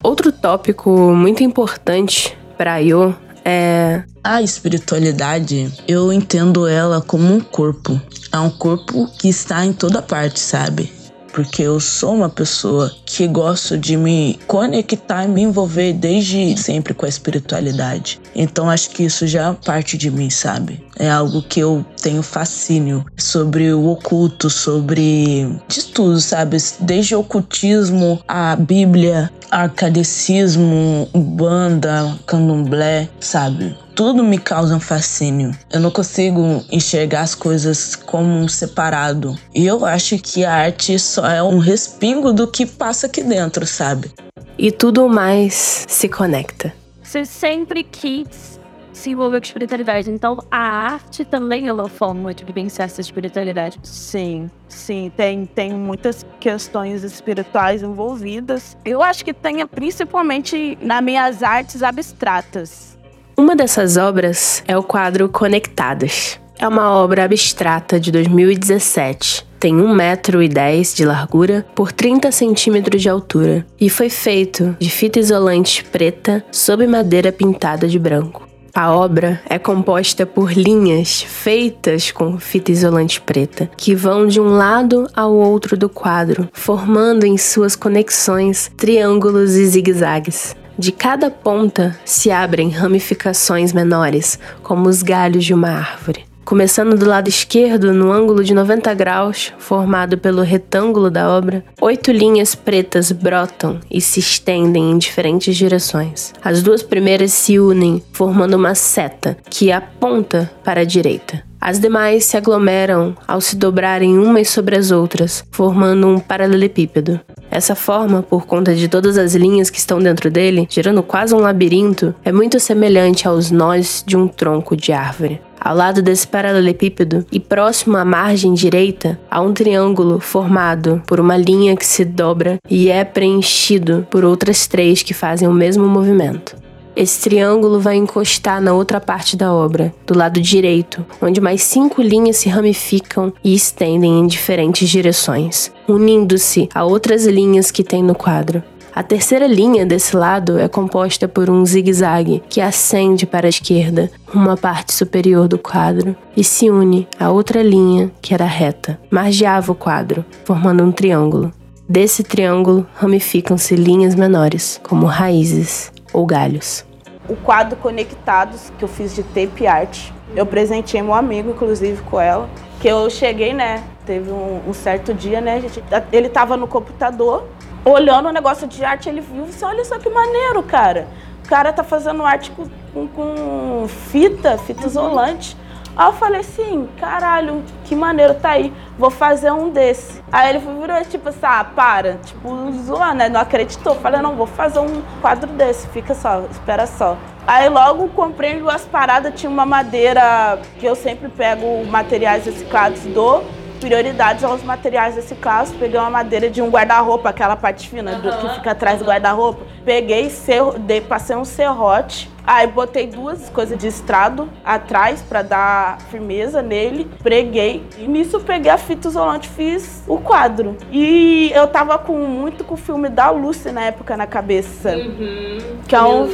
Outro 0.02 0.32
tópico 0.32 0.90
muito 0.90 1.42
importante 1.42 2.36
para 2.56 2.78
Yo 2.78 3.14
é 3.44 4.02
A 4.22 4.40
espiritualidade, 4.40 5.70
eu 5.86 6.12
entendo 6.12 6.66
ela 6.66 7.02
como 7.02 7.32
um 7.32 7.40
corpo. 7.40 8.00
É 8.32 8.38
um 8.38 8.50
corpo 8.50 9.06
que 9.18 9.28
está 9.28 9.64
em 9.66 9.72
toda 9.72 10.00
parte, 10.00 10.40
sabe? 10.40 10.90
Porque 11.34 11.62
eu 11.62 11.80
sou 11.80 12.14
uma 12.14 12.28
pessoa 12.28 12.94
que 13.04 13.26
gosto 13.26 13.76
de 13.76 13.96
me 13.96 14.38
conectar 14.46 15.24
e 15.24 15.28
me 15.28 15.42
envolver 15.42 15.92
desde 15.92 16.56
sempre 16.56 16.94
com 16.94 17.04
a 17.04 17.08
espiritualidade. 17.08 18.20
Então 18.36 18.70
acho 18.70 18.90
que 18.90 19.02
isso 19.02 19.26
já 19.26 19.50
é 19.50 19.52
parte 19.52 19.98
de 19.98 20.12
mim, 20.12 20.30
sabe? 20.30 20.80
É 20.96 21.10
algo 21.10 21.42
que 21.42 21.58
eu 21.58 21.84
tenho 22.00 22.22
fascínio 22.22 23.04
sobre 23.16 23.72
o 23.72 23.84
oculto, 23.88 24.48
sobre 24.48 25.48
de 25.66 25.84
tudo, 25.86 26.20
sabe? 26.20 26.56
Desde 26.78 27.16
o 27.16 27.20
ocultismo, 27.20 28.22
a 28.28 28.54
Bíblia, 28.54 29.28
arcadecismo, 29.50 31.08
banda, 31.12 32.16
candomblé, 32.26 33.08
sabe? 33.18 33.76
Tudo 33.94 34.24
me 34.24 34.38
causa 34.38 34.74
um 34.74 34.80
fascínio. 34.80 35.52
Eu 35.72 35.78
não 35.78 35.90
consigo 35.90 36.64
enxergar 36.70 37.20
as 37.20 37.34
coisas 37.34 37.94
como 37.94 38.28
um 38.28 38.48
separado. 38.48 39.38
E 39.54 39.64
eu 39.64 39.84
acho 39.84 40.18
que 40.18 40.44
a 40.44 40.52
arte 40.52 40.98
só 40.98 41.24
é 41.26 41.40
um 41.40 41.58
respingo 41.58 42.32
do 42.32 42.48
que 42.48 42.66
passa 42.66 43.06
aqui 43.06 43.22
dentro, 43.22 43.64
sabe? 43.64 44.10
E 44.58 44.72
tudo 44.72 45.08
mais 45.08 45.86
se 45.88 46.08
conecta. 46.08 46.74
Você 47.02 47.24
sempre 47.24 47.84
quis 47.84 48.58
se 48.92 49.10
envolver 49.10 49.38
com 49.40 49.46
espiritualidade. 49.46 50.10
Então, 50.10 50.38
a 50.50 50.58
arte 50.58 51.24
também 51.24 51.68
é 51.68 51.72
uma 51.72 51.88
forma 51.88 52.34
de 52.34 52.44
vivenciar 52.44 52.86
essa 52.86 53.00
espiritualidade. 53.00 53.78
Sim, 53.82 54.50
sim, 54.68 55.12
tem, 55.16 55.46
tem 55.46 55.72
muitas 55.72 56.24
questões 56.40 57.04
espirituais 57.04 57.82
envolvidas. 57.82 58.76
Eu 58.84 59.02
acho 59.02 59.24
que 59.24 59.34
tem 59.34 59.64
principalmente 59.66 60.76
nas 60.80 61.02
minhas 61.02 61.42
artes 61.42 61.82
abstratas. 61.82 62.93
Uma 63.36 63.56
dessas 63.56 63.96
obras 63.96 64.62
é 64.66 64.78
o 64.78 64.82
quadro 64.82 65.28
Conectadas. 65.28 66.38
É 66.56 66.68
uma 66.68 66.92
obra 66.92 67.24
abstrata 67.24 67.98
de 67.98 68.12
2017. 68.12 69.44
Tem 69.58 69.74
1,10 69.74 69.94
metro 69.94 70.42
e 70.42 70.48
dez 70.48 70.94
de 70.94 71.04
largura 71.04 71.66
por 71.74 71.90
30 71.90 72.30
centímetros 72.30 73.02
de 73.02 73.08
altura 73.08 73.66
e 73.80 73.90
foi 73.90 74.08
feito 74.08 74.76
de 74.78 74.88
fita 74.88 75.18
isolante 75.18 75.82
preta 75.82 76.44
sob 76.52 76.86
madeira 76.86 77.32
pintada 77.32 77.88
de 77.88 77.98
branco. 77.98 78.46
A 78.72 78.92
obra 78.92 79.40
é 79.48 79.58
composta 79.58 80.26
por 80.26 80.52
linhas 80.52 81.22
feitas 81.22 82.12
com 82.12 82.38
fita 82.38 82.72
isolante 82.72 83.20
preta, 83.20 83.70
que 83.76 83.94
vão 83.94 84.26
de 84.26 84.40
um 84.40 84.48
lado 84.48 85.08
ao 85.14 85.32
outro 85.32 85.76
do 85.76 85.88
quadro, 85.88 86.48
formando 86.52 87.24
em 87.24 87.38
suas 87.38 87.74
conexões 87.76 88.70
triângulos 88.76 89.54
e 89.54 89.64
zigue-zagues. 89.66 90.56
De 90.78 90.90
cada 90.90 91.30
ponta 91.30 91.96
se 92.04 92.30
abrem 92.30 92.68
ramificações 92.68 93.72
menores, 93.72 94.38
como 94.62 94.88
os 94.88 95.02
galhos 95.02 95.44
de 95.44 95.54
uma 95.54 95.70
árvore. 95.70 96.24
Começando 96.44 96.98
do 96.98 97.06
lado 97.06 97.28
esquerdo, 97.28 97.94
no 97.94 98.12
ângulo 98.12 98.44
de 98.44 98.52
90 98.52 98.92
graus, 98.92 99.52
formado 99.56 100.18
pelo 100.18 100.42
retângulo 100.42 101.10
da 101.10 101.30
obra, 101.30 101.64
oito 101.80 102.12
linhas 102.12 102.54
pretas 102.54 103.10
brotam 103.10 103.80
e 103.90 103.98
se 103.98 104.20
estendem 104.20 104.90
em 104.90 104.98
diferentes 104.98 105.56
direções. 105.56 106.34
As 106.44 106.62
duas 106.62 106.82
primeiras 106.82 107.32
se 107.32 107.58
unem, 107.58 108.02
formando 108.12 108.54
uma 108.54 108.74
seta 108.74 109.38
que 109.48 109.72
aponta 109.72 110.50
para 110.62 110.82
a 110.82 110.84
direita. 110.84 111.42
As 111.64 111.80
demais 111.80 112.26
se 112.26 112.36
aglomeram 112.36 113.16
ao 113.26 113.40
se 113.40 113.56
dobrarem 113.56 114.18
umas 114.18 114.50
sobre 114.50 114.76
as 114.76 114.90
outras, 114.90 115.42
formando 115.50 116.06
um 116.06 116.18
paralelepípedo. 116.18 117.18
Essa 117.50 117.74
forma, 117.74 118.22
por 118.22 118.44
conta 118.44 118.74
de 118.74 118.86
todas 118.86 119.16
as 119.16 119.34
linhas 119.34 119.70
que 119.70 119.78
estão 119.78 119.98
dentro 119.98 120.30
dele, 120.30 120.66
gerando 120.68 121.02
quase 121.02 121.34
um 121.34 121.38
labirinto, 121.38 122.14
é 122.22 122.30
muito 122.30 122.60
semelhante 122.60 123.26
aos 123.26 123.50
nós 123.50 124.04
de 124.06 124.14
um 124.14 124.28
tronco 124.28 124.76
de 124.76 124.92
árvore. 124.92 125.40
Ao 125.58 125.74
lado 125.74 126.02
desse 126.02 126.28
paralelepípedo 126.28 127.24
e 127.32 127.40
próximo 127.40 127.96
à 127.96 128.04
margem 128.04 128.52
direita, 128.52 129.18
há 129.30 129.40
um 129.40 129.54
triângulo 129.54 130.20
formado 130.20 131.02
por 131.06 131.18
uma 131.18 131.38
linha 131.38 131.74
que 131.74 131.86
se 131.86 132.04
dobra 132.04 132.58
e 132.68 132.90
é 132.90 133.02
preenchido 133.04 134.06
por 134.10 134.22
outras 134.22 134.66
três 134.66 135.02
que 135.02 135.14
fazem 135.14 135.48
o 135.48 135.52
mesmo 135.54 135.86
movimento. 135.86 136.62
Esse 136.96 137.22
triângulo 137.22 137.80
vai 137.80 137.96
encostar 137.96 138.60
na 138.60 138.72
outra 138.72 139.00
parte 139.00 139.36
da 139.36 139.52
obra, 139.52 139.92
do 140.06 140.16
lado 140.16 140.40
direito, 140.40 141.04
onde 141.20 141.40
mais 141.40 141.62
cinco 141.62 142.00
linhas 142.00 142.36
se 142.36 142.48
ramificam 142.48 143.32
e 143.42 143.52
estendem 143.52 144.20
em 144.20 144.26
diferentes 144.28 144.88
direções, 144.88 145.72
unindo-se 145.88 146.68
a 146.72 146.84
outras 146.84 147.26
linhas 147.26 147.72
que 147.72 147.82
tem 147.82 148.00
no 148.00 148.14
quadro. 148.14 148.62
A 148.94 149.02
terceira 149.02 149.48
linha 149.48 149.84
desse 149.84 150.14
lado 150.14 150.56
é 150.56 150.68
composta 150.68 151.26
por 151.26 151.50
um 151.50 151.66
zigue-zague 151.66 152.44
que 152.48 152.60
ascende 152.60 153.26
para 153.26 153.46
a 153.46 153.50
esquerda, 153.50 154.08
uma 154.32 154.56
parte 154.56 154.94
superior 154.94 155.48
do 155.48 155.58
quadro, 155.58 156.14
e 156.36 156.44
se 156.44 156.70
une 156.70 157.08
à 157.18 157.28
outra 157.28 157.60
linha 157.60 158.12
que 158.22 158.32
era 158.32 158.44
reta, 158.44 159.00
margeava 159.10 159.72
o 159.72 159.74
quadro, 159.74 160.24
formando 160.44 160.84
um 160.84 160.92
triângulo. 160.92 161.50
Desse 161.88 162.22
triângulo 162.22 162.86
ramificam-se 162.94 163.74
linhas 163.74 164.14
menores, 164.14 164.80
como 164.84 165.06
raízes 165.06 165.92
ou 166.14 166.24
galhos. 166.24 166.86
O 167.28 167.34
quadro 167.34 167.76
Conectados, 167.76 168.72
que 168.78 168.84
eu 168.84 168.88
fiz 168.88 169.14
de 169.14 169.22
tape 169.22 169.66
art, 169.66 170.10
eu 170.36 170.46
presenteei 170.46 171.02
meu 171.02 171.14
amigo, 171.14 171.50
inclusive, 171.50 172.00
com 172.02 172.20
ela. 172.20 172.48
Que 172.80 172.88
eu 172.88 173.10
cheguei, 173.10 173.52
né? 173.52 173.82
Teve 174.06 174.30
um, 174.30 174.60
um 174.68 174.72
certo 174.72 175.12
dia, 175.12 175.40
né, 175.40 175.60
gente? 175.60 175.82
Ele 176.12 176.28
tava 176.28 176.56
no 176.56 176.68
computador, 176.68 177.48
olhando 177.84 178.28
o 178.28 178.32
negócio 178.32 178.68
de 178.68 178.84
arte, 178.84 179.08
ele 179.08 179.20
viu 179.20 179.44
e 179.44 179.46
disse, 179.46 179.64
olha 179.64 179.84
só 179.84 179.98
que 179.98 180.08
maneiro, 180.08 180.62
cara. 180.62 181.08
O 181.44 181.48
cara 181.48 181.72
tá 181.72 181.82
fazendo 181.82 182.24
arte 182.24 182.50
com, 182.52 182.66
com, 182.92 183.08
com 183.08 183.88
fita, 183.88 184.56
fita 184.58 184.86
isolante. 184.86 185.56
Aí 185.96 186.08
eu 186.08 186.12
falei 186.12 186.40
assim, 186.40 186.88
caralho, 186.98 187.62
que 187.84 187.94
maneiro, 187.94 188.34
tá 188.34 188.50
aí, 188.50 188.72
vou 188.98 189.10
fazer 189.10 189.52
um 189.52 189.70
desse. 189.70 190.22
Aí 190.32 190.50
ele 190.50 190.58
virou 190.58 191.04
tipo 191.04 191.28
assim, 191.28 191.38
ah, 191.42 191.64
para, 191.64 192.14
tipo, 192.24 192.72
zoando, 192.72 193.14
né? 193.14 193.28
Não 193.28 193.40
acreditou. 193.40 193.94
Falei, 193.96 194.20
não, 194.20 194.34
vou 194.34 194.46
fazer 194.46 194.80
um 194.80 195.02
quadro 195.20 195.50
desse, 195.52 195.86
fica 195.88 196.14
só, 196.14 196.42
espera 196.50 196.86
só. 196.86 197.16
Aí 197.46 197.68
logo 197.68 198.08
comprei 198.08 198.58
duas 198.58 198.84
paradas, 198.84 199.38
tinha 199.38 199.50
uma 199.50 199.66
madeira 199.66 200.58
que 200.78 200.86
eu 200.86 200.96
sempre 200.96 201.28
pego 201.28 201.84
materiais 201.86 202.44
reciclados 202.46 203.02
do 203.02 203.42
prioridade 203.84 204.44
aos 204.44 204.62
materiais 204.62 205.14
reciclados. 205.14 205.72
Peguei 205.72 206.00
uma 206.00 206.10
madeira 206.10 206.48
de 206.48 206.62
um 206.62 206.70
guarda-roupa, 206.70 207.28
aquela 207.28 207.54
parte 207.54 207.88
fina 207.88 208.14
do 208.14 208.32
que 208.38 208.54
fica 208.54 208.70
atrás 208.70 208.98
do 208.98 209.04
guarda-roupa. 209.04 209.62
Peguei, 209.84 210.30
serro, 210.30 210.78
dei, 210.78 211.00
passei 211.00 211.36
um 211.36 211.44
serrote 211.44 212.32
Aí 212.46 212.66
botei 212.66 213.06
duas 213.06 213.48
coisas 213.48 213.78
de 213.78 213.86
estrado 213.86 214.50
atrás 214.62 215.22
para 215.22 215.40
dar 215.40 215.98
firmeza 216.10 216.60
nele, 216.60 217.10
preguei 217.22 217.82
e 217.98 218.06
nisso 218.06 218.38
peguei 218.40 218.70
a 218.70 218.76
fita 218.76 219.08
isolante, 219.08 219.48
fiz 219.48 220.04
o 220.06 220.18
quadro. 220.18 220.76
E 220.92 221.50
eu 221.54 221.66
tava 221.66 221.96
com 221.96 222.18
muito 222.26 222.62
com 222.62 222.74
o 222.74 222.76
filme 222.76 223.08
da 223.08 223.30
Lucy 223.30 223.72
na 223.72 223.84
época 223.84 224.14
na 224.14 224.26
cabeça. 224.26 224.94
Uhum. 224.94 225.78
Que 225.88 225.96
é 225.96 226.02
um, 226.02 226.28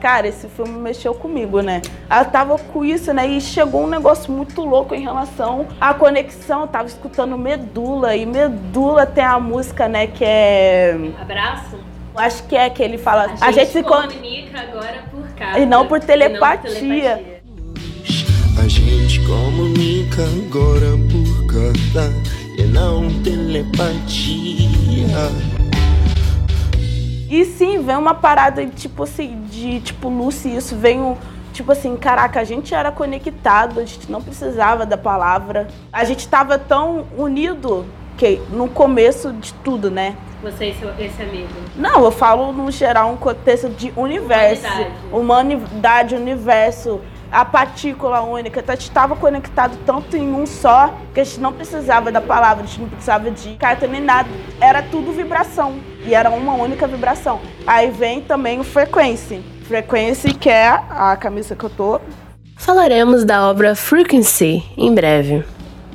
cara, 0.00 0.28
esse 0.28 0.46
filme 0.46 0.78
mexeu 0.78 1.12
comigo, 1.12 1.60
né? 1.60 1.82
Eu 2.08 2.24
tava 2.26 2.56
com 2.56 2.84
isso, 2.84 3.12
né? 3.12 3.26
E 3.26 3.40
chegou 3.40 3.82
um 3.82 3.88
negócio 3.88 4.32
muito 4.32 4.62
louco 4.62 4.94
em 4.94 5.02
relação 5.02 5.66
à 5.80 5.92
conexão. 5.92 6.62
Eu 6.62 6.68
tava 6.68 6.86
escutando 6.86 7.36
Medula 7.36 8.14
e 8.14 8.24
Medula 8.24 9.06
tem 9.06 9.24
a 9.24 9.40
música, 9.40 9.88
né, 9.88 10.06
que 10.06 10.24
é 10.24 10.96
Abraço. 11.20 11.87
Acho 12.18 12.42
que 12.44 12.56
é 12.56 12.68
que 12.68 12.82
ele 12.82 12.98
fala. 12.98 13.24
A 13.24 13.28
gente, 13.28 13.44
a 13.44 13.52
gente 13.52 13.70
se 13.70 13.82
comunica 13.82 14.60
agora 14.60 15.04
por 15.10 15.28
carta. 15.36 15.58
E 15.60 15.66
não 15.66 15.86
por 15.86 16.00
telepatia. 16.00 16.50
Não 16.50 16.58
por 16.58 16.80
telepatia. 16.80 17.38
A 18.58 18.66
gente 18.66 19.20
comunica 19.20 20.22
agora 20.24 20.96
por 21.10 21.46
carta 21.46 22.12
e 22.58 22.62
não 22.64 23.08
telepatia. 23.22 24.48
E 27.30 27.44
sim, 27.44 27.80
vem 27.82 27.96
uma 27.96 28.14
parada 28.14 28.66
tipo 28.66 29.04
assim, 29.04 29.42
de 29.48 29.80
tipo 29.80 30.08
Lucy, 30.08 30.56
isso 30.56 30.74
vem 30.74 31.00
um. 31.00 31.16
Tipo 31.52 31.70
assim, 31.72 31.96
caraca, 31.96 32.40
a 32.40 32.44
gente 32.44 32.74
era 32.74 32.90
conectado, 32.90 33.80
a 33.80 33.84
gente 33.84 34.10
não 34.10 34.20
precisava 34.20 34.84
da 34.84 34.96
palavra. 34.96 35.68
A 35.92 36.04
gente 36.04 36.20
estava 36.20 36.58
tão 36.58 37.06
unido 37.16 37.86
que 38.16 38.40
no 38.50 38.68
começo 38.68 39.32
de 39.32 39.54
tudo, 39.54 39.88
né? 39.90 40.16
Você 40.42 40.70
e 40.70 40.74
seu, 40.74 40.90
esse 40.98 41.20
amigo? 41.20 41.48
Não, 41.74 42.04
eu 42.04 42.12
falo 42.12 42.52
no 42.52 42.70
geral 42.70 43.10
um 43.10 43.16
contexto 43.16 43.68
de 43.68 43.92
universo. 43.96 44.66
Humanidade. 44.66 44.94
Humanidade, 45.12 46.14
universo. 46.14 47.00
A 47.30 47.44
partícula 47.44 48.22
única. 48.22 48.60
Então 48.60 48.72
a 48.72 48.76
gente 48.76 48.88
estava 48.88 49.16
conectado 49.16 49.76
tanto 49.84 50.16
em 50.16 50.32
um 50.32 50.46
só 50.46 50.94
que 51.12 51.20
a 51.20 51.24
gente 51.24 51.40
não 51.40 51.52
precisava 51.52 52.10
da 52.10 52.20
palavra, 52.20 52.64
a 52.64 52.66
gente 52.66 52.80
não 52.80 52.88
precisava 52.88 53.30
de 53.30 53.54
carta 53.56 53.86
nem 53.86 54.00
nada. 54.00 54.28
Era 54.60 54.82
tudo 54.82 55.12
vibração. 55.12 55.78
E 56.06 56.14
era 56.14 56.30
uma 56.30 56.54
única 56.54 56.86
vibração. 56.86 57.40
Aí 57.66 57.90
vem 57.90 58.22
também 58.22 58.60
o 58.60 58.64
frequência. 58.64 59.40
Frequência, 59.64 60.32
que 60.32 60.48
é 60.48 60.68
a 60.68 61.16
camisa 61.16 61.54
que 61.54 61.64
eu 61.64 61.70
tô. 61.70 62.00
Falaremos 62.56 63.24
da 63.24 63.46
obra 63.48 63.74
Frequency 63.74 64.64
em 64.76 64.94
breve. 64.94 65.44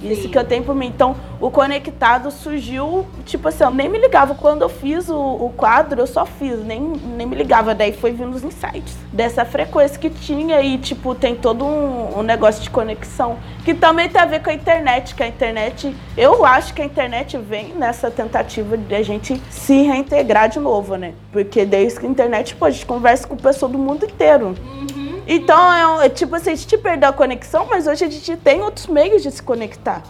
Isso 0.03 0.29
que 0.29 0.37
eu 0.37 0.43
tenho 0.43 0.63
por 0.63 0.75
mim. 0.75 0.87
Então, 0.87 1.15
o 1.39 1.49
conectado 1.49 2.29
surgiu, 2.31 3.05
tipo 3.25 3.47
assim, 3.47 3.63
eu 3.63 3.71
nem 3.71 3.89
me 3.89 3.97
ligava. 3.97 4.35
Quando 4.35 4.61
eu 4.63 4.69
fiz 4.69 5.09
o, 5.09 5.17
o 5.17 5.53
quadro, 5.55 6.01
eu 6.01 6.07
só 6.07 6.25
fiz, 6.25 6.63
nem, 6.63 6.79
nem 6.79 7.25
me 7.25 7.35
ligava. 7.35 7.73
Daí 7.73 7.93
foi 7.93 8.11
vindo 8.11 8.35
os 8.35 8.43
insights 8.43 8.95
dessa 9.11 9.45
frequência 9.45 9.97
que 9.97 10.09
tinha 10.09 10.61
e, 10.61 10.77
tipo, 10.77 11.15
tem 11.15 11.35
todo 11.35 11.65
um, 11.65 12.19
um 12.19 12.21
negócio 12.21 12.61
de 12.61 12.69
conexão. 12.69 13.37
Que 13.63 13.73
também 13.73 14.09
tem 14.09 14.21
a 14.21 14.25
ver 14.25 14.41
com 14.41 14.49
a 14.49 14.53
internet, 14.53 15.15
que 15.15 15.23
a 15.23 15.27
internet, 15.27 15.95
eu 16.17 16.43
acho 16.45 16.73
que 16.73 16.81
a 16.81 16.85
internet 16.85 17.37
vem 17.37 17.73
nessa 17.73 18.11
tentativa 18.11 18.77
de 18.77 18.95
a 18.95 19.01
gente 19.01 19.41
se 19.49 19.83
reintegrar 19.83 20.49
de 20.49 20.59
novo, 20.59 20.95
né? 20.95 21.13
Porque 21.31 21.65
desde 21.65 21.99
que 21.99 22.05
a 22.05 22.09
internet, 22.09 22.55
pô, 22.55 22.65
a 22.65 22.71
gente 22.71 22.85
conversa 22.85 23.27
com 23.27 23.37
pessoas 23.37 23.71
do 23.71 23.77
mundo 23.77 24.05
inteiro. 24.05 24.47
Uhum. 24.47 24.92
Então, 25.27 26.01
é, 26.01 26.05
é 26.05 26.09
tipo 26.09 26.35
assim, 26.35 26.51
a 26.51 26.55
gente 26.55 26.77
perdeu 26.77 27.09
a 27.09 27.13
conexão, 27.13 27.67
mas 27.69 27.87
hoje 27.87 28.05
a 28.05 28.09
gente 28.09 28.35
tem 28.37 28.61
outros 28.61 28.87
meios 28.87 29.21
de 29.21 29.31
se 29.31 29.41
conectar. 29.41 30.03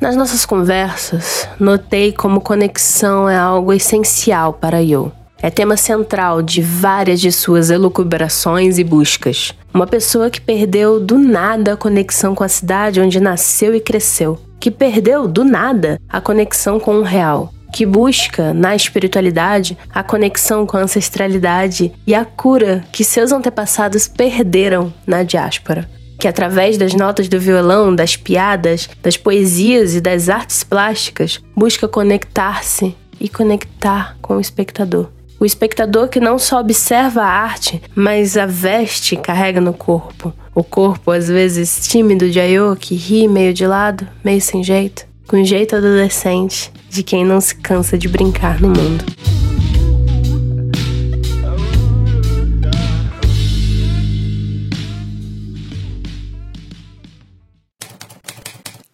Nas 0.00 0.16
nossas 0.16 0.46
conversas, 0.46 1.46
notei 1.58 2.12
como 2.12 2.40
conexão 2.40 3.28
é 3.28 3.36
algo 3.36 3.72
essencial 3.72 4.54
para 4.54 4.78
Yo. 4.78 5.12
É 5.42 5.48
tema 5.48 5.76
central 5.76 6.42
de 6.42 6.60
várias 6.60 7.20
de 7.20 7.32
suas 7.32 7.70
elucubrações 7.70 8.78
e 8.78 8.84
buscas. 8.84 9.54
Uma 9.72 9.86
pessoa 9.86 10.28
que 10.28 10.40
perdeu 10.40 11.00
do 11.00 11.18
nada 11.18 11.72
a 11.72 11.76
conexão 11.76 12.34
com 12.34 12.44
a 12.44 12.48
cidade 12.48 13.00
onde 13.00 13.20
nasceu 13.20 13.74
e 13.74 13.80
cresceu. 13.80 14.38
Que 14.58 14.70
perdeu 14.70 15.26
do 15.26 15.42
nada 15.44 15.98
a 16.08 16.20
conexão 16.20 16.78
com 16.78 16.96
o 16.96 17.02
real. 17.02 17.52
Que 17.72 17.86
busca 17.86 18.52
na 18.52 18.74
espiritualidade 18.74 19.78
a 19.94 20.02
conexão 20.02 20.66
com 20.66 20.76
a 20.76 20.82
ancestralidade 20.82 21.92
e 22.06 22.14
a 22.14 22.24
cura 22.24 22.84
que 22.92 23.04
seus 23.04 23.32
antepassados 23.32 24.08
perderam 24.08 24.92
na 25.06 25.22
diáspora 25.22 25.88
que 26.20 26.28
através 26.28 26.76
das 26.76 26.92
notas 26.92 27.28
do 27.28 27.40
violão, 27.40 27.94
das 27.94 28.14
piadas, 28.14 28.90
das 29.02 29.16
poesias 29.16 29.94
e 29.94 30.02
das 30.02 30.28
artes 30.28 30.62
plásticas 30.62 31.40
busca 31.56 31.88
conectar-se 31.88 32.94
e 33.18 33.26
conectar 33.26 34.18
com 34.20 34.36
o 34.36 34.40
espectador. 34.40 35.08
O 35.40 35.46
espectador 35.46 36.08
que 36.08 36.20
não 36.20 36.38
só 36.38 36.60
observa 36.60 37.22
a 37.22 37.26
arte, 37.26 37.82
mas 37.94 38.36
a 38.36 38.44
veste 38.44 39.16
carrega 39.16 39.58
no 39.58 39.72
corpo. 39.72 40.34
O 40.54 40.62
corpo, 40.62 41.10
às 41.10 41.28
vezes 41.28 41.88
tímido 41.88 42.28
de 42.28 42.38
Ayo, 42.38 42.76
que 42.78 42.94
ri 42.94 43.26
meio 43.26 43.54
de 43.54 43.66
lado, 43.66 44.06
meio 44.22 44.42
sem 44.42 44.62
jeito, 44.62 45.06
com 45.30 45.44
jeito 45.44 45.76
adolescente 45.76 46.72
de 46.88 47.04
quem 47.04 47.24
não 47.24 47.40
se 47.40 47.54
cansa 47.54 47.96
de 47.96 48.08
brincar 48.08 48.60
no 48.60 48.66
mundo. 48.66 49.04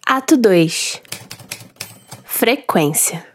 Ato 0.05 0.37
2 0.37 1.01
Frequência 2.23 3.25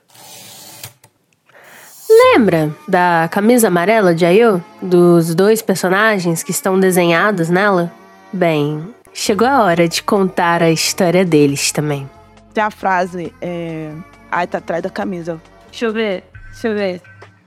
Lembra 2.08 2.72
da 2.86 3.28
camisa 3.32 3.66
amarela 3.66 4.14
de 4.14 4.24
Ayo? 4.24 4.64
Dos 4.80 5.34
dois 5.34 5.60
personagens 5.60 6.44
que 6.44 6.52
estão 6.52 6.78
desenhados 6.78 7.48
nela? 7.50 7.92
Bem, 8.32 8.94
chegou 9.12 9.48
a 9.48 9.64
hora 9.64 9.88
de 9.88 10.04
contar 10.04 10.62
a 10.62 10.70
história 10.70 11.24
deles 11.24 11.72
também. 11.72 12.08
Tem 12.52 12.62
a 12.62 12.70
frase, 12.70 13.32
é... 13.40 13.92
Ai, 14.30 14.46
tá 14.46 14.58
atrás 14.58 14.82
da 14.82 14.90
camisa. 14.90 15.40
Deixa 15.70 15.86
eu 15.86 15.92
ver, 15.92 16.24
deixa 16.50 16.68
eu 16.68 16.74
ver. 16.74 17.02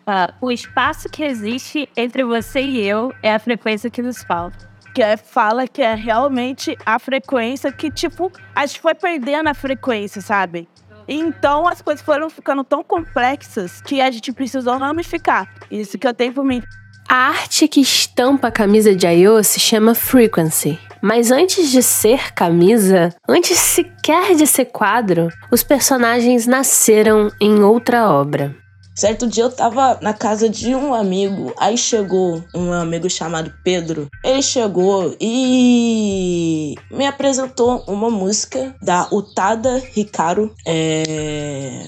Ah, 0.05 0.33
o 0.39 0.51
espaço 0.51 1.09
que 1.09 1.23
existe 1.23 1.89
entre 1.97 2.23
você 2.23 2.61
e 2.61 2.81
eu 2.81 3.11
é 3.23 3.33
a 3.33 3.39
frequência 3.39 3.89
que 3.89 4.01
nos 4.01 4.23
falta. 4.23 4.69
Que 4.93 5.01
é, 5.01 5.17
fala 5.17 5.67
que 5.67 5.81
é 5.81 5.95
realmente 5.95 6.77
a 6.85 6.99
frequência 6.99 7.71
que, 7.71 7.89
tipo, 7.91 8.31
a 8.55 8.65
gente 8.65 8.79
foi 8.79 8.93
perdendo 8.93 9.49
a 9.49 9.53
frequência, 9.53 10.21
sabe? 10.21 10.67
Então 11.07 11.67
as 11.67 11.81
coisas 11.81 12.03
foram 12.03 12.29
ficando 12.29 12.63
tão 12.63 12.83
complexas 12.83 13.81
que 13.81 13.99
a 13.99 14.09
gente 14.09 14.31
precisou 14.31 14.77
ramificar. 14.77 15.51
Isso 15.69 15.97
que 15.97 16.07
eu 16.07 16.13
tenho 16.13 16.33
por 16.33 16.45
mim. 16.45 16.61
A 17.07 17.29
arte 17.29 17.67
que 17.67 17.81
estampa 17.81 18.47
a 18.47 18.51
camisa 18.51 18.95
de 18.95 19.05
Ayo 19.05 19.43
se 19.43 19.59
chama 19.59 19.93
Frequency. 19.93 20.79
Mas 21.05 21.29
antes 21.29 21.69
de 21.69 21.83
ser 21.83 22.33
camisa, 22.33 23.13
antes 23.29 23.59
sequer 23.59 24.33
de 24.33 24.47
ser 24.47 24.65
quadro, 24.65 25.29
os 25.51 25.61
personagens 25.61 26.47
nasceram 26.47 27.29
em 27.39 27.61
outra 27.61 28.09
obra. 28.09 28.55
Certo 28.95 29.27
dia 29.27 29.43
eu 29.43 29.51
tava 29.51 29.99
na 30.01 30.15
casa 30.15 30.49
de 30.49 30.73
um 30.73 30.95
amigo, 30.95 31.53
aí 31.59 31.77
chegou 31.77 32.43
um 32.55 32.73
amigo 32.73 33.07
chamado 33.07 33.53
Pedro. 33.63 34.07
Ele 34.23 34.41
chegou 34.41 35.15
e 35.21 36.73
me 36.89 37.05
apresentou 37.05 37.83
uma 37.87 38.09
música 38.09 38.75
da 38.81 39.07
Utada 39.11 39.83
Hikaru, 39.95 40.55
é... 40.65 41.85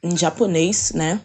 em 0.00 0.16
japonês, 0.16 0.92
né? 0.94 1.20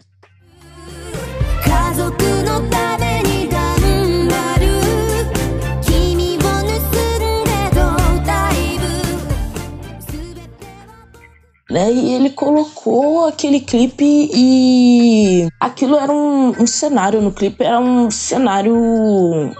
Né? 11.70 11.92
E 11.92 12.14
ele 12.14 12.30
colocou 12.30 13.26
aquele 13.26 13.60
clipe 13.60 14.30
e 14.32 15.48
aquilo 15.60 15.96
era 15.96 16.12
um, 16.12 16.50
um 16.62 16.66
cenário 16.66 17.20
no 17.20 17.32
clipe, 17.32 17.64
era 17.64 17.80
um 17.80 18.10
cenário 18.10 18.74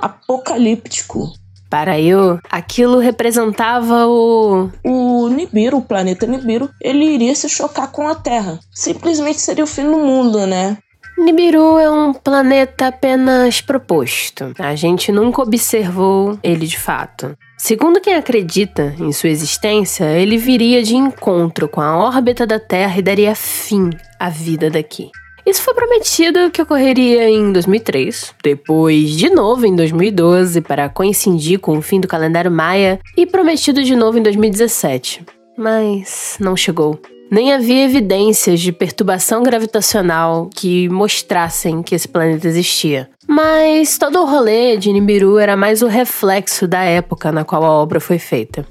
apocalíptico. 0.00 1.32
Para 1.68 2.00
eu, 2.00 2.38
aquilo 2.48 3.00
representava 3.00 4.06
o. 4.06 4.70
O 4.84 5.28
Nibiru, 5.28 5.78
o 5.78 5.82
planeta 5.82 6.24
Nibiru, 6.24 6.70
ele 6.80 7.04
iria 7.04 7.34
se 7.34 7.48
chocar 7.48 7.90
com 7.90 8.06
a 8.06 8.14
Terra. 8.14 8.60
Simplesmente 8.72 9.40
seria 9.40 9.64
o 9.64 9.66
fim 9.66 9.82
do 9.82 9.98
mundo, 9.98 10.46
né? 10.46 10.78
Nibiru 11.18 11.78
é 11.78 11.90
um 11.90 12.12
planeta 12.12 12.88
apenas 12.88 13.60
proposto. 13.62 14.52
A 14.58 14.74
gente 14.74 15.10
nunca 15.10 15.42
observou 15.42 16.38
ele 16.42 16.66
de 16.66 16.78
fato. 16.78 17.36
Segundo 17.56 18.00
quem 18.00 18.14
acredita 18.14 18.94
em 18.98 19.10
sua 19.12 19.30
existência, 19.30 20.04
ele 20.04 20.36
viria 20.36 20.82
de 20.82 20.94
encontro 20.94 21.68
com 21.68 21.80
a 21.80 21.96
órbita 21.96 22.46
da 22.46 22.60
Terra 22.60 22.98
e 22.98 23.02
daria 23.02 23.34
fim 23.34 23.90
à 24.20 24.28
vida 24.28 24.68
daqui. 24.68 25.10
Isso 25.46 25.62
foi 25.62 25.72
prometido 25.74 26.50
que 26.50 26.60
ocorreria 26.60 27.30
em 27.30 27.52
2003, 27.52 28.34
depois 28.42 29.10
de 29.12 29.30
novo 29.30 29.64
em 29.64 29.74
2012 29.74 30.60
para 30.60 30.88
coincidir 30.88 31.60
com 31.60 31.78
o 31.78 31.82
fim 31.82 32.00
do 32.00 32.08
calendário 32.08 32.50
maia 32.50 33.00
e 33.16 33.24
prometido 33.24 33.82
de 33.82 33.96
novo 33.96 34.18
em 34.18 34.22
2017. 34.22 35.24
Mas 35.56 36.36
não 36.38 36.56
chegou. 36.56 37.00
Nem 37.30 37.52
havia 37.52 37.84
evidências 37.84 38.60
de 38.60 38.70
perturbação 38.72 39.42
gravitacional 39.42 40.48
que 40.54 40.88
mostrassem 40.88 41.82
que 41.82 41.94
esse 41.94 42.06
planeta 42.06 42.46
existia. 42.46 43.10
Mas 43.26 43.98
todo 43.98 44.20
o 44.20 44.24
rolê 44.24 44.76
de 44.76 44.92
Nibiru 44.92 45.38
era 45.38 45.56
mais 45.56 45.82
o 45.82 45.88
reflexo 45.88 46.68
da 46.68 46.82
época 46.84 47.32
na 47.32 47.44
qual 47.44 47.64
a 47.64 47.70
obra 47.70 47.98
foi 47.98 48.18
feita. 48.18 48.64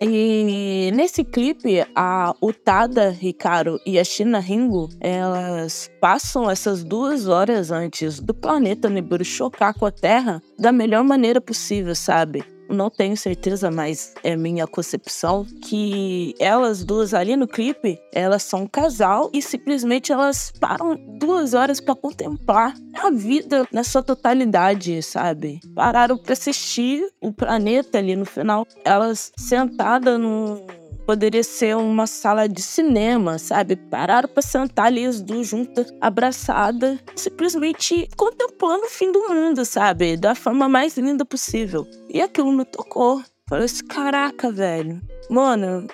E 0.00 0.90
nesse 0.92 1.24
clipe, 1.24 1.86
a 1.94 2.34
Utada 2.42 3.16
Hikaru 3.22 3.78
e 3.86 3.98
a 3.98 4.04
Shina 4.04 4.38
Ringo, 4.38 4.88
elas 5.00 5.88
passam 6.00 6.50
essas 6.50 6.82
duas 6.82 7.28
horas 7.28 7.70
antes 7.70 8.20
do 8.20 8.34
planeta 8.34 8.90
Nibiru 8.90 9.24
chocar 9.24 9.72
com 9.72 9.86
a 9.86 9.90
Terra 9.92 10.42
da 10.58 10.72
melhor 10.72 11.04
maneira 11.04 11.40
possível, 11.40 11.94
sabe? 11.94 12.44
Não 12.68 12.90
tenho 12.90 13.16
certeza, 13.16 13.70
mas 13.70 14.14
é 14.22 14.36
minha 14.36 14.66
concepção, 14.66 15.46
que 15.62 16.34
elas 16.38 16.84
duas 16.84 17.14
ali 17.14 17.36
no 17.36 17.46
clipe, 17.46 17.98
elas 18.12 18.42
são 18.42 18.62
um 18.62 18.66
casal 18.66 19.30
e 19.32 19.42
simplesmente 19.42 20.12
elas 20.12 20.52
param 20.58 20.96
duas 21.18 21.54
horas 21.54 21.80
para 21.80 21.94
contemplar 21.94 22.74
a 22.94 23.10
vida 23.10 23.66
na 23.72 23.84
sua 23.84 24.02
totalidade, 24.02 25.02
sabe? 25.02 25.60
Pararam 25.74 26.16
para 26.16 26.32
assistir 26.32 27.04
o 27.20 27.32
planeta 27.32 27.98
ali 27.98 28.16
no 28.16 28.24
final. 28.24 28.66
Elas 28.84 29.32
sentadas 29.36 30.18
num 30.18 30.66
Poderia 31.06 31.42
ser 31.42 31.76
uma 31.76 32.06
sala 32.06 32.48
de 32.48 32.62
cinema, 32.62 33.38
sabe? 33.38 33.76
Pararam 33.76 34.28
para 34.28 34.42
sentar 34.42 34.86
ali 34.86 35.04
as 35.04 35.20
duas 35.20 35.46
juntas, 35.46 35.92
abraçadas, 36.00 36.98
simplesmente 37.14 38.08
contemplando 38.16 38.84
o 38.84 38.90
fim 38.90 39.12
do 39.12 39.28
mundo, 39.28 39.64
sabe? 39.64 40.16
Da 40.16 40.34
forma 40.34 40.68
mais 40.68 40.96
linda 40.96 41.24
possível. 41.24 41.86
E 42.08 42.22
aquilo 42.22 42.50
me 42.52 42.64
tocou. 42.64 43.22
Falei 43.48 43.66
assim, 43.66 43.86
caraca, 43.86 44.50
velho. 44.50 45.00
Mano, 45.28 45.86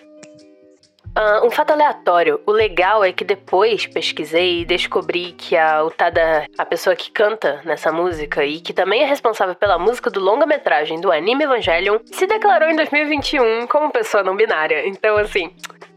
Uh, 1.17 1.45
um 1.45 1.51
fato 1.51 1.73
aleatório. 1.73 2.41
O 2.47 2.53
legal 2.53 3.05
é 3.05 3.13
que 3.13 3.25
depois 3.25 3.87
pesquisei 3.87 4.61
e 4.61 4.65
descobri 4.65 5.33
que 5.33 5.57
a 5.57 5.85
Utada, 5.85 6.47
a 6.57 6.65
pessoa 6.65 6.95
que 6.95 7.11
canta 7.11 7.61
nessa 7.65 7.91
música 7.91 8.45
e 8.45 8.61
que 8.61 8.73
também 8.73 9.03
é 9.03 9.07
responsável 9.07 9.55
pela 9.55 9.79
música 9.79 10.09
do 10.09 10.21
longa-metragem 10.21 11.01
do 11.01 11.11
anime 11.11 11.45
Evangelion, 11.45 11.99
se 12.07 12.27
declarou 12.27 12.71
em 12.71 12.77
2021 12.77 13.67
como 13.67 13.91
pessoa 13.91 14.23
não 14.23 14.37
binária. 14.37 14.87
Então, 14.87 15.17
assim, 15.17 15.53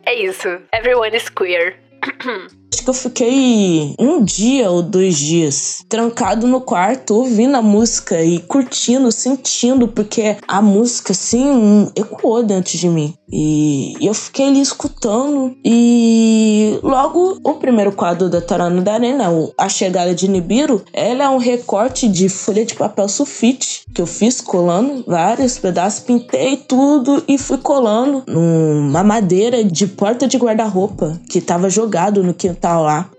é 0.05 0.15
isso. 0.15 0.49
Everyone 0.73 1.15
is 1.15 1.29
queer. 1.29 1.79
Que 2.83 2.89
eu 2.89 2.93
fiquei 2.93 3.95
um 3.97 4.21
dia 4.21 4.69
ou 4.69 4.81
dois 4.81 5.17
dias 5.17 5.85
trancado 5.87 6.47
no 6.47 6.59
quarto, 6.59 7.15
ouvindo 7.15 7.55
a 7.55 7.61
música 7.61 8.21
e 8.21 8.39
curtindo, 8.39 9.09
sentindo, 9.09 9.87
porque 9.87 10.35
a 10.45 10.61
música, 10.61 11.13
assim, 11.13 11.89
ecoou 11.95 12.43
dentro 12.43 12.77
de 12.77 12.89
mim. 12.89 13.13
E 13.31 13.93
eu 14.01 14.13
fiquei 14.13 14.47
ali 14.47 14.59
escutando. 14.59 15.55
E 15.63 16.77
logo 16.83 17.39
o 17.43 17.53
primeiro 17.53 17.93
quadro 17.93 18.29
da 18.29 18.41
Tarana 18.41 18.81
da 18.81 18.95
Arena, 18.95 19.29
A 19.57 19.69
Chegada 19.69 20.13
de 20.13 20.27
Nibiru, 20.27 20.83
ela 20.91 21.23
é 21.23 21.29
um 21.29 21.37
recorte 21.37 22.09
de 22.09 22.27
folha 22.27 22.65
de 22.65 22.75
papel 22.75 23.07
sulfite 23.07 23.85
que 23.93 24.01
eu 24.01 24.07
fiz 24.07 24.41
colando 24.41 25.03
vários 25.07 25.57
pedaços, 25.57 26.01
pintei 26.01 26.57
tudo 26.57 27.23
e 27.27 27.37
fui 27.37 27.57
colando 27.57 28.23
numa 28.27 29.03
madeira 29.03 29.63
de 29.63 29.87
porta 29.87 30.27
de 30.27 30.37
guarda-roupa 30.37 31.19
que 31.29 31.39
tava 31.39 31.69
jogado 31.69 32.23
no 32.23 32.33
quintal 32.33 32.72
tá 32.73 32.79
lá. 32.79 33.09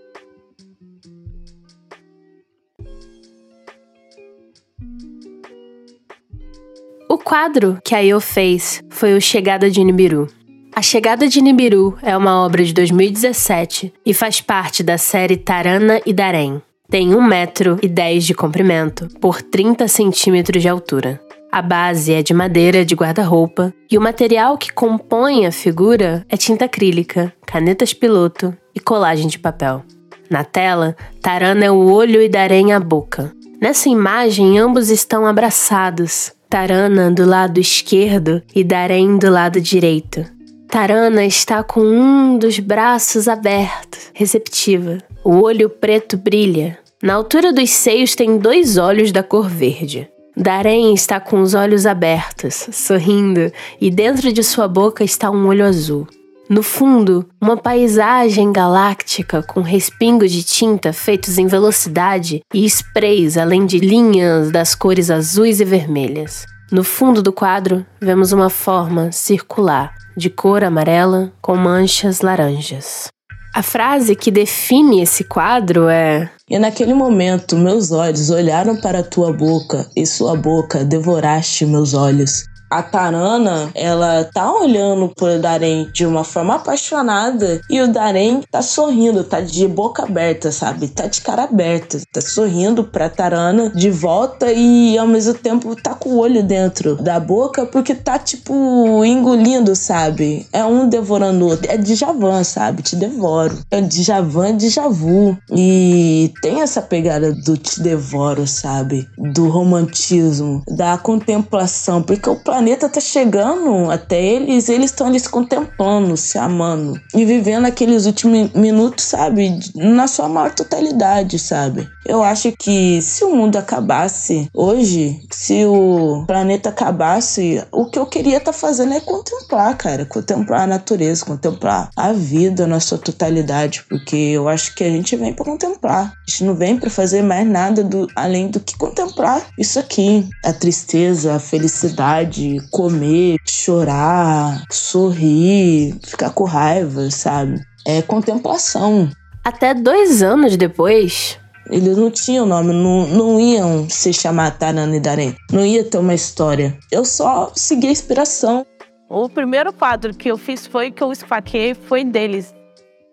O 7.08 7.18
quadro 7.18 7.78
que 7.84 7.94
a 7.94 8.00
Io 8.00 8.20
fez 8.20 8.82
foi 8.90 9.14
o 9.16 9.20
Chegada 9.20 9.70
de 9.70 9.84
Nibiru. 9.84 10.28
A 10.74 10.82
Chegada 10.82 11.28
de 11.28 11.40
Nibiru 11.40 11.96
é 12.02 12.16
uma 12.16 12.44
obra 12.44 12.64
de 12.64 12.74
2017 12.74 13.94
e 14.04 14.12
faz 14.12 14.40
parte 14.40 14.82
da 14.82 14.98
série 14.98 15.36
Tarana 15.36 16.00
e 16.04 16.12
Darém. 16.12 16.60
Tem 16.90 17.14
1 17.14 17.22
metro 17.22 17.78
e 17.80 17.88
10 17.88 18.24
de 18.26 18.34
comprimento 18.34 19.08
por 19.20 19.40
30 19.40 19.86
centímetros 19.86 20.60
de 20.62 20.68
altura. 20.68 21.20
A 21.54 21.62
base 21.62 22.12
é 22.12 22.20
de 22.20 22.34
madeira 22.34 22.84
de 22.84 22.96
guarda-roupa 22.96 23.72
e 23.88 23.96
o 23.96 24.00
material 24.00 24.58
que 24.58 24.72
compõe 24.72 25.46
a 25.46 25.52
figura 25.52 26.26
é 26.28 26.36
tinta 26.36 26.64
acrílica, 26.64 27.32
canetas 27.46 27.94
piloto 27.94 28.52
e 28.74 28.80
colagem 28.80 29.28
de 29.28 29.38
papel. 29.38 29.84
Na 30.28 30.42
tela, 30.42 30.96
Tarana 31.22 31.64
é 31.64 31.70
o 31.70 31.92
olho 31.92 32.20
e 32.20 32.28
Darém 32.28 32.72
a 32.72 32.80
boca. 32.80 33.32
Nessa 33.60 33.88
imagem, 33.88 34.58
ambos 34.58 34.90
estão 34.90 35.24
abraçados. 35.28 36.32
Tarana 36.50 37.08
do 37.08 37.24
lado 37.24 37.60
esquerdo 37.60 38.42
e 38.52 38.64
Darém 38.64 39.16
do 39.16 39.30
lado 39.30 39.60
direito. 39.60 40.26
Tarana 40.66 41.24
está 41.24 41.62
com 41.62 41.82
um 41.82 42.36
dos 42.36 42.58
braços 42.58 43.28
aberto, 43.28 43.96
receptiva. 44.12 44.98
O 45.22 45.36
olho 45.40 45.70
preto 45.70 46.16
brilha. 46.16 46.76
Na 47.00 47.14
altura 47.14 47.52
dos 47.52 47.70
seios 47.70 48.16
tem 48.16 48.38
dois 48.38 48.76
olhos 48.76 49.12
da 49.12 49.22
cor 49.22 49.48
verde. 49.48 50.08
Darém 50.36 50.92
está 50.92 51.20
com 51.20 51.40
os 51.40 51.54
olhos 51.54 51.86
abertos, 51.86 52.68
sorrindo, 52.72 53.52
e 53.80 53.90
dentro 53.90 54.32
de 54.32 54.42
sua 54.42 54.66
boca 54.66 55.04
está 55.04 55.30
um 55.30 55.46
olho 55.46 55.64
azul. 55.64 56.08
No 56.48 56.62
fundo, 56.62 57.26
uma 57.40 57.56
paisagem 57.56 58.52
galáctica 58.52 59.42
com 59.42 59.62
respingos 59.62 60.30
de 60.30 60.42
tinta 60.42 60.92
feitos 60.92 61.38
em 61.38 61.46
velocidade 61.46 62.42
e 62.52 62.66
sprays 62.66 63.38
além 63.38 63.64
de 63.64 63.78
linhas 63.78 64.50
das 64.50 64.74
cores 64.74 65.10
azuis 65.10 65.60
e 65.60 65.64
vermelhas. 65.64 66.44
No 66.70 66.84
fundo 66.84 67.22
do 67.22 67.32
quadro, 67.32 67.86
vemos 68.00 68.32
uma 68.32 68.50
forma 68.50 69.10
circular, 69.12 69.94
de 70.16 70.28
cor 70.28 70.62
amarela 70.62 71.32
com 71.40 71.56
manchas 71.56 72.20
laranjas. 72.20 73.08
A 73.54 73.62
frase 73.62 74.16
que 74.16 74.30
define 74.30 75.00
esse 75.00 75.24
quadro 75.24 75.88
é: 75.88 76.30
E 76.50 76.58
naquele 76.58 76.92
momento 76.92 77.56
meus 77.56 77.90
olhos 77.90 78.28
olharam 78.28 78.78
para 78.78 79.02
tua 79.02 79.32
boca, 79.32 79.90
e 79.96 80.04
sua 80.04 80.36
boca 80.36 80.84
devoraste 80.84 81.64
meus 81.64 81.94
olhos. 81.94 82.44
A 82.70 82.82
Tarana, 82.82 83.70
ela 83.74 84.24
tá 84.24 84.52
olhando 84.52 85.08
pro 85.08 85.38
Darém 85.38 85.88
de 85.92 86.04
uma 86.04 86.24
forma 86.24 86.56
apaixonada 86.56 87.60
e 87.70 87.80
o 87.80 87.88
Darém 87.88 88.42
tá 88.50 88.62
sorrindo, 88.62 89.22
tá 89.22 89.40
de 89.40 89.66
boca 89.68 90.02
aberta, 90.04 90.50
sabe? 90.50 90.88
Tá 90.88 91.06
de 91.06 91.20
cara 91.20 91.44
aberta, 91.44 92.00
tá 92.12 92.20
sorrindo 92.20 92.84
pra 92.84 93.08
Tarana 93.08 93.70
de 93.70 93.90
volta 93.90 94.50
e 94.52 94.98
ao 94.98 95.06
mesmo 95.06 95.34
tempo 95.34 95.76
tá 95.76 95.94
com 95.94 96.10
o 96.10 96.18
olho 96.18 96.42
dentro 96.42 96.96
da 96.96 97.20
boca 97.20 97.66
porque 97.66 97.94
tá 97.94 98.18
tipo 98.18 99.04
engolindo, 99.04 99.76
sabe? 99.76 100.46
É 100.52 100.64
um 100.64 100.88
devorando 100.88 101.44
o 101.44 101.48
outro. 101.50 101.70
É 101.70 101.76
Djavan, 101.76 102.42
sabe? 102.44 102.82
Te 102.82 102.96
devoro. 102.96 103.58
É 103.70 103.80
Djavan, 103.80 104.56
Djavu. 104.56 105.36
E 105.50 106.32
tem 106.42 106.60
essa 106.60 106.82
pegada 106.82 107.32
do 107.32 107.56
te 107.56 107.80
devoro, 107.80 108.46
sabe? 108.46 109.08
Do 109.16 109.48
romantismo, 109.48 110.62
da 110.68 110.98
contemplação, 110.98 112.02
porque 112.02 112.28
o 112.28 112.36
planeta 112.54 112.88
tá 112.88 113.00
chegando 113.00 113.90
até 113.90 114.22
eles, 114.22 114.68
eles 114.68 114.90
estão 114.92 115.08
ali 115.08 115.18
se 115.18 115.28
contemplando, 115.28 116.16
se 116.16 116.38
amando 116.38 117.00
e 117.12 117.24
vivendo 117.24 117.64
aqueles 117.64 118.06
últimos 118.06 118.52
minutos, 118.52 119.06
sabe, 119.06 119.58
na 119.74 120.06
sua 120.06 120.28
maior 120.28 120.54
totalidade, 120.54 121.36
sabe? 121.36 121.88
Eu 122.06 122.22
acho 122.22 122.52
que 122.52 123.00
se 123.00 123.24
o 123.24 123.34
mundo 123.34 123.56
acabasse 123.56 124.48
hoje, 124.52 125.20
se 125.30 125.64
o 125.64 126.24
planeta 126.26 126.68
acabasse, 126.68 127.64
o 127.72 127.86
que 127.86 127.98
eu 127.98 128.06
queria 128.06 128.36
estar 128.36 128.52
tá 128.52 128.58
fazendo 128.58 128.92
é 128.92 129.00
contemplar, 129.00 129.76
cara, 129.76 130.04
contemplar 130.04 130.62
a 130.62 130.66
natureza, 130.66 131.24
contemplar 131.24 131.88
a 131.96 132.12
vida 132.12 132.66
na 132.66 132.78
sua 132.78 132.98
totalidade, 132.98 133.84
porque 133.88 134.16
eu 134.16 134.48
acho 134.48 134.74
que 134.74 134.84
a 134.84 134.90
gente 134.90 135.16
vem 135.16 135.32
para 135.32 135.46
contemplar. 135.46 136.12
A 136.12 136.30
gente 136.30 136.44
não 136.44 136.54
vem 136.54 136.78
para 136.78 136.90
fazer 136.90 137.22
mais 137.22 137.46
nada 137.46 137.82
do, 137.82 138.06
além 138.14 138.48
do 138.48 138.60
que 138.60 138.76
contemplar 138.76 139.42
isso 139.58 139.78
aqui, 139.78 140.28
a 140.44 140.52
tristeza, 140.52 141.34
a 141.34 141.38
felicidade, 141.38 142.58
comer, 142.70 143.38
chorar, 143.46 144.62
sorrir, 144.70 145.98
ficar 146.04 146.30
com 146.30 146.44
raiva, 146.44 147.10
sabe? 147.10 147.60
É 147.86 148.02
contemplação. 148.02 149.10
Até 149.44 149.74
dois 149.74 150.22
anos 150.22 150.56
depois, 150.56 151.38
eles 151.70 151.96
não 151.96 152.10
tinham 152.10 152.46
nome, 152.46 152.72
não, 152.72 153.06
não 153.06 153.40
iam 153.40 153.88
se 153.88 154.12
chamar 154.12 154.58
Tarana 154.58 154.96
e 154.96 155.00
Darém. 155.00 155.34
Não 155.52 155.64
ia 155.64 155.84
ter 155.84 155.98
uma 155.98 156.14
história. 156.14 156.76
Eu 156.90 157.04
só 157.04 157.50
segui 157.54 157.88
a 157.88 157.92
inspiração. 157.92 158.66
O 159.08 159.28
primeiro 159.28 159.72
quadro 159.72 160.14
que 160.14 160.30
eu 160.30 160.36
fiz 160.36 160.66
foi 160.66 160.90
que 160.90 161.02
eu 161.02 161.12
esfaquei, 161.12 161.74
foi 161.74 162.04
deles. 162.04 162.54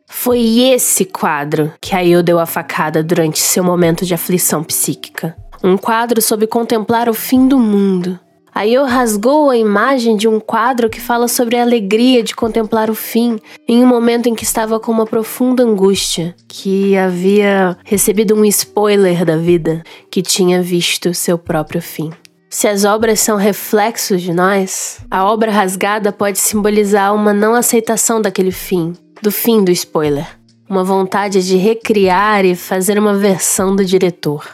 Foi 0.07 0.59
esse 0.59 1.05
quadro 1.05 1.71
que 1.81 1.95
a 1.95 2.05
Eu 2.05 2.21
deu 2.21 2.37
a 2.39 2.45
facada 2.45 3.01
durante 3.01 3.39
seu 3.39 3.63
momento 3.63 4.05
de 4.05 4.13
aflição 4.13 4.63
psíquica. 4.63 5.35
Um 5.63 5.77
quadro 5.77 6.21
sobre 6.21 6.47
contemplar 6.47 7.07
o 7.07 7.13
fim 7.13 7.47
do 7.47 7.57
mundo. 7.57 8.19
A 8.53 8.67
Eu 8.67 8.83
rasgou 8.83 9.49
a 9.49 9.55
imagem 9.55 10.17
de 10.17 10.27
um 10.27 10.37
quadro 10.37 10.89
que 10.89 10.99
fala 10.99 11.29
sobre 11.29 11.55
a 11.55 11.61
alegria 11.61 12.21
de 12.21 12.35
contemplar 12.35 12.89
o 12.89 12.95
fim, 12.95 13.39
em 13.65 13.81
um 13.81 13.87
momento 13.87 14.27
em 14.27 14.35
que 14.35 14.43
estava 14.43 14.77
com 14.77 14.91
uma 14.91 15.05
profunda 15.05 15.63
angústia, 15.63 16.35
que 16.49 16.97
havia 16.97 17.77
recebido 17.85 18.35
um 18.35 18.43
spoiler 18.43 19.23
da 19.23 19.37
vida, 19.37 19.81
que 20.11 20.21
tinha 20.21 20.61
visto 20.61 21.13
seu 21.13 21.37
próprio 21.37 21.81
fim. 21.81 22.11
Se 22.49 22.67
as 22.67 22.83
obras 22.83 23.21
são 23.21 23.37
reflexos 23.37 24.21
de 24.21 24.33
nós, 24.33 24.99
a 25.09 25.23
obra 25.23 25.49
rasgada 25.49 26.11
pode 26.11 26.37
simbolizar 26.37 27.15
uma 27.15 27.33
não 27.33 27.55
aceitação 27.55 28.21
daquele 28.21 28.51
fim, 28.51 28.93
do 29.21 29.31
fim 29.31 29.63
do 29.63 29.71
spoiler, 29.71 30.27
uma 30.69 30.83
vontade 30.83 31.41
de 31.41 31.55
recriar 31.55 32.43
e 32.43 32.53
fazer 32.53 32.99
uma 32.99 33.13
versão 33.13 33.73
do 33.73 33.85
diretor. 33.85 34.45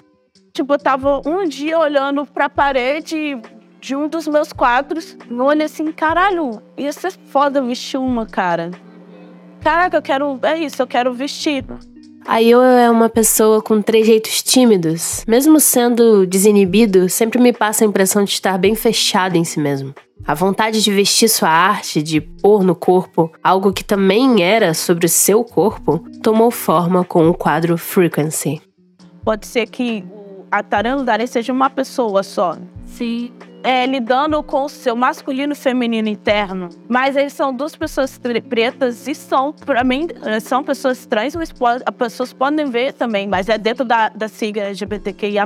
Tipo, 0.53 0.75
eu 0.75 0.79
tava 0.79 1.21
um 1.25 1.47
dia 1.47 1.79
olhando 1.79 2.25
pra 2.27 2.47
parede 2.47 3.39
de 3.79 3.95
um 3.95 4.07
dos 4.07 4.27
meus 4.27 4.51
quadros, 4.51 5.17
eu 5.29 5.43
olhei 5.43 5.65
assim, 5.65 5.91
caralho, 5.91 6.61
ia 6.77 6.91
ser 6.91 7.11
foda 7.11 7.61
vestir 7.61 7.97
uma, 7.97 8.25
cara. 8.25 8.71
Caraca, 9.61 9.97
eu 9.97 10.01
quero. 10.01 10.39
É 10.43 10.57
isso, 10.57 10.81
eu 10.81 10.87
quero 10.87 11.13
vestir. 11.13 11.65
A 12.25 12.39
Yo 12.39 12.61
é 12.61 12.89
uma 12.89 13.07
pessoa 13.07 13.61
com 13.61 13.81
trejeitos 13.81 14.43
tímidos. 14.43 15.23
Mesmo 15.27 15.59
sendo 15.59 16.25
desinibido, 16.27 17.07
sempre 17.09 17.39
me 17.39 17.53
passa 17.53 17.83
a 17.83 17.87
impressão 17.87 18.23
de 18.23 18.31
estar 18.31 18.57
bem 18.57 18.75
fechado 18.75 19.35
em 19.35 19.45
si 19.45 19.59
mesmo. 19.59 19.93
A 20.25 20.33
vontade 20.33 20.83
de 20.83 20.91
vestir 20.91 21.29
sua 21.29 21.49
arte, 21.49 22.03
de 22.03 22.19
pôr 22.19 22.63
no 22.63 22.75
corpo 22.75 23.31
algo 23.41 23.71
que 23.71 23.83
também 23.83 24.43
era 24.43 24.73
sobre 24.73 25.05
o 25.05 25.09
seu 25.09 25.41
corpo, 25.41 26.03
tomou 26.21 26.51
forma 26.51 27.05
com 27.05 27.29
o 27.29 27.33
quadro 27.33 27.77
Frequency. 27.77 28.61
Pode 29.23 29.47
ser 29.47 29.67
que 29.67 30.03
a 30.51 30.61
Tarano 30.61 31.03
Dare 31.05 31.27
seja 31.27 31.53
uma 31.53 31.69
pessoa 31.69 32.23
só. 32.23 32.57
Sim. 32.85 33.31
É, 33.67 33.85
lidando 33.85 34.41
com 34.43 34.63
o 34.63 34.69
seu 34.69 34.95
masculino 34.95 35.51
e 35.51 35.55
feminino 35.55 36.07
interno. 36.07 36.69
Mas 36.87 37.17
eles 37.17 37.33
são 37.33 37.53
duas 37.53 37.75
pessoas 37.75 38.17
pretas 38.47 39.05
e 39.09 39.13
são, 39.13 39.51
para 39.51 39.83
mim, 39.83 40.07
eh, 40.23 40.39
são 40.39 40.63
pessoas 40.63 41.05
trans, 41.05 41.35
mas 41.35 41.53
as 41.85 41.95
pessoas 41.97 42.31
podem 42.31 42.67
ver 42.67 42.93
também, 42.93 43.27
mas 43.27 43.49
é 43.49 43.57
dentro 43.57 43.83
da, 43.83 44.07
da 44.07 44.29
sigla 44.29 44.63
LGBTQIA, 44.63 45.43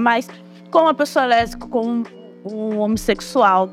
com 0.70 0.82
uma 0.82 0.94
pessoa 0.94 1.26
lésbica, 1.26 1.66
com 1.66 2.04
um 2.46 2.78
homossexual 2.78 3.72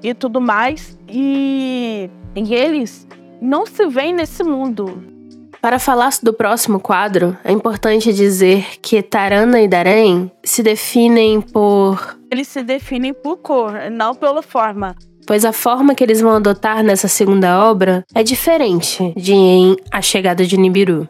e 0.00 0.14
tudo 0.14 0.40
mais. 0.40 0.96
E, 1.08 2.08
e 2.36 2.54
eles 2.54 3.04
não 3.42 3.66
se 3.66 3.84
veem 3.88 4.12
nesse 4.12 4.44
mundo. 4.44 5.17
Para 5.60 5.80
falar 5.80 6.10
do 6.22 6.32
próximo 6.32 6.78
quadro, 6.78 7.36
é 7.44 7.50
importante 7.50 8.12
dizer 8.12 8.64
que 8.80 9.02
Tarana 9.02 9.60
e 9.60 9.66
Darém 9.66 10.30
se 10.44 10.62
definem 10.62 11.40
por. 11.40 12.16
Eles 12.30 12.46
se 12.46 12.62
definem 12.62 13.12
por 13.12 13.38
cor, 13.38 13.72
não 13.90 14.14
pela 14.14 14.40
forma. 14.40 14.94
Pois 15.26 15.44
a 15.44 15.52
forma 15.52 15.94
que 15.94 16.04
eles 16.04 16.20
vão 16.20 16.36
adotar 16.36 16.82
nessa 16.82 17.08
segunda 17.08 17.62
obra 17.68 18.04
é 18.14 18.22
diferente 18.22 19.12
de 19.16 19.34
em 19.34 19.76
A 19.90 20.00
Chegada 20.00 20.46
de 20.46 20.56
Nibiru. 20.56 21.08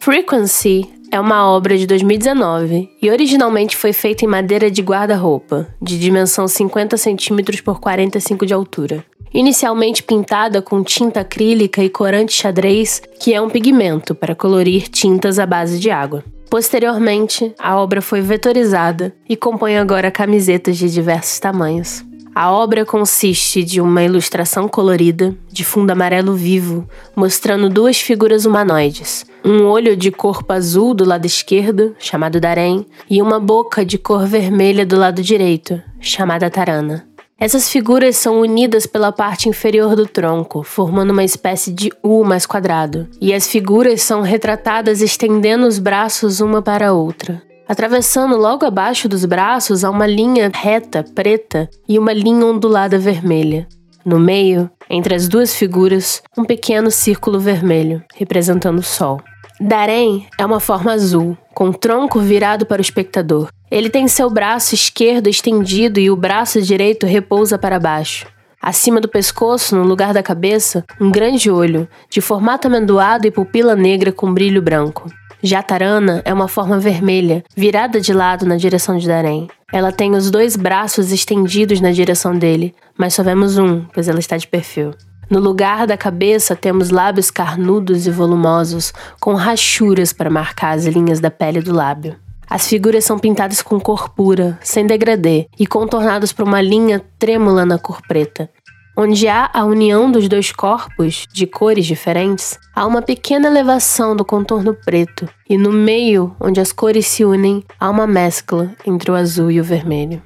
Frequency 0.00 0.92
é 1.12 1.20
uma 1.20 1.48
obra 1.48 1.78
de 1.78 1.86
2019 1.86 2.90
e 3.00 3.10
originalmente 3.10 3.76
foi 3.76 3.92
feita 3.92 4.24
em 4.24 4.28
madeira 4.28 4.70
de 4.70 4.82
guarda-roupa, 4.82 5.68
de 5.80 5.98
dimensão 5.98 6.48
50 6.48 6.96
cm 6.96 7.62
por 7.62 7.78
45 7.78 8.44
de 8.44 8.52
altura. 8.52 9.04
Inicialmente 9.34 10.02
pintada 10.02 10.60
com 10.60 10.82
tinta 10.82 11.20
acrílica 11.20 11.82
e 11.82 11.88
corante 11.88 12.32
xadrez, 12.32 13.02
que 13.18 13.32
é 13.32 13.40
um 13.40 13.48
pigmento 13.48 14.14
para 14.14 14.34
colorir 14.34 14.88
tintas 14.88 15.38
à 15.38 15.46
base 15.46 15.78
de 15.78 15.90
água. 15.90 16.22
Posteriormente, 16.50 17.54
a 17.58 17.78
obra 17.78 18.02
foi 18.02 18.20
vetorizada 18.20 19.14
e 19.26 19.34
compõe 19.34 19.78
agora 19.78 20.10
camisetas 20.10 20.76
de 20.76 20.90
diversos 20.90 21.38
tamanhos. 21.38 22.04
A 22.34 22.50
obra 22.50 22.84
consiste 22.84 23.62
de 23.62 23.80
uma 23.80 24.02
ilustração 24.02 24.66
colorida, 24.66 25.34
de 25.50 25.64
fundo 25.64 25.90
amarelo 25.90 26.34
vivo, 26.34 26.88
mostrando 27.14 27.68
duas 27.68 28.00
figuras 28.00 28.46
humanoides. 28.46 29.26
Um 29.44 29.64
olho 29.64 29.94
de 29.94 30.10
corpo 30.10 30.50
azul 30.50 30.94
do 30.94 31.04
lado 31.04 31.26
esquerdo, 31.26 31.94
chamado 31.98 32.40
Darém, 32.40 32.86
e 33.08 33.20
uma 33.20 33.38
boca 33.38 33.84
de 33.84 33.98
cor 33.98 34.26
vermelha 34.26 34.86
do 34.86 34.96
lado 34.96 35.22
direito, 35.22 35.80
chamada 36.00 36.48
Tarana. 36.48 37.06
Essas 37.42 37.68
figuras 37.68 38.16
são 38.16 38.38
unidas 38.38 38.86
pela 38.86 39.10
parte 39.10 39.48
inferior 39.48 39.96
do 39.96 40.06
tronco, 40.06 40.62
formando 40.62 41.10
uma 41.10 41.24
espécie 41.24 41.72
de 41.72 41.90
U 42.00 42.22
mais 42.22 42.46
quadrado, 42.46 43.08
e 43.20 43.34
as 43.34 43.48
figuras 43.48 44.00
são 44.00 44.22
retratadas 44.22 45.00
estendendo 45.00 45.66
os 45.66 45.80
braços 45.80 46.40
uma 46.40 46.62
para 46.62 46.90
a 46.90 46.92
outra. 46.92 47.42
Atravessando 47.68 48.36
logo 48.36 48.64
abaixo 48.64 49.08
dos 49.08 49.24
braços 49.24 49.82
há 49.82 49.90
uma 49.90 50.06
linha 50.06 50.52
reta 50.54 51.04
preta 51.16 51.68
e 51.88 51.98
uma 51.98 52.12
linha 52.12 52.46
ondulada 52.46 52.96
vermelha. 52.96 53.66
No 54.04 54.20
meio, 54.20 54.70
entre 54.88 55.12
as 55.12 55.26
duas 55.26 55.52
figuras, 55.52 56.22
um 56.38 56.44
pequeno 56.44 56.92
círculo 56.92 57.40
vermelho, 57.40 58.04
representando 58.14 58.78
o 58.78 58.84
sol. 58.84 59.20
Darém 59.60 60.28
é 60.38 60.46
uma 60.46 60.60
forma 60.60 60.92
azul, 60.92 61.36
com 61.52 61.70
o 61.70 61.74
tronco 61.74 62.20
virado 62.20 62.64
para 62.64 62.78
o 62.78 62.82
espectador. 62.82 63.48
Ele 63.72 63.88
tem 63.88 64.06
seu 64.06 64.28
braço 64.28 64.74
esquerdo 64.74 65.28
estendido 65.28 65.98
e 65.98 66.10
o 66.10 66.14
braço 66.14 66.60
direito 66.60 67.06
repousa 67.06 67.56
para 67.56 67.80
baixo. 67.80 68.26
Acima 68.60 69.00
do 69.00 69.08
pescoço, 69.08 69.74
no 69.74 69.82
lugar 69.82 70.12
da 70.12 70.22
cabeça, 70.22 70.84
um 71.00 71.10
grande 71.10 71.50
olho, 71.50 71.88
de 72.10 72.20
formato 72.20 72.68
amendoado 72.68 73.26
e 73.26 73.30
pupila 73.30 73.74
negra 73.74 74.12
com 74.12 74.30
brilho 74.30 74.60
branco. 74.60 75.10
Jatarana 75.42 76.20
é 76.26 76.34
uma 76.34 76.48
forma 76.48 76.78
vermelha, 76.78 77.42
virada 77.56 77.98
de 77.98 78.12
lado 78.12 78.44
na 78.44 78.56
direção 78.58 78.98
de 78.98 79.08
Darém. 79.08 79.48
Ela 79.72 79.90
tem 79.90 80.14
os 80.14 80.30
dois 80.30 80.54
braços 80.54 81.10
estendidos 81.10 81.80
na 81.80 81.92
direção 81.92 82.36
dele, 82.36 82.74
mas 82.98 83.14
só 83.14 83.22
vemos 83.22 83.56
um, 83.56 83.86
pois 83.94 84.06
ela 84.06 84.20
está 84.20 84.36
de 84.36 84.46
perfil. 84.46 84.90
No 85.30 85.40
lugar 85.40 85.86
da 85.86 85.96
cabeça 85.96 86.54
temos 86.54 86.90
lábios 86.90 87.30
carnudos 87.30 88.06
e 88.06 88.10
volumosos, 88.10 88.92
com 89.18 89.32
rachuras 89.32 90.12
para 90.12 90.28
marcar 90.28 90.72
as 90.72 90.84
linhas 90.84 91.20
da 91.20 91.30
pele 91.30 91.62
do 91.62 91.72
lábio. 91.72 92.16
As 92.52 92.66
figuras 92.66 93.06
são 93.06 93.18
pintadas 93.18 93.62
com 93.62 93.80
cor 93.80 94.10
pura, 94.10 94.58
sem 94.62 94.86
degradê, 94.86 95.48
e 95.58 95.66
contornadas 95.66 96.34
por 96.34 96.46
uma 96.46 96.60
linha 96.60 97.02
trêmula 97.18 97.64
na 97.64 97.78
cor 97.78 98.02
preta. 98.06 98.50
Onde 98.94 99.26
há 99.26 99.48
a 99.54 99.64
união 99.64 100.12
dos 100.12 100.28
dois 100.28 100.52
corpos, 100.52 101.26
de 101.32 101.46
cores 101.46 101.86
diferentes, 101.86 102.58
há 102.76 102.86
uma 102.86 103.00
pequena 103.00 103.48
elevação 103.48 104.14
do 104.14 104.22
contorno 104.22 104.74
preto, 104.74 105.26
e 105.48 105.56
no 105.56 105.72
meio, 105.72 106.36
onde 106.38 106.60
as 106.60 106.72
cores 106.74 107.06
se 107.06 107.24
unem, 107.24 107.64
há 107.80 107.88
uma 107.88 108.06
mescla 108.06 108.70
entre 108.86 109.10
o 109.10 109.14
azul 109.14 109.50
e 109.50 109.58
o 109.58 109.64
vermelho. 109.64 110.22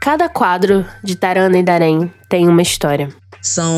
Cada 0.00 0.30
quadro 0.30 0.82
de 1.04 1.14
Tarana 1.14 1.58
e 1.58 1.62
Darém 1.62 2.10
tem 2.26 2.48
uma 2.48 2.62
história. 2.62 3.10
São 3.42 3.70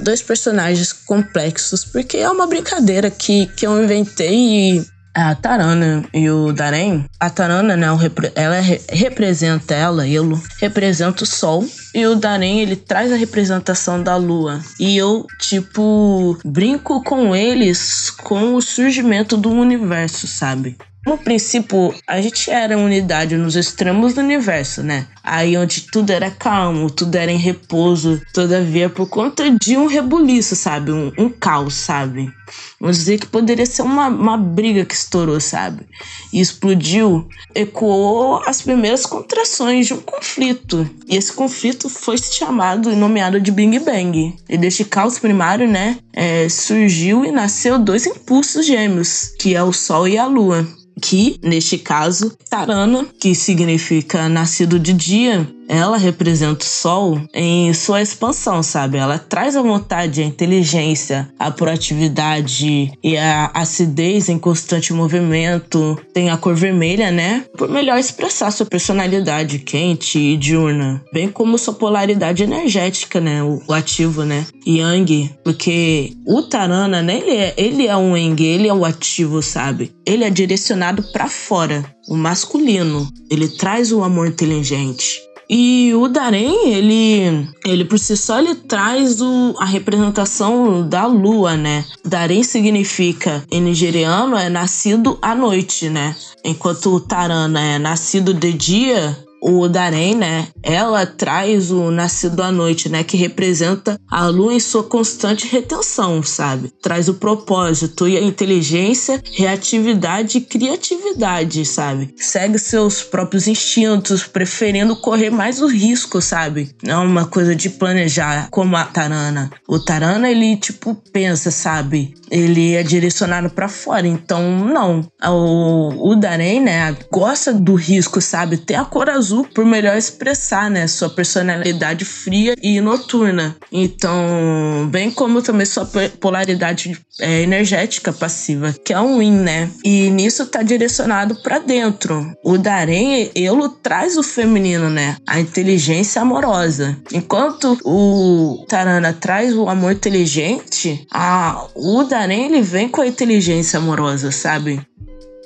dois 0.00 0.22
personagens 0.22 0.92
complexos, 0.92 1.84
porque 1.84 2.18
é 2.18 2.30
uma 2.30 2.46
brincadeira 2.46 3.10
que, 3.10 3.46
que 3.46 3.66
eu 3.66 3.82
inventei 3.82 4.78
e 4.78 4.91
a 5.14 5.34
Tarana 5.34 6.04
e 6.12 6.30
o 6.30 6.52
Darém, 6.52 7.04
a 7.20 7.28
Tarana, 7.28 7.76
né, 7.76 7.86
ela 8.34 8.60
representa 8.90 9.74
ela, 9.74 10.06
ele 10.06 10.36
representa 10.58 11.24
o 11.24 11.26
sol 11.26 11.66
e 11.94 12.06
o 12.06 12.14
Darém, 12.14 12.60
ele 12.60 12.76
traz 12.76 13.12
a 13.12 13.16
representação 13.16 14.02
da 14.02 14.16
lua. 14.16 14.60
E 14.80 14.96
eu, 14.96 15.26
tipo, 15.38 16.38
brinco 16.44 17.02
com 17.02 17.36
eles 17.36 18.10
com 18.10 18.54
o 18.54 18.62
surgimento 18.62 19.36
do 19.36 19.50
universo, 19.50 20.26
sabe? 20.26 20.76
No 21.04 21.18
princípio, 21.18 21.92
a 22.06 22.20
gente 22.20 22.48
era 22.48 22.78
unidade 22.78 23.36
nos 23.36 23.56
extremos 23.56 24.14
do 24.14 24.20
universo, 24.20 24.84
né? 24.84 25.06
Aí 25.24 25.56
onde 25.56 25.82
tudo 25.82 26.10
era 26.10 26.30
calmo, 26.30 26.90
tudo 26.90 27.14
era 27.14 27.30
em 27.30 27.38
repouso, 27.38 28.20
todavia 28.32 28.88
por 28.88 29.08
conta 29.08 29.48
de 29.50 29.76
um 29.76 29.86
rebuliço, 29.86 30.56
sabe? 30.56 30.90
Um, 30.90 31.12
um 31.16 31.28
caos, 31.28 31.74
sabe? 31.74 32.32
Vamos 32.80 32.98
dizer 32.98 33.18
que 33.18 33.26
poderia 33.26 33.64
ser 33.64 33.82
uma, 33.82 34.08
uma 34.08 34.36
briga 34.36 34.84
que 34.84 34.94
estourou, 34.94 35.40
sabe? 35.40 35.86
E 36.32 36.40
explodiu, 36.40 37.28
ecoou 37.54 38.42
as 38.44 38.62
primeiras 38.62 39.06
contrações 39.06 39.86
de 39.86 39.94
um 39.94 40.00
conflito. 40.00 40.88
E 41.06 41.16
esse 41.16 41.32
conflito 41.32 41.88
foi 41.88 42.18
chamado 42.18 42.90
e 42.90 42.96
nomeado 42.96 43.40
de 43.40 43.52
Big 43.52 43.78
Bang. 43.78 44.34
E 44.48 44.58
deste 44.58 44.84
caos 44.84 45.18
primário, 45.18 45.68
né, 45.68 45.98
é, 46.12 46.48
surgiu 46.48 47.24
e 47.24 47.30
nasceu 47.30 47.78
dois 47.78 48.06
impulsos 48.06 48.66
gêmeos, 48.66 49.32
que 49.38 49.54
é 49.54 49.62
o 49.62 49.72
Sol 49.72 50.08
e 50.08 50.18
a 50.18 50.26
Lua 50.26 50.66
que, 51.00 51.38
neste 51.42 51.78
caso, 51.78 52.36
Tarana, 52.48 53.06
que 53.18 53.34
significa 53.34 54.28
nascido 54.28 54.78
de 54.78 54.92
dia, 54.92 55.11
dia 55.12 55.44
ela 55.68 55.96
representa 55.96 56.64
o 56.64 56.68
sol 56.68 57.20
em 57.32 57.72
sua 57.72 58.02
expansão, 58.02 58.62
sabe? 58.62 58.98
Ela 58.98 59.18
traz 59.18 59.56
a 59.56 59.62
vontade, 59.62 60.22
a 60.22 60.24
inteligência, 60.24 61.28
a 61.38 61.50
proatividade 61.50 62.92
e 63.02 63.16
a 63.16 63.50
acidez 63.54 64.28
em 64.28 64.38
constante 64.38 64.92
movimento. 64.92 65.98
Tem 66.12 66.30
a 66.30 66.36
cor 66.36 66.54
vermelha, 66.54 67.10
né? 67.10 67.44
Por 67.56 67.68
melhor 67.68 67.98
expressar 67.98 68.50
sua 68.50 68.66
personalidade 68.66 69.58
quente 69.58 70.18
e 70.18 70.36
diurna, 70.36 71.02
bem 71.12 71.28
como 71.28 71.58
sua 71.58 71.74
polaridade 71.74 72.42
energética, 72.42 73.20
né? 73.20 73.42
O 73.42 73.72
ativo, 73.72 74.24
né? 74.24 74.46
Yang, 74.66 75.34
porque 75.44 76.12
o 76.26 76.42
Tarana, 76.42 77.02
né? 77.02 77.18
Ele 77.18 77.36
é, 77.36 77.54
ele 77.56 77.86
é 77.86 77.96
um 77.96 78.16
Yang, 78.16 78.44
ele 78.44 78.68
é 78.68 78.74
o 78.74 78.84
ativo, 78.84 79.42
sabe? 79.42 79.92
Ele 80.06 80.24
é 80.24 80.30
direcionado 80.30 81.02
para 81.12 81.28
fora, 81.28 81.84
o 82.08 82.14
masculino. 82.14 83.08
Ele 83.30 83.48
traz 83.48 83.92
o 83.92 84.02
amor 84.02 84.28
inteligente. 84.28 85.20
E 85.54 85.92
o 85.94 86.08
Darém, 86.08 86.72
ele, 86.72 87.46
ele 87.66 87.84
por 87.84 87.98
si 87.98 88.16
só, 88.16 88.38
ele 88.38 88.54
traz 88.54 89.20
o, 89.20 89.54
a 89.58 89.66
representação 89.66 90.88
da 90.88 91.04
lua, 91.04 91.58
né? 91.58 91.84
Darém 92.02 92.42
significa, 92.42 93.44
em 93.50 93.60
nigeriano, 93.60 94.34
é 94.34 94.48
nascido 94.48 95.18
à 95.20 95.34
noite, 95.34 95.90
né? 95.90 96.16
Enquanto 96.42 96.94
o 96.94 97.00
Tarana 97.00 97.60
é 97.60 97.78
nascido 97.78 98.32
de 98.32 98.50
dia, 98.50 99.14
o 99.42 99.68
Darém, 99.68 100.14
né? 100.14 100.46
Ela 100.62 101.04
traz 101.04 101.72
o 101.72 101.90
nascido 101.90 102.40
à 102.40 102.52
noite, 102.52 102.88
né? 102.88 103.02
Que 103.02 103.16
representa 103.16 103.98
a 104.08 104.26
lua 104.28 104.54
em 104.54 104.60
sua 104.60 104.84
constante 104.84 105.48
retenção, 105.48 106.22
sabe? 106.22 106.72
Traz 106.80 107.08
o 107.08 107.14
propósito 107.14 108.06
e 108.06 108.16
a 108.16 108.22
inteligência, 108.22 109.20
reatividade 109.32 110.38
e 110.38 110.42
criatividade, 110.42 111.64
sabe? 111.66 112.14
Segue 112.16 112.56
seus 112.56 113.02
próprios 113.02 113.48
instintos, 113.48 114.22
preferindo 114.22 114.94
correr 114.94 115.30
mais 115.30 115.60
o 115.60 115.66
risco, 115.66 116.22
sabe? 116.22 116.70
Não 116.80 117.02
é 117.02 117.06
uma 117.06 117.26
coisa 117.26 117.56
de 117.56 117.68
planejar 117.68 118.48
como 118.48 118.76
a 118.76 118.84
Tarana. 118.84 119.50
O 119.68 119.80
Tarana, 119.80 120.30
ele, 120.30 120.56
tipo, 120.56 120.94
pensa, 121.12 121.50
sabe? 121.50 122.14
Ele 122.30 122.74
é 122.74 122.82
direcionado 122.82 123.50
para 123.50 123.68
fora, 123.68 124.06
então 124.06 124.66
não. 124.66 125.04
O, 125.24 126.12
o 126.12 126.14
Darém, 126.14 126.60
né? 126.60 126.96
Gosta 127.10 127.52
do 127.52 127.74
risco, 127.74 128.20
sabe? 128.20 128.56
Tem 128.56 128.76
a 128.76 128.84
cor 128.84 129.10
azul 129.10 129.31
por 129.54 129.64
melhor 129.64 129.96
expressar, 129.96 130.70
né, 130.70 130.86
sua 130.86 131.08
personalidade 131.08 132.04
fria 132.04 132.54
e 132.62 132.80
noturna. 132.80 133.56
Então, 133.70 134.88
bem 134.90 135.10
como 135.10 135.40
também 135.40 135.66
sua 135.66 135.88
polaridade 136.20 136.98
é, 137.20 137.42
energética 137.42 138.12
passiva, 138.12 138.74
que 138.84 138.92
é 138.92 139.00
um 139.00 139.22
yin, 139.22 139.32
né? 139.32 139.70
E 139.84 140.10
nisso 140.10 140.46
tá 140.46 140.62
direcionado 140.62 141.36
para 141.36 141.58
dentro. 141.58 142.32
O 142.44 142.58
Darém, 142.58 143.30
ele 143.34 143.68
traz 143.82 144.16
o 144.16 144.22
feminino, 144.22 144.90
né? 144.90 145.16
A 145.26 145.40
inteligência 145.40 146.20
amorosa. 146.20 146.96
Enquanto 147.12 147.78
o 147.84 148.64
Tarana 148.68 149.12
traz 149.12 149.54
o 149.54 149.68
amor 149.68 149.92
inteligente, 149.92 151.06
a, 151.10 151.66
o 151.74 152.02
Darém 152.04 152.46
ele 152.46 152.62
vem 152.62 152.88
com 152.88 153.00
a 153.00 153.06
inteligência 153.06 153.78
amorosa, 153.78 154.30
sabe? 154.30 154.80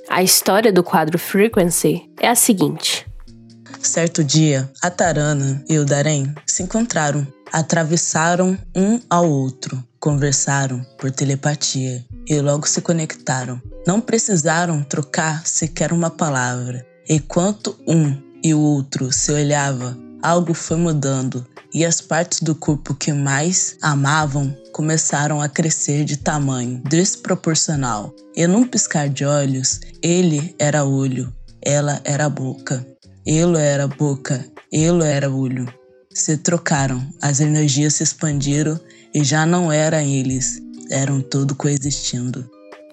A 0.09 0.23
história 0.23 0.73
do 0.73 0.85
quadro 0.85 1.19
Frequency 1.19 2.09
é 2.21 2.29
a 2.29 2.35
seguinte: 2.35 3.06
Certo 3.87 4.25
dia, 4.25 4.69
a 4.83 4.91
Tarana 4.91 5.65
e 5.69 5.79
o 5.79 5.85
Darém 5.85 6.35
se 6.45 6.65
encontraram, 6.65 7.25
atravessaram 7.53 8.59
um 8.75 9.01
ao 9.09 9.31
outro, 9.31 9.83
conversaram 10.01 10.85
por 10.99 11.13
telepatia 11.13 12.05
e 12.27 12.41
logo 12.41 12.67
se 12.67 12.81
conectaram. 12.81 13.63
Não 13.87 14.01
precisaram 14.01 14.83
trocar 14.83 15.47
sequer 15.47 15.93
uma 15.93 16.11
palavra. 16.11 16.85
Enquanto 17.09 17.79
um 17.87 18.21
e 18.43 18.53
o 18.53 18.59
outro 18.59 19.13
se 19.13 19.31
olhavam, 19.31 19.97
algo 20.21 20.53
foi 20.53 20.77
mudando 20.77 21.47
e 21.73 21.85
as 21.85 22.01
partes 22.01 22.43
do 22.43 22.57
corpo 22.57 22.93
que 22.93 23.13
mais 23.13 23.77
amavam 23.81 24.55
começaram 24.73 25.41
a 25.41 25.49
crescer 25.49 26.05
de 26.05 26.17
tamanho 26.17 26.83
desproporcional. 26.85 28.13
E 28.35 28.49
num 28.49 28.67
piscar 28.67 29.09
de 29.09 29.25
olhos, 29.25 29.81
ele 30.03 30.57
era 30.59 30.85
olho, 30.85 31.33
ela 31.63 32.01
era 32.05 32.29
boca. 32.29 32.85
Ele 33.27 33.59
era 33.59 33.89
boca, 33.89 34.45
ele 34.71 35.03
era 35.05 35.29
olho. 35.29 35.67
Se 36.11 36.37
trocaram, 36.39 37.03
as 37.21 37.41
energias 37.41 37.95
se 37.95 38.05
expandiram 38.05 38.79
e 39.13 39.25
já 39.25 39.45
não 39.45 39.73
eram 39.73 39.99
eles, 39.99 40.63
eram 40.91 41.21
tudo 41.21 41.57
coexistindo. 41.57 42.49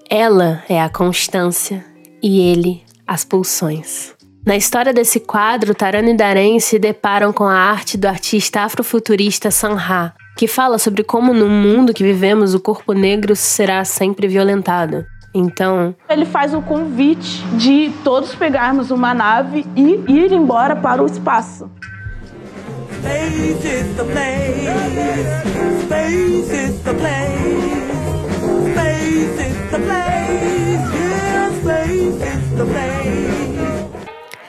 Ela 0.10 0.64
é 0.68 0.82
a 0.82 0.90
constância 0.90 1.86
e 2.22 2.40
ele 2.40 2.82
as 3.06 3.24
pulsões. 3.24 4.14
Na 4.44 4.58
história 4.58 4.92
desse 4.92 5.20
quadro, 5.20 5.76
Tarano 5.76 6.10
e 6.10 6.18
Darém 6.18 6.60
se 6.60 6.80
deparam 6.80 7.32
com 7.32 7.44
a 7.44 7.56
arte 7.56 7.96
do 7.96 8.08
artista 8.08 8.62
afrofuturista 8.62 9.52
Sanha, 9.52 10.14
que 10.36 10.48
fala 10.48 10.80
sobre 10.80 11.04
como 11.04 11.32
no 11.32 11.48
mundo 11.48 11.94
que 11.94 12.04
vivemos 12.04 12.56
o 12.56 12.60
corpo 12.60 12.94
negro 12.94 13.36
será 13.36 13.86
sempre 13.86 14.28
violentado. 14.28 15.06
Então. 15.34 15.96
Ele 16.08 16.26
faz 16.26 16.54
o 16.54 16.62
convite 16.62 17.44
de 17.58 17.92
todos 18.04 18.36
pegarmos 18.36 18.92
uma 18.92 19.14
nave 19.14 19.66
e 19.76 20.04
ir 20.08 20.32
embora 20.32 20.76
para 20.76 21.02
o 21.02 21.06
espaço. 21.06 21.70
Space 23.00 23.68
is 23.68 23.96
the 23.98 24.04
place. 24.04 24.70
Space 25.84 26.52
is 26.54 26.80
the 26.84 26.94
place. 26.94 27.84
Space 28.72 29.40
is 29.42 29.72
the 29.72 29.80
place. 29.80 30.84
Yeah, 30.96 31.52
space 31.62 32.22
is 32.24 32.58
the 32.58 32.66
place. 32.66 33.44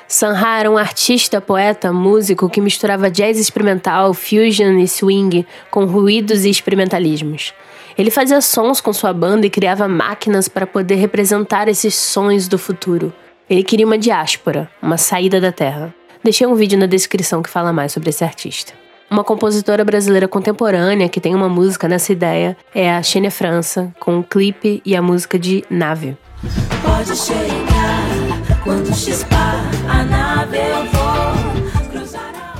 Sanha 0.06 0.58
era 0.60 0.70
um 0.70 0.78
artista, 0.78 1.40
poeta, 1.40 1.92
músico 1.92 2.48
que 2.48 2.60
misturava 2.60 3.10
jazz 3.10 3.36
experimental, 3.38 4.14
fusion 4.14 4.78
e 4.78 4.86
swing 4.86 5.44
com 5.72 5.86
ruídos 5.86 6.44
e 6.44 6.50
experimentalismos. 6.50 7.52
Ele 7.96 8.10
fazia 8.10 8.40
sons 8.40 8.80
com 8.80 8.92
sua 8.92 9.12
banda 9.12 9.46
e 9.46 9.50
criava 9.50 9.86
máquinas 9.86 10.48
para 10.48 10.66
poder 10.66 10.96
representar 10.96 11.68
esses 11.68 11.94
sons 11.94 12.48
do 12.48 12.58
futuro. 12.58 13.12
Ele 13.48 13.62
queria 13.62 13.86
uma 13.86 13.98
diáspora, 13.98 14.68
uma 14.82 14.96
saída 14.96 15.40
da 15.40 15.52
Terra. 15.52 15.94
Deixei 16.22 16.46
um 16.46 16.54
vídeo 16.54 16.78
na 16.78 16.86
descrição 16.86 17.42
que 17.42 17.50
fala 17.50 17.72
mais 17.72 17.92
sobre 17.92 18.10
esse 18.10 18.24
artista. 18.24 18.72
Uma 19.10 19.22
compositora 19.22 19.84
brasileira 19.84 20.26
contemporânea 20.26 21.08
que 21.08 21.20
tem 21.20 21.34
uma 21.34 21.48
música 21.48 21.86
nessa 21.86 22.10
ideia 22.10 22.56
é 22.74 22.92
a 22.92 23.02
Xênia 23.02 23.30
França, 23.30 23.94
com 24.00 24.18
o 24.18 24.24
clipe 24.24 24.82
e 24.84 24.96
a 24.96 25.02
música 25.02 25.38
de 25.38 25.62
Nave. 25.70 26.16
Pode 26.82 27.16
chegar 27.16 28.60
quando 28.64 28.92
chispar 28.94 29.62
a 29.88 30.02
nave 30.02 30.56
eu 30.56 30.84
vou 30.86 31.90
cruzar 31.90 32.32
a 32.34 32.54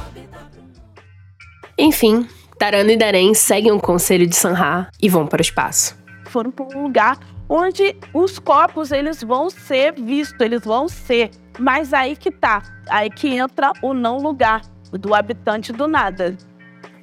Enfim, 1.79 2.29
Tarano 2.65 2.91
e 2.91 2.97
Darém 2.97 3.35
seguem 3.35 3.73
o 3.73 3.79
conselho 3.79 4.27
de 4.27 4.35
Sanha 4.35 4.89
e 4.99 5.07
vão 5.07 5.27
para 5.27 5.41
o 5.41 5.43
espaço. 5.43 5.95
Foram 6.25 6.51
para 6.51 6.65
um 6.65 6.85
lugar 6.85 7.19
onde 7.47 7.95
os 8.15 8.39
corpos 8.39 8.91
eles 8.91 9.23
vão 9.23 9.51
ser 9.51 9.93
vistos, 9.93 10.41
eles 10.41 10.65
vão 10.65 10.89
ser. 10.89 11.31
Mas 11.59 11.93
aí 11.93 12.17
que 12.17 12.31
tá, 12.31 12.63
aí 12.89 13.11
que 13.11 13.29
entra 13.29 13.71
o 13.83 13.93
não 13.93 14.17
lugar 14.17 14.63
do 14.91 15.15
habitante 15.15 15.75
do 15.75 15.87
nada. 15.87 16.39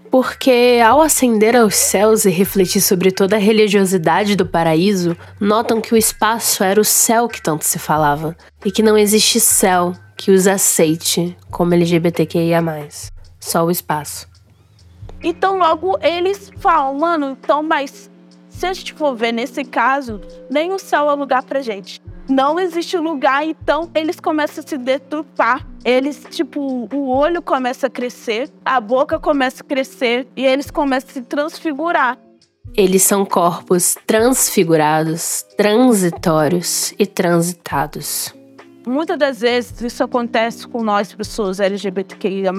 Porque 0.10 0.82
ao 0.84 1.00
ascender 1.00 1.56
aos 1.56 1.76
céus 1.76 2.26
e 2.26 2.32
refletir 2.32 2.82
sobre 2.82 3.12
toda 3.12 3.36
a 3.36 3.40
religiosidade 3.40 4.36
do 4.36 4.48
paraíso, 4.48 5.16
notam 5.40 5.80
que 5.80 5.94
o 5.94 5.98
espaço 5.98 6.64
era 6.64 6.82
o 6.82 6.84
céu 6.84 7.30
que 7.30 7.40
tanto 7.40 7.66
se 7.66 7.78
falava, 7.78 8.36
e 8.66 8.72
que 8.72 8.82
não 8.82 8.98
existe 8.98 9.40
céu 9.40 9.94
que 10.18 10.32
os 10.32 10.48
aceite 10.48 11.38
como 11.52 11.76
LGBTQIA. 11.76 12.64
Só 13.40 13.64
o 13.64 13.70
espaço. 13.70 14.31
Então 15.24 15.58
logo 15.58 15.98
eles 16.02 16.52
falam, 16.58 16.98
mano, 16.98 17.32
então, 17.32 17.62
mas 17.62 18.10
se 18.50 18.66
a 18.66 18.74
gente 18.74 18.94
for 18.94 19.16
ver 19.16 19.32
nesse 19.32 19.64
caso, 19.64 20.22
nem 20.50 20.72
o 20.74 20.80
céu 20.80 21.10
é 21.10 21.14
lugar 21.14 21.44
pra 21.44 21.62
gente. 21.62 22.02
Não 22.30 22.60
existe 22.60 22.98
lugar, 22.98 23.46
então 23.46 23.90
eles 23.94 24.20
começam 24.20 24.64
a 24.64 24.68
se 24.68 24.78
deturpar. 24.78 25.68
Eles, 25.84 26.26
tipo, 26.30 26.88
o 26.94 27.10
olho 27.10 27.42
começa 27.42 27.88
a 27.88 27.90
crescer, 27.90 28.50
a 28.64 28.80
boca 28.80 29.20
começa 29.20 29.64
a 29.64 29.66
crescer 29.66 30.28
e 30.36 30.46
eles 30.46 30.70
começam 30.70 31.10
a 31.10 31.14
se 31.14 31.22
transfigurar. 31.22 32.18
Eles 32.76 33.04
são 33.04 33.26
corpos 33.26 33.98
transfigurados, 34.08 35.44
transitórios 35.58 36.94
e 36.98 37.06
transitados. 37.06 38.34
Muitas 38.86 39.18
das 39.18 39.42
vezes 39.42 39.80
isso 39.82 40.04
acontece 40.04 40.68
com 40.68 40.84
nós, 40.84 41.14
pessoas 41.14 41.60
LGBTQIA, 41.60 42.52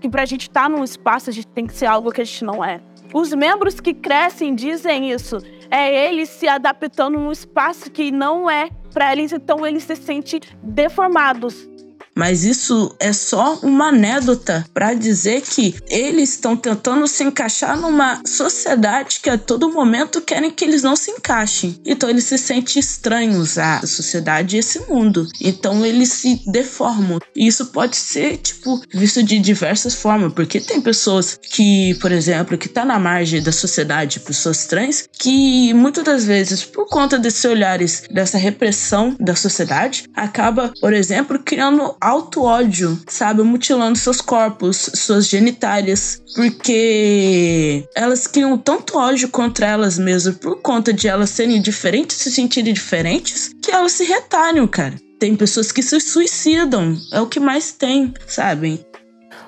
que 0.00 0.08
pra 0.08 0.24
gente 0.24 0.42
estar 0.42 0.62
tá 0.62 0.68
num 0.68 0.82
espaço 0.82 1.30
a 1.30 1.32
gente 1.32 1.46
tem 1.48 1.66
que 1.66 1.72
ser 1.72 1.86
algo 1.86 2.10
que 2.10 2.20
a 2.20 2.24
gente 2.24 2.44
não 2.44 2.64
é. 2.64 2.80
Os 3.12 3.32
membros 3.32 3.80
que 3.80 3.94
crescem 3.94 4.54
dizem 4.54 5.10
isso. 5.10 5.38
É 5.70 6.08
eles 6.08 6.28
se 6.28 6.48
adaptando 6.48 7.18
num 7.18 7.30
espaço 7.30 7.90
que 7.90 8.10
não 8.10 8.50
é 8.50 8.70
para 8.92 9.12
eles, 9.12 9.32
então 9.32 9.64
eles 9.64 9.84
se 9.84 9.94
sentem 9.94 10.40
deformados. 10.62 11.69
Mas 12.16 12.44
isso 12.44 12.94
é 12.98 13.12
só 13.12 13.58
uma 13.62 13.88
anedota 13.88 14.64
para 14.74 14.94
dizer 14.94 15.42
que 15.42 15.74
eles 15.88 16.30
estão 16.30 16.56
tentando 16.56 17.06
se 17.06 17.24
encaixar 17.24 17.78
numa 17.78 18.20
sociedade 18.26 19.20
que 19.22 19.30
a 19.30 19.38
todo 19.38 19.72
momento 19.72 20.20
querem 20.20 20.50
que 20.50 20.64
eles 20.64 20.82
não 20.82 20.96
se 20.96 21.10
encaixem. 21.10 21.80
Então 21.84 22.08
eles 22.10 22.24
se 22.24 22.36
sentem 22.38 22.80
estranhos 22.80 23.58
à 23.58 23.80
sociedade 23.86 24.56
e 24.56 24.58
esse 24.58 24.80
mundo. 24.80 25.26
Então 25.40 25.84
eles 25.84 26.12
se 26.12 26.42
deformam. 26.50 27.18
E 27.34 27.46
isso 27.46 27.66
pode 27.66 27.96
ser, 27.96 28.36
tipo, 28.38 28.80
visto 28.92 29.22
de 29.22 29.38
diversas 29.38 29.94
formas, 29.94 30.32
porque 30.32 30.60
tem 30.60 30.80
pessoas 30.80 31.38
que, 31.42 31.94
por 32.00 32.12
exemplo, 32.12 32.58
que 32.58 32.68
tá 32.68 32.84
na 32.84 32.98
margem 32.98 33.42
da 33.42 33.52
sociedade, 33.52 34.20
pessoas 34.20 34.66
trans, 34.66 35.08
que 35.18 35.72
muitas 35.74 36.04
das 36.04 36.24
vezes, 36.24 36.64
por 36.64 36.86
conta 36.88 37.18
desses 37.18 37.44
olhares, 37.44 38.02
dessa 38.10 38.38
repressão 38.38 39.16
da 39.18 39.34
sociedade, 39.34 40.04
acaba, 40.14 40.72
por 40.80 40.92
exemplo, 40.92 41.38
criando 41.38 41.94
auto-ódio, 42.10 42.98
sabe? 43.06 43.42
Mutilando 43.42 43.96
seus 43.96 44.20
corpos, 44.20 44.90
suas 44.94 45.26
genitárias, 45.26 46.20
porque 46.34 47.84
elas 47.94 48.26
criam 48.26 48.58
tanto 48.58 48.98
ódio 48.98 49.28
contra 49.28 49.66
elas 49.66 49.98
mesmas 49.98 50.36
por 50.36 50.60
conta 50.60 50.92
de 50.92 51.08
elas 51.08 51.30
serem 51.30 51.60
diferentes, 51.60 52.16
se 52.16 52.30
sentirem 52.30 52.74
diferentes, 52.74 53.50
que 53.62 53.70
elas 53.70 53.92
se 53.92 54.04
retalham, 54.04 54.66
cara. 54.66 54.94
Tem 55.18 55.36
pessoas 55.36 55.70
que 55.70 55.82
se 55.82 56.00
suicidam, 56.00 56.96
é 57.12 57.20
o 57.20 57.26
que 57.26 57.38
mais 57.38 57.72
tem, 57.72 58.12
sabem? 58.26 58.84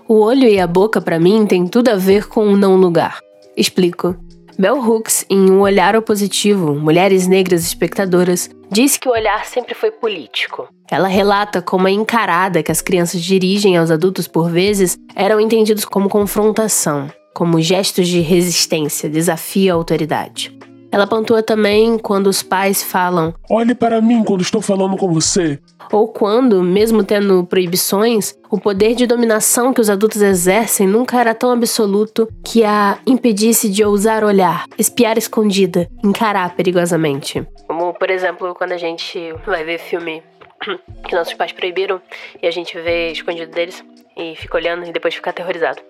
O 0.09 0.21
olho 0.21 0.47
e 0.47 0.61
a 0.61 0.67
boca, 0.67 1.01
para 1.01 1.19
mim, 1.19 1.47
tem 1.47 1.67
tudo 1.67 1.89
a 1.89 1.97
ver 1.97 2.29
com 2.29 2.47
o 2.47 2.57
não 2.57 2.77
lugar. 2.77 3.19
Explico. 3.57 4.17
Bell 4.63 4.79
Hooks, 4.79 5.27
em 5.29 5.51
Um 5.51 5.61
Olhar 5.61 5.97
Opositivo, 5.97 6.73
Mulheres 6.73 7.27
Negras 7.27 7.65
Espectadoras, 7.65 8.49
diz 8.71 8.97
que 8.97 9.09
o 9.09 9.11
olhar 9.11 9.45
sempre 9.45 9.75
foi 9.75 9.91
político. 9.91 10.69
Ela 10.89 11.09
relata 11.09 11.61
como 11.61 11.89
a 11.89 11.91
encarada 11.91 12.63
que 12.63 12.71
as 12.71 12.81
crianças 12.81 13.21
dirigem 13.21 13.77
aos 13.77 13.91
adultos 13.91 14.29
por 14.29 14.49
vezes 14.49 14.97
eram 15.17 15.41
entendidos 15.41 15.85
como 15.85 16.09
confrontação, 16.09 17.11
como 17.35 17.61
gestos 17.61 18.07
de 18.07 18.21
resistência, 18.21 19.11
desafio 19.11 19.73
à 19.73 19.75
autoridade. 19.75 20.57
Ela 20.93 21.07
pontua 21.07 21.43
também 21.43 21.97
quando 21.97 22.27
os 22.27 22.43
pais 22.43 22.83
falam: 22.83 23.35
Olhe 23.49 23.75
para 23.75 24.03
mim 24.03 24.23
quando 24.23 24.43
estou 24.43 24.61
falando 24.61 24.95
com 24.99 25.11
você. 25.11 25.59
Ou 25.91 26.07
quando, 26.07 26.63
mesmo 26.63 27.03
tendo 27.03 27.45
proibições, 27.47 28.35
o 28.51 28.61
poder 28.61 28.95
de 28.95 29.07
dominação 29.07 29.73
que 29.73 29.81
os 29.81 29.89
adultos 29.89 30.21
exercem 30.21 30.87
nunca 30.87 31.19
era 31.19 31.35
tão 31.35 31.51
absoluto 31.51 32.29
que 32.45 32.63
a 32.63 32.99
impedisse 33.07 33.71
de 33.71 33.83
ousar 33.83 34.23
olhar, 34.23 34.67
espiar 34.79 35.17
escondida, 35.17 35.89
encarar 36.05 36.55
perigosamente. 36.55 37.43
Como, 37.67 37.95
por 37.95 38.11
exemplo, 38.11 38.55
quando 38.55 38.73
a 38.73 38.79
gente 38.79 39.35
vai 39.47 39.65
ver 39.65 39.79
filme 39.79 40.23
que 41.09 41.15
nossos 41.15 41.35
pais 41.35 41.53
proibiram 41.53 42.03
e 42.43 42.47
a 42.47 42.51
gente 42.51 42.79
vê 42.79 43.11
escondido 43.13 43.51
deles 43.51 43.83
e 44.15 44.37
fica 44.37 44.59
olhando 44.59 44.87
e 44.87 44.93
depois 44.93 45.15
fica 45.15 45.31
aterrorizado. 45.31 45.81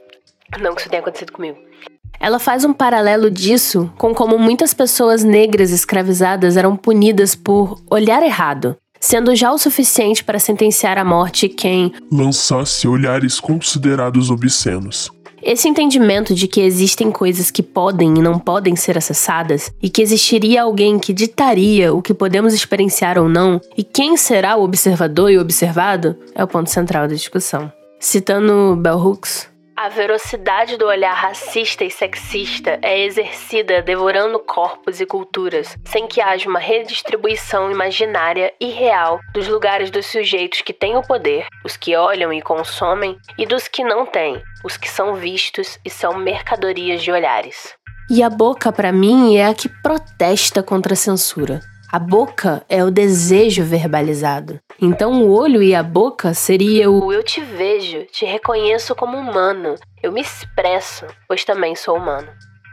Não 0.61 0.74
que 0.74 0.80
isso 0.80 0.90
tenha 0.90 1.00
acontecido 1.00 1.32
comigo. 1.32 1.59
Ela 2.18 2.38
faz 2.38 2.64
um 2.64 2.72
paralelo 2.72 3.30
disso 3.30 3.92
com 3.98 4.14
como 4.14 4.38
muitas 4.38 4.72
pessoas 4.72 5.24
negras 5.24 5.70
escravizadas 5.70 6.56
eram 6.56 6.76
punidas 6.76 7.34
por 7.34 7.80
olhar 7.90 8.22
errado, 8.22 8.76
sendo 9.00 9.34
já 9.34 9.52
o 9.52 9.58
suficiente 9.58 10.22
para 10.22 10.38
sentenciar 10.38 10.98
à 10.98 11.04
morte 11.04 11.48
quem 11.48 11.92
lançasse 12.10 12.86
olhares 12.86 13.40
considerados 13.40 14.30
obscenos. 14.30 15.10
Esse 15.42 15.68
entendimento 15.68 16.36
de 16.36 16.46
que 16.46 16.60
existem 16.60 17.10
coisas 17.10 17.50
que 17.50 17.64
podem 17.64 18.16
e 18.16 18.22
não 18.22 18.38
podem 18.38 18.76
ser 18.76 18.96
acessadas, 18.96 19.72
e 19.82 19.90
que 19.90 20.00
existiria 20.00 20.62
alguém 20.62 21.00
que 21.00 21.12
ditaria 21.12 21.92
o 21.92 22.00
que 22.00 22.14
podemos 22.14 22.54
experienciar 22.54 23.18
ou 23.18 23.28
não, 23.28 23.60
e 23.76 23.82
quem 23.82 24.16
será 24.16 24.56
o 24.56 24.62
observador 24.62 25.32
e 25.32 25.38
o 25.38 25.40
observado, 25.40 26.16
é 26.32 26.44
o 26.44 26.46
ponto 26.46 26.70
central 26.70 27.08
da 27.08 27.14
discussão. 27.14 27.72
Citando 27.98 28.76
Bell 28.80 28.98
Hooks, 28.98 29.48
a 29.83 29.89
velocidade 29.89 30.76
do 30.76 30.87
olhar 30.87 31.12
racista 31.12 31.85
e 31.85 31.91
sexista 31.91 32.78
é 32.83 33.05
exercida 33.05 33.83
devorando 33.83 34.39
corpos 34.39 35.01
e 35.01 35.07
culturas, 35.07 35.76
sem 35.85 36.07
que 36.07 36.20
haja 36.20 36.49
uma 36.49 36.61
redistribuição 36.61 37.68
imaginária 37.68 38.55
e 38.61 38.70
real 38.70 39.18
dos 39.35 39.49
lugares 39.49 39.91
dos 39.91 40.07
sujeitos 40.07 40.61
que 40.61 40.72
têm 40.72 40.97
o 40.97 41.03
poder, 41.03 41.49
os 41.64 41.76
que 41.76 41.97
olham 41.97 42.33
e 42.33 42.41
consomem, 42.41 43.18
e 43.37 43.45
dos 43.45 43.66
que 43.66 43.83
não 43.83 44.07
têm, 44.07 44.41
os 44.64 44.76
que 44.76 44.89
são 44.89 45.16
vistos 45.16 45.80
e 45.85 45.91
são 45.91 46.16
mercadorias 46.16 47.03
de 47.03 47.11
olhares. 47.11 47.74
E 48.09 48.22
a 48.22 48.30
boca, 48.30 48.70
para 48.70 48.93
mim, 48.93 49.37
é 49.37 49.47
a 49.47 49.55
que 49.55 49.68
protesta 49.68 50.62
contra 50.62 50.93
a 50.93 50.97
censura. 50.97 51.61
A 51.93 51.99
boca 51.99 52.64
é 52.70 52.82
o 52.82 52.90
desejo 52.90 53.62
verbalizado. 53.62 54.59
Então 54.80 55.24
o 55.24 55.30
olho 55.30 55.62
e 55.62 55.74
a 55.74 55.82
boca 55.82 56.32
seria 56.32 56.90
o 56.90 57.12
eu 57.12 57.22
te 57.22 57.43
vejo, 57.43 58.07
te 58.07 58.24
reconheço 58.24 58.95
como 58.95 59.18
humano, 59.18 59.74
eu 60.03 60.11
me 60.11 60.22
expresso, 60.22 61.05
pois 61.28 61.45
também 61.45 61.76
sou 61.76 61.99
humano. 61.99 62.28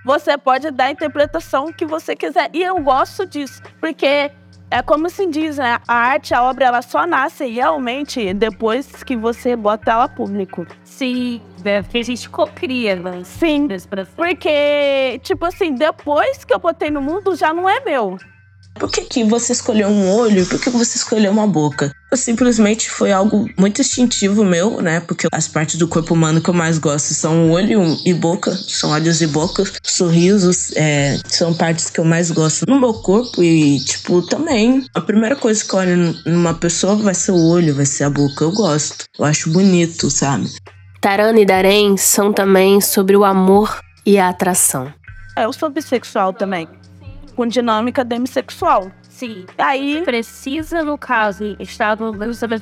Você 0.05 0.37
pode 0.37 0.71
dar 0.71 0.85
a 0.85 0.91
interpretação 0.91 1.73
que 1.73 1.85
você 1.85 2.15
quiser. 2.15 2.49
E 2.53 2.63
eu 2.63 2.81
gosto 2.81 3.25
disso, 3.25 3.61
porque 3.81 4.31
é 4.71 4.81
como 4.81 5.09
se 5.09 5.27
diz, 5.27 5.57
né? 5.57 5.79
A 5.85 5.95
arte, 5.95 6.33
a 6.33 6.41
obra, 6.41 6.67
ela 6.67 6.81
só 6.81 7.05
nasce 7.05 7.45
realmente 7.45 8.33
depois 8.33 9.03
que 9.03 9.17
você 9.17 9.53
bota 9.53 9.91
ela 9.91 10.07
público. 10.07 10.65
Sim, 10.85 11.41
é 11.65 11.81
porque 11.81 11.97
a 11.97 12.03
gente 12.03 12.29
cria, 12.55 12.95
né? 12.95 13.21
Sim, 13.25 13.67
porque, 14.15 15.19
tipo 15.23 15.45
assim, 15.45 15.75
depois 15.75 16.45
que 16.45 16.53
eu 16.53 16.59
botei 16.59 16.89
no 16.89 17.01
mundo, 17.01 17.35
já 17.35 17.53
não 17.53 17.67
é 17.67 17.81
meu. 17.81 18.17
Por 18.75 18.89
que, 18.89 19.01
que 19.01 19.23
você 19.25 19.51
escolheu 19.51 19.89
um 19.89 20.09
olho? 20.15 20.45
Por 20.45 20.59
que 20.59 20.69
você 20.69 20.97
escolheu 20.97 21.31
uma 21.31 21.45
boca? 21.45 21.91
Simplesmente 22.13 22.89
foi 22.89 23.11
algo 23.11 23.47
muito 23.57 23.81
instintivo 23.81 24.43
meu, 24.45 24.81
né? 24.81 25.01
Porque 25.01 25.27
as 25.31 25.47
partes 25.47 25.75
do 25.75 25.87
corpo 25.87 26.13
humano 26.13 26.41
que 26.41 26.49
eu 26.49 26.53
mais 26.53 26.77
gosto 26.77 27.13
são 27.13 27.51
olho 27.51 27.97
e 28.05 28.13
boca, 28.13 28.51
são 28.51 28.91
olhos 28.91 29.21
e 29.21 29.27
boca. 29.27 29.63
Sorrisos 29.83 30.71
é, 30.75 31.19
são 31.27 31.53
partes 31.53 31.89
que 31.89 31.99
eu 31.99 32.05
mais 32.05 32.31
gosto 32.31 32.65
no 32.67 32.79
meu 32.79 32.93
corpo 32.93 33.43
e, 33.43 33.79
tipo, 33.81 34.21
também. 34.21 34.85
A 34.95 35.01
primeira 35.01 35.35
coisa 35.35 35.63
que 35.63 35.73
eu 35.73 35.79
olho 35.79 36.15
numa 36.25 36.53
pessoa 36.53 36.95
vai 36.95 37.13
ser 37.13 37.31
o 37.31 37.49
olho, 37.49 37.75
vai 37.75 37.85
ser 37.85 38.05
a 38.05 38.09
boca. 38.09 38.45
Eu 38.45 38.51
gosto. 38.51 39.03
Eu 39.17 39.25
acho 39.25 39.51
bonito, 39.51 40.09
sabe? 40.09 40.49
Tarana 41.01 41.39
e 41.39 41.45
Darém 41.45 41.97
são 41.97 42.31
também 42.31 42.81
sobre 42.81 43.15
o 43.15 43.25
amor 43.25 43.79
e 44.05 44.17
a 44.17 44.29
atração. 44.29 44.91
Eu 45.37 45.53
sou 45.53 45.69
bissexual 45.69 46.33
também, 46.33 46.67
com 47.39 47.47
dinâmica 47.47 48.03
demissexual. 48.03 48.91
Sim. 49.01 49.45
Aí, 49.57 50.01
Precisa, 50.03 50.83
no 50.83 50.97
caso, 50.97 51.55
estar 51.57 51.97
no 51.97 52.11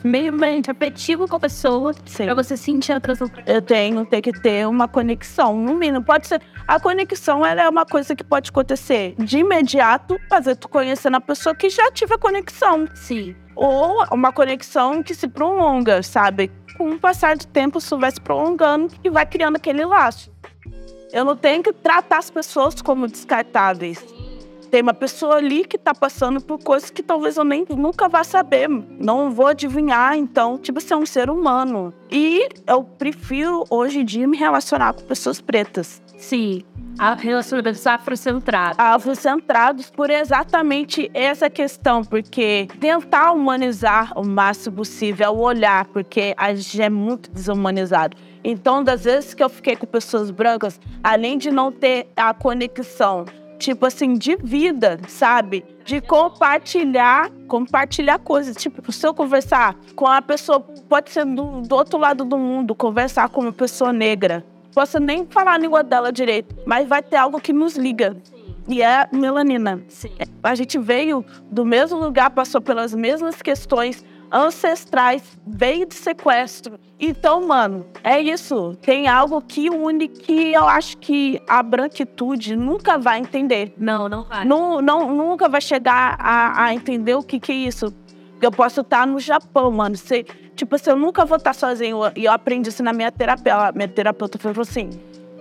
meio 0.04 0.32
afetivo 0.70 1.28
com 1.28 1.36
a 1.36 1.40
pessoa 1.40 1.96
sim, 2.06 2.26
pra 2.26 2.36
você 2.36 2.56
sentir 2.56 2.92
a 2.92 2.98
atração. 2.98 3.28
eu 3.48 3.60
tenho 3.60 4.06
ter 4.06 4.22
que 4.22 4.32
ter 4.32 4.68
uma 4.68 4.88
conexão. 4.88 5.58
No 5.58 5.74
mínimo, 5.74 6.06
pode 6.06 6.28
ser. 6.28 6.44
A 6.68 6.80
conexão 6.80 7.44
ela 7.44 7.64
é 7.64 7.68
uma 7.68 7.88
coisa 7.88 8.16
que 8.16 8.24
pode 8.24 8.52
acontecer 8.52 9.16
de 9.18 9.40
imediato, 9.40 10.16
fazer 10.30 10.56
tu 10.56 10.70
conhecendo 10.70 11.18
a 11.18 11.22
pessoa 11.22 11.56
que 11.56 11.72
já 11.72 11.90
tive 11.90 12.14
a 12.14 12.18
conexão. 12.20 12.88
Sim. 12.94 13.36
Ou 13.56 14.06
uma 14.12 14.32
conexão 14.32 15.02
que 15.02 15.16
se 15.16 15.28
prolonga, 15.28 16.04
sabe? 16.04 16.52
Com 16.78 16.92
o 16.92 17.00
passar 17.00 17.36
do 17.36 17.48
tempo, 17.48 17.80
isso 17.80 17.98
vai 17.98 18.12
se 18.12 18.22
prolongando 18.22 18.94
e 19.04 19.10
vai 19.10 19.26
criando 19.26 19.56
aquele 19.56 19.84
laço. 19.84 20.32
Eu 21.12 21.26
não 21.26 21.36
tenho 21.36 21.64
que 21.64 21.74
tratar 21.74 22.20
as 22.20 22.30
pessoas 22.30 22.80
como 22.80 23.08
descartáveis. 23.08 24.17
Tem 24.70 24.82
uma 24.82 24.94
pessoa 24.94 25.36
ali 25.36 25.66
que 25.66 25.78
tá 25.78 25.94
passando 25.94 26.42
por 26.42 26.60
coisas 26.60 26.90
que 26.90 27.02
talvez 27.02 27.38
eu 27.38 27.44
nem 27.44 27.66
nunca 27.70 28.10
vá 28.10 28.24
saber. 28.24 28.68
Não 28.68 29.32
vou 29.32 29.48
adivinhar, 29.48 30.18
então, 30.18 30.58
tipo, 30.58 30.82
você 30.82 30.94
é 30.94 30.98
um 30.98 31.06
ser 31.06 31.30
humano. 31.30 31.94
E 32.12 32.50
eu 32.66 32.84
prefiro, 32.84 33.64
hoje 33.70 34.00
em 34.00 34.06
dia, 34.06 34.28
me 34.28 34.38
relacionar 34.38 34.94
com 34.94 35.04
pessoas 35.04 35.40
pretas. 35.40 36.02
Sim. 36.18 36.64
A 37.00 37.14
relacionamentos 37.14 37.86
afrocentrados. 37.86 38.80
afrocentrados 38.80 39.90
por 39.90 40.10
exatamente 40.10 41.12
essa 41.14 41.48
questão, 41.48 42.04
porque 42.04 42.68
tentar 42.80 43.34
humanizar 43.34 44.18
o 44.18 44.26
máximo 44.26 44.78
possível 44.78 45.28
é 45.28 45.30
o 45.30 45.38
olhar, 45.38 45.86
porque 45.86 46.34
a 46.36 46.54
gente 46.56 46.82
é 46.82 46.90
muito 46.90 47.30
desumanizado. 47.30 48.18
Então, 48.44 48.84
das 48.84 49.04
vezes 49.04 49.34
que 49.36 49.44
eu 49.44 49.50
fiquei 49.50 49.76
com 49.76 49.86
pessoas 49.86 50.32
brancas, 50.32 50.80
além 51.04 51.38
de 51.38 51.52
não 51.52 51.72
ter 51.72 52.08
a 52.16 52.34
conexão, 52.34 53.26
tipo 53.58 53.86
assim, 53.86 54.14
de 54.14 54.36
vida, 54.36 55.00
sabe? 55.08 55.66
De 55.84 56.00
compartilhar, 56.02 57.30
compartilhar 57.48 58.20
coisas. 58.20 58.56
Tipo, 58.56 58.92
se 58.92 59.06
eu 59.06 59.14
conversar 59.14 59.76
com 59.96 60.08
a 60.08 60.22
pessoa, 60.22 60.60
pode 60.60 61.10
ser 61.12 61.26
do, 61.26 61.62
do 61.62 61.76
outro 61.76 61.98
lado 61.98 62.24
do 62.24 62.38
mundo, 62.38 62.76
conversar 62.76 63.30
com 63.30 63.42
uma 63.42 63.54
pessoa 63.54 63.92
negra. 63.92 64.46
Posso 64.74 65.00
nem 65.00 65.26
falar 65.26 65.54
a 65.54 65.58
língua 65.58 65.84
dela 65.84 66.12
direito, 66.12 66.56
mas 66.66 66.88
vai 66.88 67.02
ter 67.02 67.16
algo 67.16 67.40
que 67.40 67.52
nos 67.52 67.76
liga. 67.76 68.16
E 68.68 68.82
é 68.82 69.08
melanina. 69.12 69.82
Sim. 69.88 70.12
A 70.44 70.54
gente 70.54 70.78
veio 70.78 71.26
do 71.50 71.66
mesmo 71.66 71.98
lugar, 71.98 72.30
passou 72.30 72.62
pelas 72.62 72.94
mesmas 72.94 73.42
questões 73.42 74.06
ancestrais, 74.32 75.24
veio 75.46 75.86
de 75.86 75.96
sequestro. 75.96 76.80
Então, 77.00 77.48
mano, 77.48 77.86
é 78.04 78.20
isso. 78.20 78.76
Tem 78.82 79.08
algo 79.08 79.42
que 79.42 79.70
une 79.70 80.08
que 80.08 80.54
eu 80.54 80.68
acho 80.68 80.98
que 80.98 81.42
a 81.48 81.62
branquitude 81.62 82.56
nunca 82.56 82.98
vai 82.98 83.20
entender. 83.20 83.74
Não, 83.78 84.10
não 84.10 84.24
vai. 84.24 84.44
Nu- 84.46 84.82
não, 84.82 85.14
nunca 85.14 85.48
vai 85.48 85.62
chegar 85.62 86.16
a, 86.20 86.66
a 86.66 86.74
entender 86.74 87.16
o 87.16 87.24
que, 87.24 87.40
que 87.40 87.52
é 87.52 87.56
isso. 87.56 87.94
Eu 88.42 88.52
posso 88.52 88.82
estar 88.82 89.06
no 89.06 89.20
Japão, 89.20 89.72
mano. 89.72 89.96
Você, 89.96 90.24
tipo 90.56 90.76
assim, 90.76 90.90
eu 90.90 90.96
nunca 90.96 91.26
vou 91.26 91.38
estar 91.38 91.54
sozinho. 91.54 92.00
E 92.16 92.26
eu 92.26 92.32
aprendi 92.32 92.70
isso 92.70 92.84
na 92.84 92.94
minha 92.94 93.12
terapia. 93.12 93.72
Minha 93.74 93.88
terapeuta 93.88 94.38
falou 94.38 94.62
assim: 94.62 94.90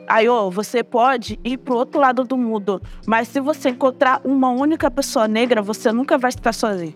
Aí, 0.09 0.28
ô, 0.28 0.51
você 0.51 0.82
pode 0.84 1.39
ir 1.45 1.59
pro 1.59 1.74
outro 1.76 2.01
lado 2.01 2.22
do 2.24 2.37
mundo. 2.37 2.80
Mas 3.07 3.28
se 3.28 3.41
você 3.41 3.70
encontrar 3.70 4.20
uma 4.24 4.51
única 4.51 4.91
pessoa 4.91 5.26
negra, 5.26 5.61
você 5.62 5.91
nunca 5.93 6.16
vai 6.16 6.28
estar 6.28 6.53
sozinho. 6.53 6.95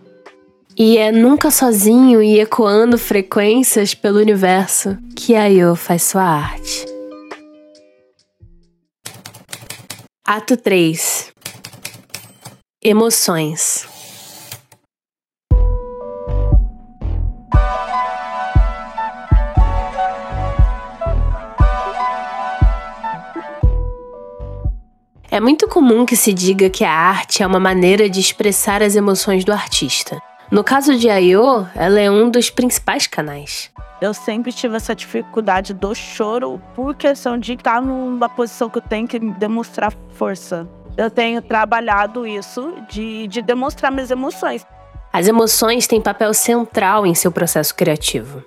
E 0.77 0.97
é 0.97 1.11
nunca 1.12 1.51
sozinho 1.51 2.23
e 2.23 2.39
ecoando 2.41 2.97
frequências 2.97 3.93
pelo 3.95 4.18
universo 4.18 4.97
que 5.16 5.35
a 5.35 5.47
Yo 5.47 5.75
faz 5.75 6.05
sua 6.05 6.23
arte. 6.23 6.87
Ato 10.25 10.57
3 10.57 11.33
Emoções. 12.83 13.87
É 25.33 25.39
muito 25.39 25.68
comum 25.68 26.05
que 26.05 26.16
se 26.16 26.33
diga 26.33 26.68
que 26.71 26.85
a 26.85 26.93
arte 26.93 27.43
é 27.43 27.47
uma 27.47 27.61
maneira 27.61 28.09
de 28.09 28.18
expressar 28.18 28.83
as 28.83 28.97
emoções 28.97 29.45
do 29.45 29.53
artista. 29.53 30.21
No 30.51 30.65
caso 30.65 30.97
de 30.97 31.09
Ayo, 31.09 31.65
ela 31.77 32.01
é 32.01 32.11
um 32.11 32.29
dos 32.29 32.51
principais 32.51 33.07
canais. 33.07 33.71
Eu 34.01 34.13
sempre 34.13 34.53
tive 34.53 34.77
essa 34.77 34.97
dificuldade 34.97 35.73
do 35.73 35.95
choro 35.95 36.61
por 36.75 36.97
questão 36.97 37.39
de 37.39 37.53
estar 37.53 37.81
numa 37.81 38.29
posição 38.29 38.69
que 38.69 38.79
eu 38.79 38.83
tenho 38.83 39.07
que 39.07 39.21
demonstrar 39.21 39.93
força. 40.15 40.69
Eu 40.97 41.09
tenho 41.09 41.41
trabalhado 41.41 42.27
isso 42.27 42.75
de, 42.91 43.29
de 43.29 43.43
demonstrar 43.43 43.93
minhas 43.93 44.11
emoções. 44.11 44.67
As 45.13 45.29
emoções 45.29 45.87
têm 45.87 46.01
papel 46.01 46.35
central 46.35 47.07
em 47.07 47.15
seu 47.15 47.31
processo 47.31 47.73
criativo. 47.73 48.43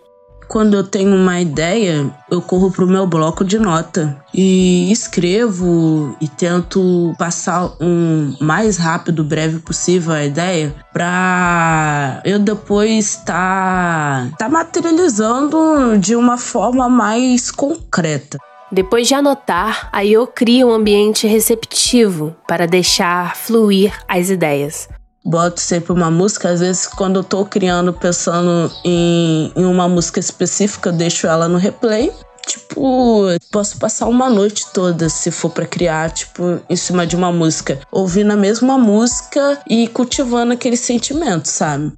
Quando 0.53 0.75
eu 0.75 0.83
tenho 0.83 1.15
uma 1.15 1.41
ideia, 1.41 2.11
eu 2.29 2.39
corro 2.39 2.69
pro 2.69 2.85
meu 2.85 3.07
bloco 3.07 3.43
de 3.43 3.57
nota 3.57 4.23
e 4.31 4.91
escrevo 4.91 6.15
e 6.21 6.27
tento 6.27 7.11
passar 7.17 7.71
um 7.81 8.35
mais 8.39 8.77
rápido, 8.77 9.23
breve 9.23 9.57
possível 9.57 10.13
a 10.13 10.23
ideia 10.23 10.75
pra 10.93 12.21
eu 12.23 12.37
depois 12.37 13.15
tá 13.25 14.29
tá 14.37 14.47
materializando 14.47 15.97
de 15.97 16.15
uma 16.15 16.37
forma 16.37 16.87
mais 16.87 17.49
concreta. 17.49 18.37
Depois 18.71 19.07
de 19.07 19.15
anotar, 19.15 19.89
a 19.91 20.01
Yo 20.01 20.27
cria 20.27 20.67
um 20.67 20.71
ambiente 20.71 21.25
receptivo 21.25 22.35
para 22.47 22.67
deixar 22.67 23.35
fluir 23.35 23.91
as 24.07 24.29
ideias. 24.29 24.87
Boto 25.25 25.61
sempre 25.61 25.93
uma 25.93 26.11
música, 26.11 26.49
às 26.49 26.59
vezes 26.59 26.85
quando 26.85 27.19
eu 27.19 27.23
tô 27.23 27.45
criando, 27.45 27.93
pensando 27.93 28.71
em, 28.83 29.51
em 29.55 29.65
uma 29.65 29.87
música 29.87 30.19
específica, 30.19 30.89
eu 30.89 30.93
deixo 30.93 31.27
ela 31.27 31.47
no 31.47 31.57
replay. 31.57 32.11
Tipo, 32.45 33.27
posso 33.49 33.77
passar 33.77 34.07
uma 34.07 34.29
noite 34.29 34.65
toda 34.73 35.07
se 35.07 35.31
for 35.31 35.49
pra 35.49 35.65
criar, 35.65 36.11
tipo, 36.11 36.59
em 36.69 36.75
cima 36.75 37.07
de 37.07 37.15
uma 37.15 37.31
música. 37.31 37.79
Ouvindo 37.89 38.33
a 38.33 38.35
mesma 38.35 38.77
música 38.77 39.61
e 39.69 39.87
cultivando 39.87 40.51
aquele 40.51 40.75
sentimento, 40.75 41.45
sabe? 41.45 41.93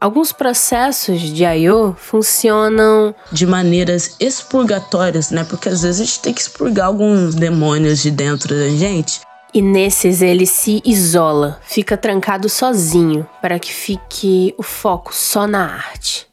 Alguns 0.00 0.30
processos 0.30 1.20
de 1.20 1.44
Ayo 1.44 1.96
funcionam 1.98 3.12
De 3.32 3.44
maneiras 3.44 4.14
expurgatórias, 4.20 5.32
né? 5.32 5.42
Porque 5.42 5.68
às 5.68 5.82
vezes 5.82 6.00
a 6.00 6.04
gente 6.04 6.20
tem 6.20 6.32
que 6.32 6.40
expurgar 6.40 6.86
alguns 6.86 7.34
demônios 7.34 8.00
de 8.00 8.12
dentro 8.12 8.54
da 8.54 8.68
gente. 8.68 9.20
E 9.52 9.62
nesses 9.62 10.22
ele 10.22 10.46
se 10.46 10.82
isola, 10.84 11.60
fica 11.64 11.96
trancado 11.96 12.48
sozinho 12.48 13.26
para 13.40 13.58
que 13.58 13.72
fique 13.72 14.54
o 14.58 14.62
foco 14.62 15.14
só 15.14 15.46
na 15.46 15.64
arte. 15.64 16.28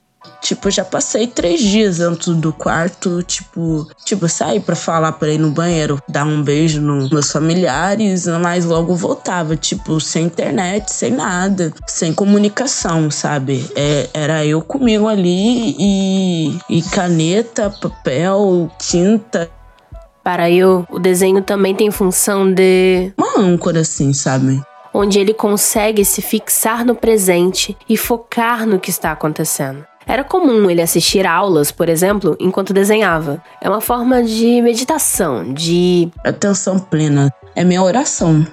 Tipo, 0.46 0.70
já 0.70 0.86
passei 0.86 1.26
três 1.26 1.60
dias 1.60 1.98
dentro 1.98 2.36
do 2.36 2.54
quarto, 2.54 3.24
tipo, 3.24 3.88
tipo, 4.06 4.30
sair 4.30 4.60
pra 4.60 4.76
falar 4.76 5.14
pra 5.14 5.30
ir 5.30 5.40
no 5.40 5.50
banheiro, 5.50 6.00
dar 6.08 6.24
um 6.24 6.44
beijo 6.44 6.80
nos 6.80 7.10
meus 7.10 7.32
familiares, 7.32 8.28
mas 8.28 8.64
logo 8.64 8.96
voltava, 8.96 9.58
tipo, 9.58 10.00
sem 10.00 10.26
internet, 10.26 10.94
sem 10.94 11.10
nada, 11.10 11.74
sem 11.88 12.14
comunicação, 12.14 13.10
sabe? 13.10 13.68
É, 13.76 14.08
era 14.14 14.46
eu 14.46 14.62
comigo 14.62 15.08
ali 15.08 15.76
e, 15.80 16.60
e 16.70 16.82
caneta, 16.92 17.72
papel, 17.82 18.70
tinta, 18.78 19.50
Para 20.26 20.46
Ayo, 20.46 20.88
o 20.90 20.98
desenho 20.98 21.44
também 21.44 21.76
tem 21.76 21.92
função 21.92 22.52
de 22.52 23.14
uma 23.16 23.40
âncora 23.40 23.82
assim, 23.82 24.12
sabe? 24.12 24.60
onde 24.92 25.20
ele 25.20 25.34
consegue 25.34 26.06
se 26.06 26.22
fixar 26.22 26.86
no 26.86 26.96
presente 26.96 27.78
e 27.88 27.98
focar 27.98 28.66
no 28.66 28.80
que 28.80 28.90
está 28.90 29.12
acontecendo. 29.12 29.86
Era 30.08 30.24
comum 30.24 30.70
ele 30.70 30.82
assistir 30.82 31.28
aulas, 31.28 31.72
por 31.72 31.90
exemplo, 31.90 32.38
enquanto 32.40 32.74
desenhava. 32.74 33.44
É 33.60 33.70
uma 33.70 33.82
forma 33.82 34.24
de 34.24 34.62
meditação, 34.62 35.54
de. 35.54 36.10
Atenção 36.24 36.80
plena. 36.80 37.30
É 37.56 37.64
minha 37.64 37.84
oração. 37.84 38.48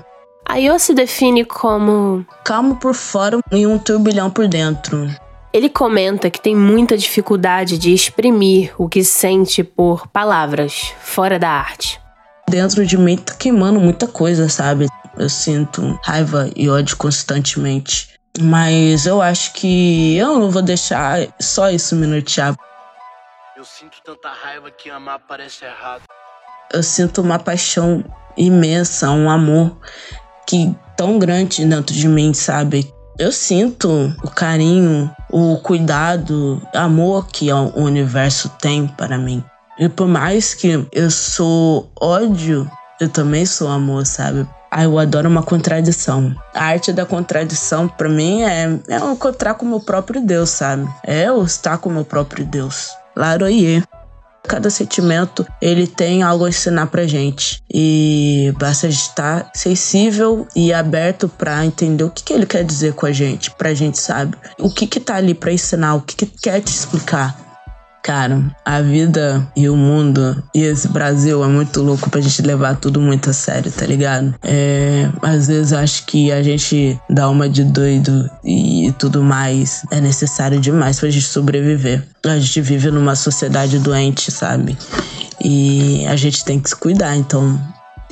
Ayo 0.46 0.78
se 0.78 0.92
define 0.92 1.44
como. 1.44 2.26
Calmo 2.44 2.76
por 2.76 2.94
fora 2.94 3.38
e 3.52 3.66
um 3.66 3.78
turbilhão 3.78 4.30
por 4.30 4.48
dentro. 4.48 5.08
Ele 5.52 5.68
comenta 5.68 6.30
que 6.30 6.40
tem 6.40 6.56
muita 6.56 6.96
dificuldade 6.96 7.76
de 7.76 7.92
exprimir 7.92 8.72
o 8.78 8.88
que 8.88 9.04
sente 9.04 9.62
por 9.62 10.06
palavras, 10.08 10.94
fora 11.02 11.38
da 11.38 11.50
arte. 11.50 12.00
Dentro 12.48 12.86
de 12.86 12.96
mim 12.96 13.18
tá 13.18 13.34
queimando 13.34 13.78
muita 13.78 14.06
coisa, 14.06 14.48
sabe? 14.48 14.86
Eu 15.18 15.28
sinto 15.28 15.98
raiva 16.02 16.50
e 16.56 16.70
ódio 16.70 16.96
constantemente. 16.96 18.08
Mas 18.40 19.04
eu 19.04 19.20
acho 19.20 19.52
que 19.52 20.16
eu 20.16 20.38
não 20.38 20.50
vou 20.50 20.62
deixar 20.62 21.28
só 21.38 21.68
isso 21.68 21.94
me 21.96 22.06
nortear. 22.06 22.56
Eu 23.54 23.64
sinto 23.64 23.98
tanta 24.02 24.30
raiva 24.30 24.70
que 24.70 24.88
amar 24.88 25.18
parece 25.28 25.66
errado. 25.66 26.04
Eu 26.72 26.82
sinto 26.82 27.20
uma 27.20 27.38
paixão 27.38 28.02
imensa, 28.38 29.10
um 29.10 29.28
amor 29.28 29.76
que 30.46 30.74
tão 30.96 31.18
grande 31.18 31.62
dentro 31.66 31.94
de 31.94 32.08
mim, 32.08 32.32
sabe? 32.32 32.90
Eu 33.18 33.30
sinto 33.30 34.14
o 34.22 34.30
carinho, 34.30 35.10
o 35.30 35.58
cuidado, 35.58 36.60
amor 36.74 37.26
que 37.28 37.52
o 37.52 37.72
universo 37.76 38.48
tem 38.60 38.86
para 38.86 39.18
mim. 39.18 39.44
E 39.78 39.88
por 39.88 40.08
mais 40.08 40.54
que 40.54 40.86
eu 40.90 41.10
sou 41.10 41.90
ódio, 42.00 42.70
eu 43.00 43.08
também 43.08 43.44
sou 43.44 43.68
amor, 43.68 44.06
sabe? 44.06 44.46
Ah, 44.70 44.84
eu 44.84 44.98
adoro 44.98 45.28
uma 45.28 45.42
contradição. 45.42 46.34
A 46.54 46.64
arte 46.64 46.92
da 46.92 47.04
contradição, 47.04 47.86
para 47.86 48.08
mim, 48.08 48.42
é, 48.42 48.78
é 48.88 48.96
encontrar 48.96 49.54
com 49.54 49.66
o 49.66 49.68
meu 49.68 49.80
próprio 49.80 50.20
Deus, 50.20 50.48
sabe? 50.48 50.88
É 51.04 51.24
eu 51.24 51.42
estar 51.44 51.76
com 51.78 51.90
o 51.90 51.92
meu 51.92 52.04
próprio 52.06 52.44
Deus. 52.46 52.90
Laroie. 53.14 53.82
Cada 54.46 54.70
sentimento, 54.70 55.46
ele 55.60 55.86
tem 55.86 56.22
algo 56.22 56.44
a 56.44 56.48
ensinar 56.48 56.86
pra 56.86 57.06
gente. 57.06 57.62
E 57.72 58.52
basta 58.58 58.88
estar 58.88 59.50
sensível 59.54 60.46
e 60.54 60.72
aberto 60.72 61.28
para 61.28 61.64
entender 61.64 62.04
o 62.04 62.10
que, 62.10 62.22
que 62.22 62.32
ele 62.32 62.46
quer 62.46 62.64
dizer 62.64 62.94
com 62.94 63.06
a 63.06 63.12
gente, 63.12 63.50
pra 63.52 63.72
gente, 63.72 63.98
sabe? 63.98 64.36
O 64.58 64.70
que 64.70 64.86
que 64.86 65.00
tá 65.00 65.16
ali 65.16 65.34
para 65.34 65.52
ensinar, 65.52 65.94
o 65.94 66.02
que 66.02 66.16
que 66.16 66.26
quer 66.26 66.60
te 66.60 66.72
explicar. 66.72 67.41
Cara, 68.02 68.42
a 68.64 68.80
vida 68.80 69.46
e 69.56 69.68
o 69.68 69.76
mundo 69.76 70.42
e 70.52 70.62
esse 70.62 70.88
Brasil 70.88 71.42
é 71.44 71.46
muito 71.46 71.80
louco 71.80 72.10
pra 72.10 72.20
gente 72.20 72.42
levar 72.42 72.74
tudo 72.76 73.00
muito 73.00 73.30
a 73.30 73.32
sério, 73.32 73.70
tá 73.70 73.86
ligado? 73.86 74.34
É, 74.42 75.08
às 75.22 75.46
vezes 75.46 75.72
acho 75.72 76.04
que 76.06 76.32
a 76.32 76.42
gente 76.42 77.00
dá 77.08 77.30
uma 77.30 77.48
de 77.48 77.62
doido 77.62 78.28
e 78.44 78.92
tudo 78.98 79.22
mais 79.22 79.86
é 79.92 80.00
necessário 80.00 80.58
demais 80.58 80.98
pra 80.98 81.10
gente 81.10 81.26
sobreviver. 81.26 82.02
A 82.24 82.38
gente 82.40 82.60
vive 82.60 82.90
numa 82.90 83.14
sociedade 83.14 83.78
doente, 83.78 84.32
sabe? 84.32 84.76
E 85.40 86.04
a 86.06 86.16
gente 86.16 86.44
tem 86.44 86.58
que 86.58 86.70
se 86.70 86.76
cuidar, 86.76 87.16
então 87.16 87.56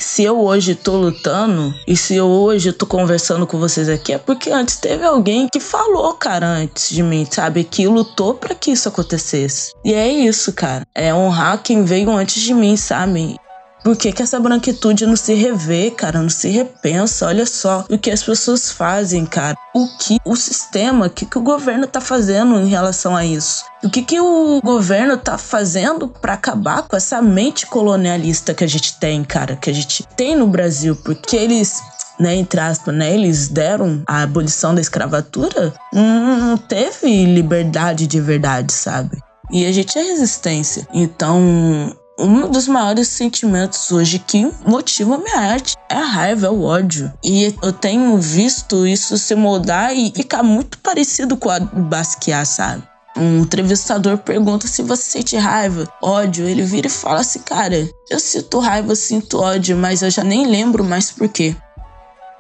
se 0.00 0.24
eu 0.24 0.40
hoje 0.40 0.74
tô 0.74 0.96
lutando 0.96 1.74
e 1.86 1.96
se 1.96 2.16
eu 2.16 2.26
hoje 2.26 2.72
tô 2.72 2.86
conversando 2.86 3.46
com 3.46 3.58
vocês 3.58 3.88
aqui, 3.88 4.12
é 4.12 4.18
porque 4.18 4.50
antes 4.50 4.76
teve 4.76 5.04
alguém 5.04 5.48
que 5.48 5.60
falou, 5.60 6.14
cara, 6.14 6.46
antes 6.46 6.90
de 6.90 7.02
mim, 7.02 7.26
sabe? 7.30 7.62
Que 7.64 7.86
lutou 7.86 8.34
para 8.34 8.54
que 8.54 8.70
isso 8.70 8.88
acontecesse. 8.88 9.72
E 9.84 9.92
é 9.92 10.08
isso, 10.08 10.52
cara. 10.52 10.86
É 10.94 11.14
honrar 11.14 11.62
quem 11.62 11.84
veio 11.84 12.10
antes 12.10 12.42
de 12.42 12.54
mim, 12.54 12.76
sabe? 12.76 13.36
Por 13.82 13.96
que, 13.96 14.12
que, 14.12 14.22
essa 14.22 14.38
branquitude 14.38 15.06
não 15.06 15.16
se 15.16 15.34
revê, 15.34 15.90
cara? 15.90 16.20
Não 16.20 16.28
se 16.28 16.48
repensa? 16.48 17.26
Olha 17.26 17.46
só 17.46 17.84
o 17.88 17.98
que 17.98 18.10
as 18.10 18.22
pessoas 18.22 18.70
fazem, 18.70 19.24
cara. 19.24 19.56
O 19.74 19.88
que 19.98 20.18
o 20.24 20.36
sistema, 20.36 21.06
o 21.06 21.10
que, 21.10 21.24
que 21.24 21.38
o 21.38 21.42
governo 21.42 21.86
tá 21.86 22.00
fazendo 22.00 22.58
em 22.60 22.68
relação 22.68 23.16
a 23.16 23.24
isso? 23.24 23.64
O 23.82 23.88
que, 23.88 24.02
que 24.02 24.20
o 24.20 24.60
governo 24.62 25.16
tá 25.16 25.38
fazendo 25.38 26.08
para 26.08 26.34
acabar 26.34 26.82
com 26.82 26.96
essa 26.96 27.22
mente 27.22 27.66
colonialista 27.66 28.52
que 28.52 28.64
a 28.64 28.68
gente 28.68 28.98
tem, 28.98 29.24
cara? 29.24 29.56
Que 29.56 29.70
a 29.70 29.74
gente 29.74 30.02
tem 30.16 30.36
no 30.36 30.46
Brasil? 30.46 30.94
Porque 30.96 31.36
eles 31.36 31.80
né, 32.18 32.36
entre 32.36 32.60
aspas, 32.60 32.94
né, 32.94 33.14
eles 33.14 33.48
deram 33.48 34.02
a 34.06 34.22
abolição 34.22 34.74
da 34.74 34.80
escravatura, 34.82 35.72
não 35.90 36.58
teve 36.58 37.24
liberdade 37.24 38.06
de 38.06 38.20
verdade, 38.20 38.74
sabe? 38.74 39.18
E 39.50 39.64
a 39.64 39.72
gente 39.72 39.98
é 39.98 40.02
resistência. 40.02 40.86
Então, 40.92 41.96
um 42.20 42.50
dos 42.50 42.68
maiores 42.68 43.08
sentimentos 43.08 43.90
hoje 43.90 44.18
que 44.18 44.50
motiva 44.66 45.14
a 45.14 45.18
minha 45.18 45.38
arte 45.38 45.74
é 45.88 45.96
a 45.96 46.04
raiva, 46.04 46.46
é 46.46 46.50
o 46.50 46.62
ódio. 46.62 47.10
E 47.24 47.54
eu 47.62 47.72
tenho 47.72 48.16
visto 48.18 48.86
isso 48.86 49.16
se 49.16 49.34
moldar 49.34 49.96
e 49.96 50.12
ficar 50.14 50.42
muito 50.42 50.78
parecido 50.78 51.36
com 51.36 51.50
a 51.50 51.58
Basquiat, 51.60 52.46
sabe? 52.46 52.82
Um 53.16 53.40
entrevistador 53.40 54.18
pergunta 54.18 54.68
se 54.68 54.82
você 54.82 55.02
sente 55.02 55.36
raiva, 55.36 55.88
ódio. 56.02 56.46
Ele 56.46 56.62
vira 56.62 56.86
e 56.86 56.90
fala 56.90 57.20
assim: 57.20 57.40
Cara, 57.40 57.88
eu 58.08 58.20
sinto 58.20 58.58
raiva, 58.60 58.94
sinto 58.94 59.40
ódio, 59.40 59.76
mas 59.76 60.02
eu 60.02 60.10
já 60.10 60.22
nem 60.22 60.46
lembro 60.46 60.84
mais 60.84 61.10
por 61.10 61.28
quê. 61.28 61.56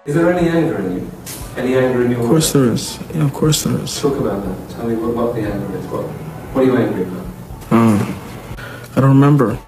Is 0.06 0.14
there 0.14 0.30
any 0.30 0.48
anger 0.48 0.80
in 0.80 0.96
you? 0.96 1.08
Any 1.56 1.74
anger 1.74 2.06
in 2.06 2.12
your 2.12 2.22
Of 2.22 2.28
course 2.28 2.52
there 2.52 2.72
is. 2.72 2.98
Yeah, 3.12 3.26
of 3.26 3.32
course 3.32 3.68
there 3.68 3.82
is. 3.82 4.00
Talk 4.00 4.16
about 4.16 4.42
that. 4.42 4.76
Tell 4.76 4.86
me 4.86 4.94
what, 4.94 5.14
what 5.14 5.34
the 5.34 5.40
anger 5.40 5.78
is. 5.78 5.84
What, 5.86 6.04
what 6.54 6.62
are 6.62 6.66
you 6.66 6.76
angry 6.76 7.02
about? 7.02 7.26
Um, 7.72 8.14
I 8.96 9.00
don't 9.00 9.10
remember. 9.10 9.58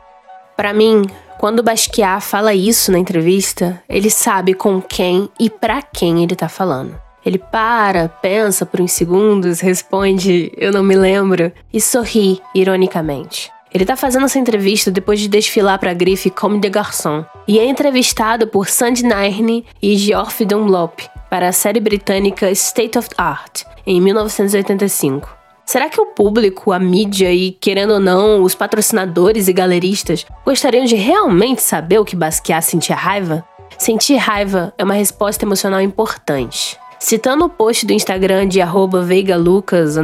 Para 0.63 0.73
mim, 0.73 1.03
quando 1.41 1.61
Basquiat 1.61 2.25
fala 2.25 2.55
isso 2.55 2.93
na 2.93 2.99
entrevista, 3.01 3.83
ele 3.89 4.09
sabe 4.09 4.55
com 4.55 4.81
quem 4.81 5.29
e 5.37 5.51
para 5.51 5.83
quem 5.83 6.23
ele 6.23 6.37
tá 6.37 6.49
falando. 6.49 6.95
Ele 7.27 7.37
para, 7.37 8.09
pensa 8.09 8.65
por 8.65 8.81
uns 8.81 8.93
segundos, 8.93 9.59
responde 9.59 10.53
eu 10.57 10.71
não 10.71 10.85
me 10.85 10.95
lembro 10.95 11.51
e 11.73 11.81
sorri 11.81 12.41
ironicamente. 12.55 13.51
Ele 13.75 13.85
tá 13.85 13.97
fazendo 13.97 14.27
essa 14.27 14.39
entrevista 14.39 14.89
depois 14.89 15.19
de 15.19 15.27
desfilar 15.27 15.81
para 15.81 15.91
a 15.91 15.95
grife 15.95 16.31
Comme 16.31 16.61
des 16.61 16.71
Garçons 16.71 17.27
e 17.49 17.59
é 17.59 17.67
entrevistado 17.67 18.47
por 18.47 18.69
Sandy 18.69 19.03
Nairne 19.03 19.67
e 19.83 19.97
Geoffrey 19.97 20.47
Dunlop 20.47 21.01
para 21.29 21.49
a 21.49 21.53
série 21.53 21.81
britânica 21.81 22.49
State 22.53 22.97
of 22.97 23.09
Art 23.19 23.65
em 23.85 24.01
1985. 24.01 25.42
Será 25.65 25.89
que 25.89 26.01
o 26.01 26.07
público, 26.07 26.73
a 26.73 26.79
mídia 26.79 27.33
e, 27.33 27.53
querendo 27.53 27.95
ou 27.95 28.01
não, 28.01 28.43
os 28.43 28.55
patrocinadores 28.55 29.49
e 29.49 29.53
galeristas 29.53 30.27
gostariam 30.45 30.85
de 30.85 30.97
realmente 30.97 31.63
saber 31.63 31.99
o 31.99 32.05
que 32.05 32.17
Basquiat 32.17 32.65
sentia 32.65 32.97
raiva? 32.97 33.45
Sentir 33.79 34.17
raiva 34.17 34.75
é 34.77 34.85
uma 34.85 34.95
resposta 34.95 35.45
emocional 35.45 35.81
importante. 35.81 36.79
Citando 36.99 37.45
o 37.45 37.49
post 37.49 37.87
do 37.87 37.93
Instagram 37.93 38.47
de 38.47 38.61
veigalucas, 39.03 39.97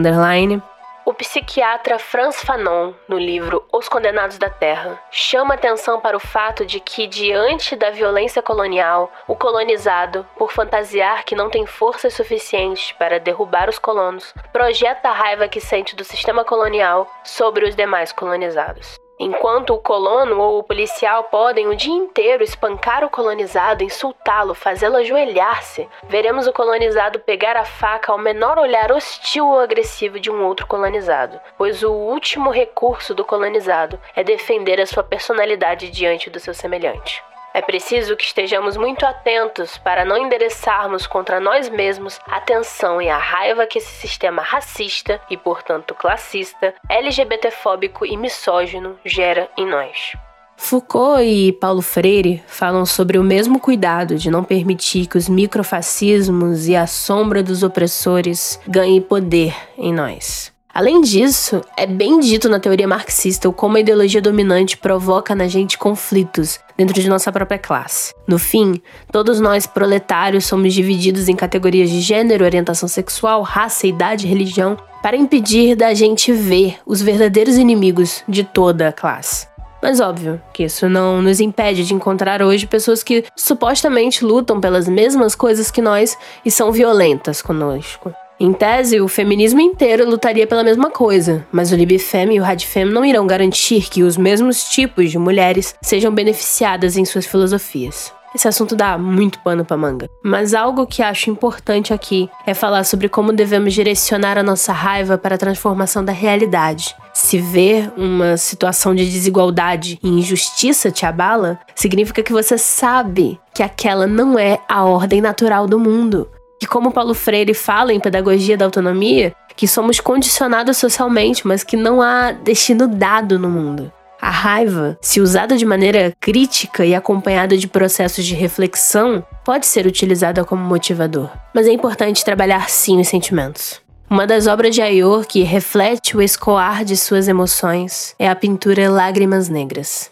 o 1.09 1.15
psiquiatra 1.15 1.99
Franz 1.99 2.43
Fanon, 2.43 2.93
no 3.09 3.19
livro 3.19 3.65
Os 3.73 3.89
Condenados 3.89 4.37
da 4.37 4.51
Terra, 4.51 5.03
chama 5.11 5.55
atenção 5.55 5.99
para 5.99 6.15
o 6.15 6.21
fato 6.21 6.67
de 6.67 6.81
que, 6.81 7.07
diante 7.07 7.75
da 7.75 7.89
violência 7.89 8.43
colonial, 8.43 9.11
o 9.27 9.35
colonizado, 9.35 10.27
por 10.37 10.53
fantasiar 10.53 11.25
que 11.25 11.35
não 11.35 11.49
tem 11.49 11.65
forças 11.65 12.13
suficientes 12.13 12.93
para 12.93 13.19
derrubar 13.19 13.71
os 13.71 13.79
colonos, 13.79 14.35
projeta 14.53 15.09
a 15.09 15.15
raiva 15.15 15.49
que 15.49 15.63
sente 15.63 15.97
do 15.97 16.05
sistema 16.05 16.45
colonial 16.45 17.11
sobre 17.25 17.67
os 17.67 17.75
demais 17.75 18.13
colonizados. 18.13 18.99
Enquanto 19.21 19.75
o 19.75 19.79
colono 19.79 20.39
ou 20.39 20.61
o 20.61 20.63
policial 20.63 21.25
podem 21.25 21.67
o 21.67 21.75
dia 21.75 21.93
inteiro 21.93 22.45
espancar 22.45 23.03
o 23.03 23.11
colonizado, 23.11 23.83
insultá-lo, 23.83 24.55
fazê-lo 24.55 24.97
ajoelhar-se, 24.97 25.89
veremos 26.05 26.47
o 26.47 26.53
colonizado 26.53 27.19
pegar 27.19 27.57
a 27.57 27.65
faca 27.65 28.13
ao 28.13 28.19
menor 28.19 28.59
olhar 28.59 28.93
hostil 28.93 29.49
ou 29.49 29.59
agressivo 29.59 30.21
de 30.21 30.31
um 30.31 30.45
outro 30.45 30.69
colonizado, 30.69 31.41
pois 31.57 31.83
o 31.83 31.91
último 31.91 32.51
recurso 32.51 33.13
do 33.13 33.25
colonizado 33.25 33.99
é 34.15 34.23
defender 34.23 34.81
a 34.81 34.87
sua 34.87 35.03
personalidade 35.03 35.91
diante 35.91 36.31
do 36.31 36.39
seu 36.39 36.55
semelhante. 36.55 37.21
É 37.55 37.63
preciso 37.63 38.17
que 38.17 38.25
estejamos 38.25 38.77
muito 38.77 39.05
atentos 39.05 39.79
para 39.79 40.05
não 40.05 40.17
endereçarmos 40.17 41.07
contra 41.07 41.41
nós 41.41 41.69
mesmos 41.69 42.21
a 42.27 42.41
tensão 42.41 43.01
e 43.01 43.09
a 43.09 43.19
raiva 43.19 43.67
que 43.67 43.79
esse 43.79 43.93
sistema 44.01 44.43
racista 44.43 45.21
e, 45.31 45.37
portanto, 45.37 45.95
classista, 45.95 46.75
LGBTfóbico 46.89 48.05
e 48.05 48.17
misógino 48.17 48.99
gera 49.05 49.49
em 49.57 49.67
nós. 49.67 50.13
Foucault 50.57 51.23
e 51.23 51.53
Paulo 51.53 51.81
Freire 51.81 52.43
falam 52.49 52.85
sobre 52.85 53.17
o 53.17 53.23
mesmo 53.23 53.61
cuidado 53.61 54.17
de 54.17 54.29
não 54.29 54.43
permitir 54.43 55.07
que 55.07 55.17
os 55.17 55.29
microfascismos 55.29 56.67
e 56.67 56.75
a 56.75 56.87
sombra 56.87 57.43
dos 57.45 57.63
opressores 57.63 58.61
ganhem 58.67 59.01
poder 59.01 59.55
em 59.79 59.93
nós. 59.93 60.53
Além 60.73 61.01
disso, 61.01 61.61
é 61.77 61.87
bem 61.87 62.21
dito 62.21 62.49
na 62.49 62.61
teoria 62.61 62.87
marxista 62.87 63.51
como 63.51 63.77
a 63.77 63.81
ideologia 63.81 64.23
dominante 64.23 64.77
provoca 64.77 65.35
na 65.35 65.49
gente 65.49 65.77
conflitos 65.77 66.61
dentro 66.77 67.01
de 67.01 67.09
nossa 67.09 67.33
própria 67.33 67.59
classe. 67.59 68.15
No 68.27 68.39
fim, 68.39 68.81
todos 69.11 69.41
nós 69.41 69.67
proletários 69.67 70.47
somos 70.47 70.73
divididos 70.73 71.29
em 71.29 71.35
categorias 71.35 71.91
de 71.91 72.01
gênero, 72.01 72.45
orientação 72.45 72.89
sexual, 72.89 73.43
raça, 73.43 73.87
idade, 73.87 74.27
religião, 74.27 74.77
para 75.03 75.17
impedir 75.17 75.75
da 75.75 75.95
gente 75.95 76.33
ver 76.33 76.79
os 76.87 77.01
verdadeiros 77.01 77.57
inimigos 77.57 78.23
de 78.29 78.45
toda 78.45 78.89
a 78.89 78.93
classe. 78.93 79.49
Mas 79.83 80.01
óbvio 80.01 80.41
que 80.53 80.65
isso 80.65 80.89
não 80.89 81.23
nos 81.23 81.41
impede 81.41 81.85
de 81.85 81.95
encontrar 81.95 82.43
hoje 82.43 82.67
pessoas 82.67 83.03
que 83.03 83.25
supostamente 83.37 84.25
lutam 84.25 84.61
pelas 84.61 84.89
mesmas 84.89 85.35
coisas 85.35 85.71
que 85.71 85.81
nós 85.81 86.17
e 86.45 86.51
são 86.51 86.73
violentas 86.73 87.41
conosco. 87.41 88.13
Em 88.41 88.53
tese, 88.53 89.01
o 89.01 89.09
feminismo 89.09 89.61
inteiro 89.61 90.09
lutaria 90.09 90.47
pela 90.47 90.63
mesma 90.63 90.91
coisa, 90.91 91.45
mas 91.51 91.73
o 91.73 91.75
Libfem 91.75 92.37
e 92.37 92.41
o 92.41 92.43
Radfem 92.45 92.85
não 92.85 93.05
irão 93.05 93.27
garantir 93.27 93.91
que 93.91 94.05
os 94.05 94.17
mesmos 94.17 94.69
tipos 94.69 95.11
de 95.11 95.19
mulheres 95.19 95.75
sejam 95.83 96.15
beneficiadas 96.15 96.97
em 96.97 97.05
suas 97.05 97.27
filosofias. 97.27 98.13
Esse 98.33 98.47
assunto 98.47 98.77
dá 98.77 98.97
muito 98.97 99.41
pano 99.41 99.65
pra 99.65 99.77
manga. 99.77 100.09
Mas 100.23 100.55
algo 100.55 100.87
que 100.87 101.03
acho 101.03 101.31
importante 101.31 101.93
aqui 101.93 102.31
é 102.47 102.55
falar 102.55 102.85
sobre 102.85 103.09
como 103.09 103.33
devemos 103.33 103.75
direcionar 103.75 104.39
a 104.39 104.43
nossa 104.43 104.73
raiva 104.73 105.19
para 105.19 105.35
a 105.35 105.39
transformação 105.39 106.05
da 106.05 106.13
realidade. 106.13 106.95
Se 107.13 107.39
ver 107.39 107.91
uma 107.97 108.37
situação 108.37 108.95
de 108.95 109.11
desigualdade 109.11 109.99
e 110.01 110.09
injustiça 110.09 110.93
te 110.93 111.05
abala, 111.05 111.59
significa 111.75 112.23
que 112.23 112.33
você 112.33 112.57
sabe 112.57 113.41
que 113.53 113.65
aquela 113.65 114.07
não 114.07 114.39
é 114.39 114.61
a 114.69 114.85
ordem 114.85 115.21
natural 115.21 115.67
do 115.67 115.81
mundo. 115.81 116.29
Que, 116.59 116.67
como 116.67 116.91
Paulo 116.91 117.15
Freire 117.15 117.55
fala 117.55 117.93
em 117.93 118.01
Pedagogia 118.01 118.57
da 118.57 118.65
Autonomia, 118.65 119.35
que 119.57 119.67
somos 119.67 120.01
condicionados 120.01 120.77
socialmente, 120.77 121.47
mas 121.47 121.65
que 121.65 121.77
não 121.77 122.01
há 122.01 122.33
destino 122.33 122.87
dado 122.87 123.39
no 123.39 123.49
mundo. 123.49 123.93
A 124.21 124.31
raiva, 124.31 124.99
se 125.01 125.21
usada 125.21 125.57
de 125.57 125.65
maneira 125.65 126.13
crítica 126.21 126.85
e 126.85 126.95
acompanhada 126.95 127.57
de 127.57 127.69
processos 127.69 128.25
de 128.25 128.35
reflexão, 128.35 129.25
pode 129.45 129.67
ser 129.67 129.87
utilizada 129.87 130.45
como 130.45 130.63
motivador. 130.63 131.31
Mas 131.55 131.69
é 131.69 131.73
importante 131.73 132.25
trabalhar 132.25 132.69
sim 132.69 133.01
os 133.01 133.09
sentimentos. 133.09 133.81
Uma 134.11 134.27
das 134.27 134.47
obras 134.47 134.75
de 134.75 134.83
Ayor 134.83 135.27
que 135.27 135.43
reflete 135.43 136.17
o 136.17 136.23
escoar 136.23 136.85
de 136.85 136.97
suas 136.97 137.29
emoções 137.29 138.15
é 138.19 138.29
a 138.29 138.35
pintura 138.35 138.91
Lágrimas 138.91 139.49
Negras. 139.49 140.11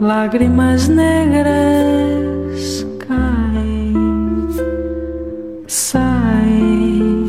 Lágrimas 0.00 0.88
negras 0.88 2.84
saem, 5.72 7.26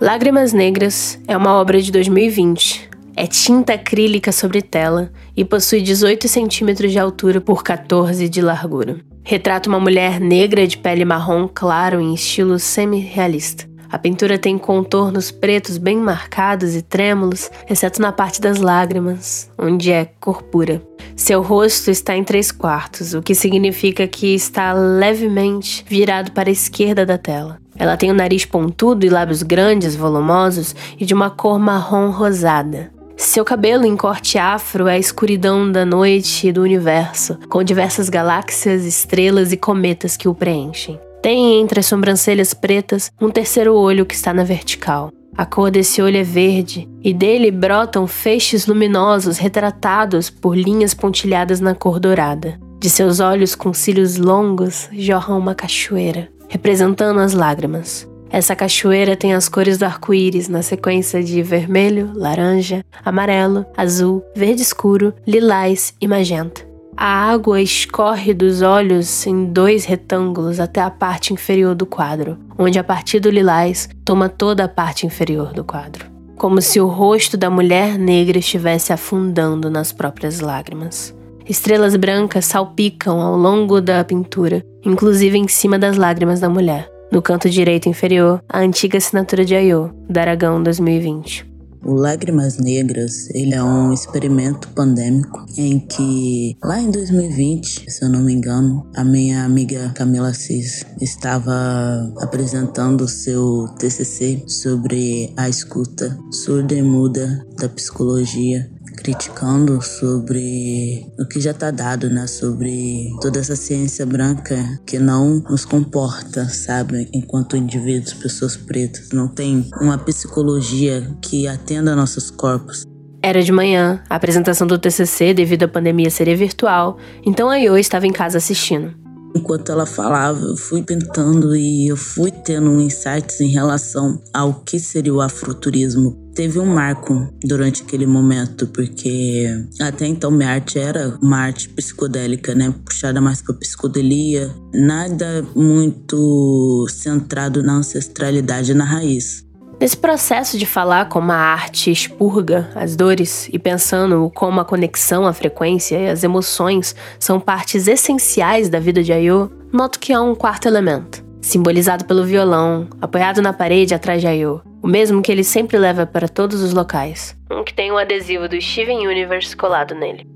Lágrimas 0.00 0.54
Negras 0.54 1.20
é 1.28 1.36
uma 1.36 1.54
obra 1.54 1.82
de 1.82 1.92
2020. 1.92 2.88
É 3.14 3.26
tinta 3.26 3.74
acrílica 3.74 4.32
sobre 4.32 4.62
tela 4.62 5.12
e 5.36 5.44
possui 5.44 5.82
18 5.82 6.26
centímetros 6.26 6.90
de 6.90 6.98
altura 6.98 7.42
por 7.42 7.62
14 7.62 8.26
de 8.26 8.40
largura. 8.40 8.98
Retrata 9.22 9.68
uma 9.68 9.78
mulher 9.78 10.18
negra 10.18 10.66
de 10.66 10.78
pele 10.78 11.04
marrom 11.04 11.46
claro 11.46 12.00
em 12.00 12.14
estilo 12.14 12.58
semi-realista. 12.58 13.69
A 13.90 13.98
pintura 13.98 14.38
tem 14.38 14.56
contornos 14.56 15.32
pretos 15.32 15.76
bem 15.76 15.96
marcados 15.96 16.76
e 16.76 16.82
trêmulos, 16.82 17.50
exceto 17.68 18.00
na 18.00 18.12
parte 18.12 18.40
das 18.40 18.58
lágrimas, 18.58 19.50
onde 19.58 19.90
é 19.90 20.04
cor 20.20 20.44
pura. 20.44 20.80
Seu 21.16 21.42
rosto 21.42 21.90
está 21.90 22.16
em 22.16 22.22
três 22.22 22.52
quartos, 22.52 23.14
o 23.14 23.20
que 23.20 23.34
significa 23.34 24.06
que 24.06 24.32
está 24.34 24.72
levemente 24.72 25.84
virado 25.88 26.30
para 26.30 26.48
a 26.48 26.52
esquerda 26.52 27.04
da 27.04 27.18
tela. 27.18 27.58
Ela 27.76 27.96
tem 27.96 28.10
o 28.10 28.14
um 28.14 28.16
nariz 28.16 28.44
pontudo 28.44 29.04
e 29.04 29.08
lábios 29.08 29.42
grandes, 29.42 29.96
volumosos 29.96 30.74
e 30.98 31.04
de 31.04 31.12
uma 31.12 31.28
cor 31.28 31.58
marrom 31.58 32.10
rosada. 32.10 32.92
Seu 33.16 33.44
cabelo 33.44 33.84
em 33.84 33.96
corte 33.96 34.38
afro 34.38 34.86
é 34.86 34.94
a 34.94 34.98
escuridão 34.98 35.70
da 35.70 35.84
noite 35.84 36.48
e 36.48 36.52
do 36.52 36.62
universo, 36.62 37.38
com 37.48 37.62
diversas 37.62 38.08
galáxias, 38.08 38.86
estrelas 38.86 39.52
e 39.52 39.56
cometas 39.56 40.16
que 40.16 40.28
o 40.28 40.34
preenchem. 40.34 40.98
Tem 41.22 41.60
entre 41.60 41.80
as 41.80 41.86
sobrancelhas 41.86 42.54
pretas 42.54 43.12
um 43.20 43.30
terceiro 43.30 43.74
olho 43.74 44.06
que 44.06 44.14
está 44.14 44.32
na 44.32 44.42
vertical. 44.42 45.12
A 45.36 45.44
cor 45.44 45.70
desse 45.70 46.00
olho 46.00 46.16
é 46.16 46.22
verde 46.22 46.88
e 47.02 47.12
dele 47.12 47.50
brotam 47.50 48.06
feixes 48.06 48.66
luminosos 48.66 49.36
retratados 49.36 50.30
por 50.30 50.56
linhas 50.56 50.94
pontilhadas 50.94 51.60
na 51.60 51.74
cor 51.74 52.00
dourada. 52.00 52.58
De 52.78 52.88
seus 52.88 53.20
olhos 53.20 53.54
com 53.54 53.74
cílios 53.74 54.16
longos 54.16 54.88
jorra 54.92 55.34
uma 55.34 55.54
cachoeira, 55.54 56.28
representando 56.48 57.20
as 57.20 57.34
lágrimas. 57.34 58.08
Essa 58.30 58.56
cachoeira 58.56 59.16
tem 59.16 59.34
as 59.34 59.48
cores 59.48 59.76
do 59.76 59.84
arco-íris 59.84 60.48
na 60.48 60.62
sequência 60.62 61.22
de 61.22 61.42
vermelho, 61.42 62.12
laranja, 62.14 62.84
amarelo, 63.04 63.66
azul, 63.76 64.24
verde 64.34 64.62
escuro, 64.62 65.12
lilás 65.26 65.92
e 66.00 66.08
magenta. 66.08 66.69
A 67.02 67.30
água 67.30 67.62
escorre 67.62 68.34
dos 68.34 68.60
olhos 68.60 69.26
em 69.26 69.46
dois 69.46 69.86
retângulos 69.86 70.60
até 70.60 70.82
a 70.82 70.90
parte 70.90 71.32
inferior 71.32 71.74
do 71.74 71.86
quadro, 71.86 72.36
onde 72.58 72.78
a 72.78 72.84
partir 72.84 73.20
do 73.20 73.30
lilás 73.30 73.88
toma 74.04 74.28
toda 74.28 74.64
a 74.64 74.68
parte 74.68 75.06
inferior 75.06 75.54
do 75.54 75.64
quadro. 75.64 76.04
Como 76.36 76.60
se 76.60 76.78
o 76.78 76.86
rosto 76.86 77.38
da 77.38 77.48
mulher 77.48 77.98
negra 77.98 78.38
estivesse 78.38 78.92
afundando 78.92 79.70
nas 79.70 79.92
próprias 79.92 80.40
lágrimas. 80.40 81.16
Estrelas 81.48 81.96
brancas 81.96 82.44
salpicam 82.44 83.18
ao 83.18 83.34
longo 83.34 83.80
da 83.80 84.04
pintura, 84.04 84.62
inclusive 84.84 85.38
em 85.38 85.48
cima 85.48 85.78
das 85.78 85.96
lágrimas 85.96 86.38
da 86.38 86.50
mulher. 86.50 86.86
No 87.10 87.22
canto 87.22 87.48
direito 87.48 87.88
inferior, 87.88 88.42
a 88.46 88.58
antiga 88.58 88.98
assinatura 88.98 89.42
de 89.42 89.54
Ayô, 89.54 89.88
da 90.06 90.20
Aragão 90.20 90.62
2020. 90.62 91.49
O 91.82 91.94
Lágrimas 91.94 92.58
Negras, 92.58 93.30
ele 93.30 93.54
é 93.54 93.62
um 93.62 93.92
experimento 93.92 94.68
pandêmico 94.68 95.46
em 95.56 95.78
que 95.80 96.56
lá 96.62 96.78
em 96.80 96.90
2020, 96.90 97.90
se 97.90 98.04
eu 98.04 98.08
não 98.10 98.20
me 98.20 98.34
engano, 98.34 98.86
a 98.94 99.02
minha 99.02 99.44
amiga 99.44 99.90
Camila 99.94 100.34
Cis 100.34 100.84
estava 101.00 102.12
apresentando 102.20 103.02
o 103.02 103.08
seu 103.08 103.66
TCC 103.78 104.44
sobre 104.46 105.32
a 105.36 105.48
escuta 105.48 106.18
surda 106.30 106.74
e 106.74 106.82
muda 106.82 107.46
da 107.58 107.68
psicologia 107.68 108.70
criticando 109.02 109.80
sobre 109.80 111.06
o 111.18 111.26
que 111.26 111.40
já 111.40 111.50
está 111.52 111.70
dado, 111.70 112.10
né? 112.10 112.26
Sobre 112.26 113.10
toda 113.20 113.40
essa 113.40 113.56
ciência 113.56 114.04
branca 114.04 114.56
que 114.86 114.98
não 114.98 115.40
nos 115.48 115.64
comporta, 115.64 116.44
sabe? 116.48 117.08
Enquanto 117.12 117.56
indivíduos, 117.56 118.14
pessoas 118.14 118.56
pretas. 118.56 119.08
Não 119.12 119.26
tem 119.26 119.68
uma 119.80 119.96
psicologia 119.98 121.16
que 121.22 121.48
atenda 121.48 121.96
nossos 121.96 122.30
corpos. 122.30 122.84
Era 123.22 123.42
de 123.42 123.52
manhã, 123.52 124.02
a 124.08 124.16
apresentação 124.16 124.66
do 124.66 124.78
TCC, 124.78 125.34
devido 125.34 125.64
à 125.64 125.68
pandemia, 125.68 126.10
seria 126.10 126.36
virtual, 126.36 126.96
então 127.24 127.50
a 127.50 127.56
Yo 127.56 127.76
estava 127.76 128.06
em 128.06 128.12
casa 128.12 128.38
assistindo. 128.38 128.99
Enquanto 129.34 129.70
ela 129.70 129.86
falava, 129.86 130.40
eu 130.40 130.56
fui 130.56 130.82
pintando 130.82 131.54
e 131.54 131.88
eu 131.88 131.96
fui 131.96 132.30
tendo 132.30 132.80
insights 132.80 133.40
em 133.40 133.48
relação 133.48 134.20
ao 134.32 134.54
que 134.54 134.78
seria 134.78 135.14
o 135.14 135.20
afroturismo. 135.20 136.18
Teve 136.34 136.58
um 136.58 136.66
marco 136.66 137.28
durante 137.44 137.82
aquele 137.82 138.06
momento, 138.06 138.66
porque 138.68 139.46
até 139.80 140.06
então 140.06 140.30
minha 140.30 140.50
arte 140.50 140.78
era 140.78 141.16
uma 141.22 141.38
arte 141.38 141.68
psicodélica, 141.68 142.54
né? 142.54 142.72
Puxada 142.84 143.20
mais 143.20 143.42
pra 143.42 143.54
psicodelia, 143.54 144.50
nada 144.72 145.44
muito 145.54 146.86
centrado 146.88 147.62
na 147.62 147.74
ancestralidade 147.74 148.74
na 148.74 148.84
raiz. 148.84 149.44
Nesse 149.80 149.96
processo 149.96 150.58
de 150.58 150.66
falar 150.66 151.08
como 151.08 151.32
a 151.32 151.36
arte 151.36 151.90
expurga 151.90 152.70
as 152.74 152.94
dores 152.94 153.48
e 153.50 153.58
pensando 153.58 154.30
como 154.34 154.60
a 154.60 154.64
conexão, 154.64 155.26
a 155.26 155.32
frequência 155.32 155.96
e 155.96 156.10
as 156.10 156.22
emoções 156.22 156.94
são 157.18 157.40
partes 157.40 157.88
essenciais 157.88 158.68
da 158.68 158.78
vida 158.78 159.02
de 159.02 159.10
Ayo, 159.10 159.50
noto 159.72 159.98
que 159.98 160.12
há 160.12 160.20
um 160.20 160.34
quarto 160.34 160.68
elemento, 160.68 161.24
simbolizado 161.40 162.04
pelo 162.04 162.26
violão, 162.26 162.90
apoiado 163.00 163.40
na 163.40 163.54
parede 163.54 163.94
atrás 163.94 164.20
de 164.20 164.26
Ayo, 164.26 164.60
o 164.82 164.86
mesmo 164.86 165.22
que 165.22 165.32
ele 165.32 165.42
sempre 165.42 165.78
leva 165.78 166.04
para 166.04 166.28
todos 166.28 166.60
os 166.60 166.74
locais, 166.74 167.34
um 167.50 167.64
que 167.64 167.72
tem 167.72 167.90
um 167.90 167.96
adesivo 167.96 168.46
do 168.50 168.60
Steven 168.60 169.08
Universe 169.08 169.56
colado 169.56 169.94
nele. 169.94 170.26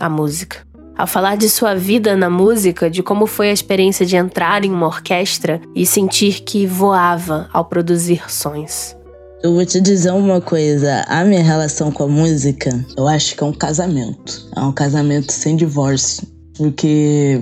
A 0.00 0.08
música. 0.08 0.67
Ao 0.98 1.06
falar 1.06 1.36
de 1.36 1.48
sua 1.48 1.76
vida 1.76 2.16
na 2.16 2.28
música, 2.28 2.90
de 2.90 3.04
como 3.04 3.24
foi 3.24 3.50
a 3.50 3.52
experiência 3.52 4.04
de 4.04 4.16
entrar 4.16 4.64
em 4.64 4.72
uma 4.72 4.88
orquestra 4.88 5.60
e 5.72 5.86
sentir 5.86 6.40
que 6.40 6.66
voava 6.66 7.48
ao 7.52 7.64
produzir 7.64 8.28
sons. 8.28 8.96
Eu 9.40 9.54
vou 9.54 9.64
te 9.64 9.80
dizer 9.80 10.10
uma 10.10 10.40
coisa, 10.40 11.04
a 11.06 11.24
minha 11.24 11.40
relação 11.40 11.92
com 11.92 12.02
a 12.02 12.08
música, 12.08 12.84
eu 12.96 13.06
acho 13.06 13.36
que 13.36 13.44
é 13.44 13.46
um 13.46 13.52
casamento. 13.52 14.50
É 14.56 14.60
um 14.60 14.72
casamento 14.72 15.30
sem 15.30 15.54
divórcio. 15.54 16.26
Porque, 16.56 17.38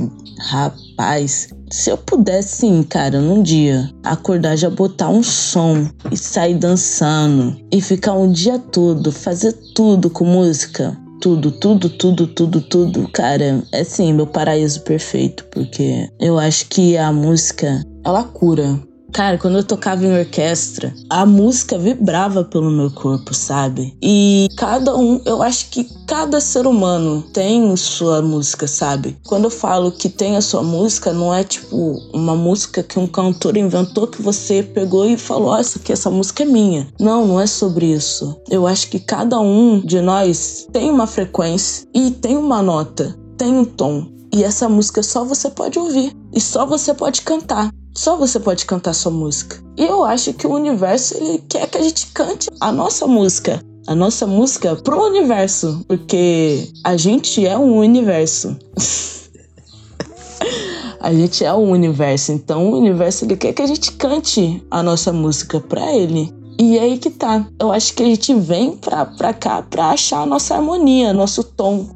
rapaz, 0.50 1.48
se 1.72 1.88
eu 1.88 1.96
pudesse, 1.96 2.58
sim, 2.58 2.82
cara, 2.82 3.18
num 3.22 3.42
dia 3.42 3.90
acordar, 4.04 4.56
já 4.56 4.68
botar 4.68 5.08
um 5.08 5.22
som 5.22 5.88
e 6.12 6.16
sair 6.18 6.56
dançando 6.56 7.56
e 7.72 7.80
ficar 7.80 8.12
um 8.12 8.30
dia 8.30 8.58
todo, 8.58 9.10
fazer 9.10 9.54
tudo 9.74 10.10
com 10.10 10.26
música, 10.26 10.94
tudo, 11.20 11.50
tudo, 11.52 11.88
tudo, 11.90 12.26
tudo, 12.26 12.60
tudo, 12.60 13.08
cara, 13.12 13.62
é 13.72 13.84
sim 13.84 14.12
meu 14.12 14.26
paraíso 14.26 14.82
perfeito, 14.82 15.44
porque 15.50 16.08
eu 16.20 16.38
acho 16.38 16.68
que 16.68 16.96
a 16.96 17.12
música, 17.12 17.82
ela 18.04 18.24
cura. 18.24 18.80
Cara, 19.12 19.38
quando 19.38 19.56
eu 19.56 19.64
tocava 19.64 20.04
em 20.04 20.18
orquestra, 20.18 20.94
a 21.08 21.24
música 21.24 21.78
vibrava 21.78 22.44
pelo 22.44 22.70
meu 22.70 22.90
corpo, 22.90 23.32
sabe? 23.32 23.96
E 24.02 24.48
cada 24.56 24.96
um, 24.96 25.20
eu 25.24 25.42
acho 25.42 25.70
que 25.70 25.88
cada 26.06 26.40
ser 26.40 26.66
humano 26.66 27.22
tem 27.32 27.74
sua 27.76 28.20
música, 28.20 28.66
sabe? 28.66 29.16
Quando 29.26 29.44
eu 29.44 29.50
falo 29.50 29.92
que 29.92 30.08
tem 30.08 30.36
a 30.36 30.40
sua 30.40 30.62
música, 30.62 31.12
não 31.12 31.32
é 31.32 31.44
tipo 31.44 31.98
uma 32.12 32.34
música 32.34 32.82
que 32.82 32.98
um 32.98 33.06
cantor 33.06 33.56
inventou 33.56 34.06
que 34.06 34.20
você 34.20 34.62
pegou 34.62 35.06
e 35.06 35.16
falou: 35.16 35.50
oh, 35.50 35.56
essa 35.56 35.78
aqui, 35.78 35.92
essa 35.92 36.10
música 36.10 36.42
é 36.42 36.46
minha. 36.46 36.88
Não, 37.00 37.26
não 37.26 37.40
é 37.40 37.46
sobre 37.46 37.86
isso. 37.86 38.36
Eu 38.50 38.66
acho 38.66 38.88
que 38.88 38.98
cada 38.98 39.38
um 39.40 39.80
de 39.80 40.00
nós 40.00 40.66
tem 40.72 40.90
uma 40.90 41.06
frequência 41.06 41.86
e 41.94 42.10
tem 42.10 42.36
uma 42.36 42.62
nota, 42.62 43.16
tem 43.38 43.56
um 43.56 43.64
tom. 43.64 44.08
E 44.32 44.44
essa 44.44 44.68
música 44.68 45.02
só 45.02 45.24
você 45.24 45.48
pode 45.48 45.78
ouvir 45.78 46.12
e 46.34 46.40
só 46.40 46.66
você 46.66 46.92
pode 46.92 47.22
cantar. 47.22 47.70
Só 47.96 48.14
você 48.14 48.38
pode 48.38 48.66
cantar 48.66 48.92
sua 48.92 49.10
música. 49.10 49.56
E 49.74 49.82
eu 49.82 50.04
acho 50.04 50.34
que 50.34 50.46
o 50.46 50.52
universo 50.52 51.16
ele 51.16 51.42
quer 51.48 51.66
que 51.66 51.78
a 51.78 51.82
gente 51.82 52.08
cante 52.08 52.46
a 52.60 52.70
nossa 52.70 53.06
música. 53.06 53.58
A 53.86 53.94
nossa 53.94 54.26
música 54.26 54.76
pro 54.76 55.06
universo, 55.06 55.82
porque 55.88 56.68
a 56.84 56.94
gente 56.94 57.46
é 57.46 57.56
um 57.56 57.78
universo. 57.78 58.54
a 61.00 61.14
gente 61.14 61.42
é 61.42 61.54
um 61.54 61.70
universo, 61.70 62.32
então 62.32 62.68
o 62.68 62.76
universo 62.76 63.24
ele 63.24 63.36
quer 63.36 63.54
que 63.54 63.62
a 63.62 63.66
gente 63.66 63.92
cante 63.92 64.62
a 64.70 64.82
nossa 64.82 65.10
música 65.10 65.58
pra 65.58 65.94
ele. 65.94 66.30
E 66.60 66.76
é 66.76 66.82
aí 66.82 66.98
que 66.98 67.08
tá. 67.08 67.48
Eu 67.58 67.72
acho 67.72 67.94
que 67.94 68.02
a 68.02 68.06
gente 68.06 68.34
vem 68.34 68.76
pra, 68.76 69.06
pra 69.06 69.32
cá 69.32 69.62
pra 69.62 69.90
achar 69.90 70.20
a 70.20 70.26
nossa 70.26 70.54
harmonia, 70.54 71.14
nosso 71.14 71.42
tom. 71.42 71.88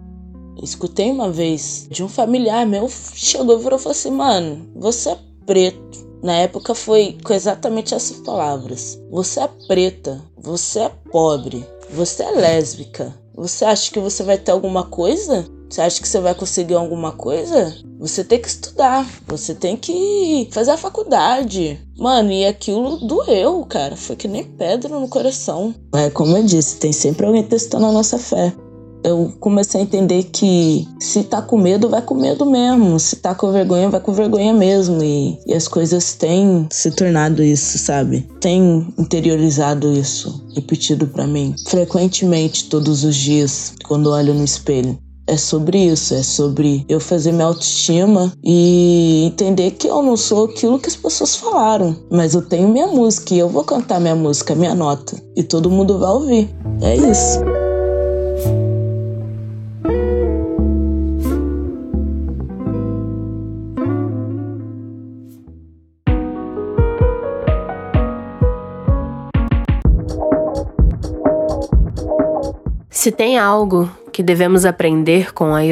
Escutei 0.63 1.11
uma 1.11 1.31
vez 1.31 1.87
de 1.91 2.03
um 2.03 2.09
familiar 2.09 2.67
meu, 2.67 2.89
chegou 2.89 3.59
e 3.59 3.63
virou 3.63 3.79
e 3.79 3.83
falou 3.83 3.93
assim: 3.93 4.11
Mano, 4.11 4.67
você 4.77 5.11
é 5.11 5.30
preto. 5.47 6.11
Na 6.23 6.35
época 6.35 6.75
foi 6.75 7.17
com 7.25 7.33
exatamente 7.33 7.95
essas 7.95 8.19
palavras. 8.19 9.01
Você 9.11 9.41
é 9.41 9.49
preta, 9.67 10.21
você 10.37 10.81
é 10.81 10.93
pobre, 11.11 11.67
você 11.91 12.23
é 12.23 12.31
lésbica. 12.33 13.15
Você 13.35 13.65
acha 13.65 13.91
que 13.91 13.99
você 13.99 14.23
vai 14.23 14.37
ter 14.37 14.51
alguma 14.51 14.85
coisa? 14.85 15.49
Você 15.71 15.81
acha 15.81 16.03
que 16.03 16.09
você 16.09 16.21
vai 16.21 16.35
conseguir 16.35 16.75
alguma 16.75 17.13
coisa? 17.13 17.75
Você 17.99 18.25
tem 18.25 18.41
que 18.41 18.49
estudar, 18.49 19.09
você 19.27 19.55
tem 19.55 19.77
que 19.77 20.49
fazer 20.51 20.73
a 20.73 20.77
faculdade. 20.77 21.81
Mano, 21.97 22.33
e 22.33 22.45
aquilo 22.45 22.97
doeu, 23.07 23.65
cara. 23.67 23.97
Foi 23.97 24.17
que 24.17 24.27
nem 24.27 24.45
pedra 24.45 24.99
no 24.99 25.09
coração. 25.09 25.75
É 25.95 26.11
como 26.11 26.37
eu 26.37 26.43
disse, 26.43 26.79
tem 26.79 26.93
sempre 26.93 27.25
alguém 27.25 27.45
testando 27.45 27.87
a 27.87 27.93
nossa 27.93 28.19
fé 28.19 28.53
eu 29.05 29.33
comecei 29.41 29.81
a 29.81 29.85
entender 29.85 30.25
que 30.25 30.87
se 30.99 31.25
tá 31.25 31.41
com 31.41 31.59
medo, 31.59 31.89
vai 31.89 32.03
com 32.03 32.15
medo 32.15 32.45
mesmo. 32.47 32.99
Se 32.99 33.17
tá 33.17 33.35
com 33.35 33.51
vergonha, 33.53 33.89
vai 33.89 34.01
com 34.01 34.13
vergonha 34.13 34.53
mesmo. 34.53 35.03
E, 35.03 35.39
e 35.47 35.55
as 35.55 35.67
coisas 35.69 36.15
têm 36.15 36.67
se 36.71 36.91
tornado 36.91 37.43
isso, 37.43 37.79
sabe? 37.79 38.29
Tem 38.41 38.87
interiorizado 38.99 39.93
isso, 39.93 40.45
repetido 40.55 41.07
para 41.07 41.27
mim, 41.27 41.55
frequentemente, 41.69 42.69
todos 42.69 43.05
os 43.05 43.17
dias, 43.17 43.75
quando 43.85 44.11
olho 44.11 44.35
no 44.35 44.45
espelho. 44.45 44.99
É 45.27 45.37
sobre 45.37 45.79
isso, 45.79 46.13
é 46.13 46.25
sobre 46.25 46.85
eu 46.89 46.99
fazer 46.99 47.31
minha 47.31 47.47
autoestima 47.47 48.33
e 48.43 49.27
entender 49.27 49.71
que 49.73 49.87
eu 49.87 50.03
não 50.03 50.17
sou 50.17 50.47
aquilo 50.47 50.77
que 50.81 50.89
as 50.89 50.97
pessoas 50.97 51.37
falaram, 51.37 51.97
mas 52.11 52.35
eu 52.35 52.43
tenho 52.43 52.69
minha 52.69 52.89
música 52.89 53.33
e 53.33 53.39
eu 53.39 53.49
vou 53.49 53.63
cantar 53.63 54.01
minha 54.01 54.17
música, 54.17 54.57
minha 54.57 54.75
nota, 54.75 55.15
e 55.37 55.45
todo 55.45 55.71
mundo 55.71 56.01
vai 56.01 56.11
ouvir. 56.11 56.51
É 56.83 56.97
isso. 56.97 57.39
Se 73.01 73.11
tem 73.11 73.39
algo 73.39 73.91
que 74.13 74.23
devemos 74.23 74.67
aprender 74.67 75.33
com 75.33 75.55
a 75.55 75.63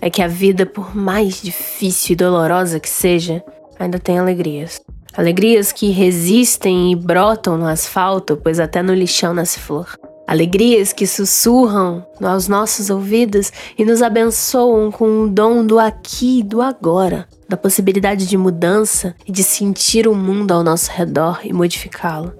é 0.00 0.08
que 0.08 0.22
a 0.22 0.28
vida, 0.28 0.64
por 0.64 0.94
mais 0.94 1.42
difícil 1.42 2.12
e 2.12 2.16
dolorosa 2.16 2.78
que 2.78 2.88
seja, 2.88 3.42
ainda 3.80 3.98
tem 3.98 4.16
alegrias. 4.16 4.80
Alegrias 5.12 5.72
que 5.72 5.90
resistem 5.90 6.92
e 6.92 6.94
brotam 6.94 7.58
no 7.58 7.66
asfalto, 7.66 8.36
pois 8.36 8.60
até 8.60 8.80
no 8.80 8.94
lixão 8.94 9.34
nasce 9.34 9.58
flor. 9.58 9.88
Alegrias 10.24 10.92
que 10.92 11.04
sussurram 11.04 12.06
aos 12.22 12.46
nossos 12.46 12.90
ouvidos 12.90 13.52
e 13.76 13.84
nos 13.84 14.00
abençoam 14.00 14.92
com 14.92 15.22
o 15.22 15.28
dom 15.28 15.66
do 15.66 15.80
aqui 15.80 16.38
e 16.38 16.42
do 16.44 16.62
agora, 16.62 17.26
da 17.48 17.56
possibilidade 17.56 18.24
de 18.24 18.36
mudança 18.36 19.16
e 19.26 19.32
de 19.32 19.42
sentir 19.42 20.06
o 20.06 20.14
mundo 20.14 20.52
ao 20.52 20.62
nosso 20.62 20.92
redor 20.92 21.40
e 21.42 21.52
modificá-lo. 21.52 22.32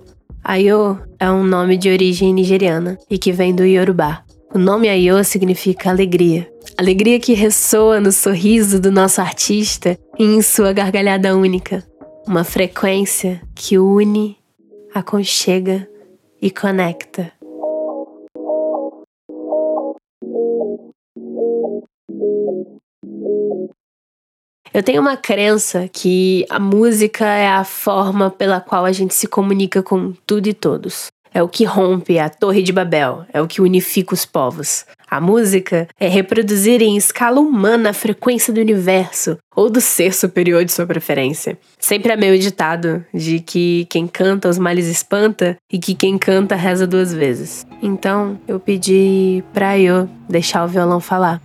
Ayo 0.44 0.96
é 1.18 1.28
um 1.28 1.42
nome 1.42 1.76
de 1.76 1.90
origem 1.90 2.32
nigeriana 2.32 2.96
e 3.10 3.18
que 3.18 3.32
vem 3.32 3.52
do 3.52 3.64
Yorubá, 3.64 4.22
o 4.54 4.58
nome 4.58 4.88
Ayo 4.88 5.22
significa 5.24 5.90
alegria. 5.90 6.50
Alegria 6.76 7.20
que 7.20 7.34
ressoa 7.34 8.00
no 8.00 8.10
sorriso 8.10 8.80
do 8.80 8.90
nosso 8.90 9.20
artista 9.20 9.98
e 10.18 10.24
em 10.24 10.42
sua 10.42 10.72
gargalhada 10.72 11.36
única. 11.36 11.86
Uma 12.26 12.44
frequência 12.44 13.42
que 13.54 13.78
une, 13.78 14.36
aconchega 14.94 15.88
e 16.40 16.50
conecta. 16.50 17.32
Eu 24.72 24.82
tenho 24.82 25.00
uma 25.00 25.16
crença 25.16 25.88
que 25.88 26.46
a 26.48 26.60
música 26.60 27.26
é 27.26 27.48
a 27.48 27.64
forma 27.64 28.30
pela 28.30 28.60
qual 28.60 28.84
a 28.84 28.92
gente 28.92 29.14
se 29.14 29.26
comunica 29.26 29.82
com 29.82 30.12
tudo 30.24 30.46
e 30.48 30.54
todos. 30.54 31.08
É 31.38 31.42
o 31.42 31.48
que 31.48 31.64
rompe 31.64 32.18
a 32.18 32.28
Torre 32.28 32.64
de 32.64 32.72
Babel, 32.72 33.24
é 33.32 33.40
o 33.40 33.46
que 33.46 33.62
unifica 33.62 34.12
os 34.12 34.26
povos. 34.26 34.84
A 35.08 35.20
música 35.20 35.86
é 35.96 36.08
reproduzir 36.08 36.82
em 36.82 36.96
escala 36.96 37.38
humana 37.38 37.90
a 37.90 37.92
frequência 37.92 38.52
do 38.52 38.60
universo 38.60 39.38
ou 39.54 39.70
do 39.70 39.80
ser 39.80 40.12
superior 40.12 40.64
de 40.64 40.72
sua 40.72 40.84
preferência. 40.84 41.56
Sempre 41.78 42.10
é 42.10 42.16
meio 42.16 42.36
ditado 42.40 43.06
de 43.14 43.38
que 43.38 43.86
quem 43.88 44.08
canta 44.08 44.48
os 44.48 44.58
males 44.58 44.88
espanta 44.88 45.56
e 45.72 45.78
que 45.78 45.94
quem 45.94 46.18
canta 46.18 46.56
reza 46.56 46.88
duas 46.88 47.14
vezes. 47.14 47.64
Então 47.80 48.36
eu 48.48 48.58
pedi 48.58 49.44
pra 49.52 49.78
eu 49.78 50.10
deixar 50.28 50.64
o 50.64 50.68
violão 50.68 50.98
falar. 50.98 51.40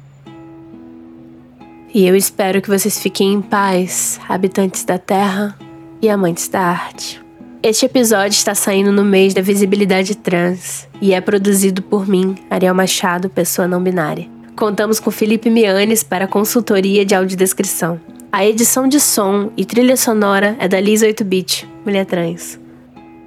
E 1.94 2.08
eu 2.08 2.16
espero 2.16 2.64
que 2.64 2.68
vocês 2.68 2.98
fiquem 2.98 3.34
em 3.34 3.42
paz, 3.44 4.20
habitantes 4.28 4.86
da 4.86 4.98
Terra 4.98 5.56
e 6.02 6.10
amantes 6.10 6.48
da 6.48 6.62
arte. 6.62 7.22
Este 7.66 7.86
episódio 7.86 8.36
está 8.36 8.54
saindo 8.54 8.92
no 8.92 9.06
mês 9.06 9.34
da 9.34 9.42
visibilidade 9.42 10.16
trans 10.16 10.86
e 11.02 11.14
é 11.14 11.22
produzido 11.22 11.82
por 11.82 12.06
mim, 12.06 12.36
Ariel 12.50 12.76
Machado, 12.76 13.30
pessoa 13.30 13.70
não 13.70 13.82
binária. 13.82 14.28
Contamos 14.54 15.00
com 15.00 15.10
Felipe 15.10 15.50
Mianes 15.50 16.04
para 16.04 16.28
consultoria 16.28 17.06
de 17.06 17.16
audiodescrição. 17.16 18.02
A 18.30 18.46
edição 18.46 18.86
de 18.86 19.00
som 19.00 19.50
e 19.56 19.64
trilha 19.64 19.96
sonora 19.96 20.58
é 20.60 20.68
da 20.68 20.78
Liz 20.78 21.04
8-Bit, 21.04 21.66
mulher 21.86 22.06
trans. 22.06 22.60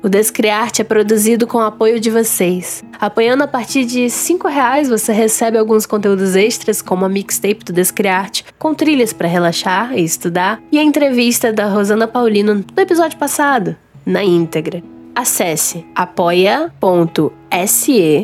O 0.03 0.09
Descriarte 0.11 0.83
é 0.83 0.85
produzido 0.85 1.47
com 1.47 1.57
o 1.57 1.63
apoio 1.63 1.99
de 1.99 2.11
vocês. 2.11 2.85
Apoiando 3.01 3.43
a 3.43 3.49
partir 3.49 3.87
de 3.87 4.03
R$ 4.03 4.51
reais 4.51 4.91
você 4.91 5.15
recebe 5.15 5.57
alguns 5.57 5.87
conteúdos 5.87 6.37
extras, 6.37 6.83
como 6.83 7.07
a 7.07 7.09
mixtape 7.09 7.65
do 7.65 7.73
Descriarte, 7.73 8.45
com 8.59 8.75
trilhas 8.75 9.15
para 9.15 9.29
relaxar 9.29 9.97
e 9.97 10.05
estudar, 10.05 10.61
e 10.71 10.79
a 10.79 10.83
entrevista 10.83 11.55
da 11.55 11.67
Rosana 11.69 12.07
Paulino 12.07 12.55
no 12.55 12.83
episódio 12.83 13.19
passado 13.19 13.75
na 14.07 14.23
íntegra. 14.23 14.83
Acesse 15.15 15.85
apoia.se 15.95 16.77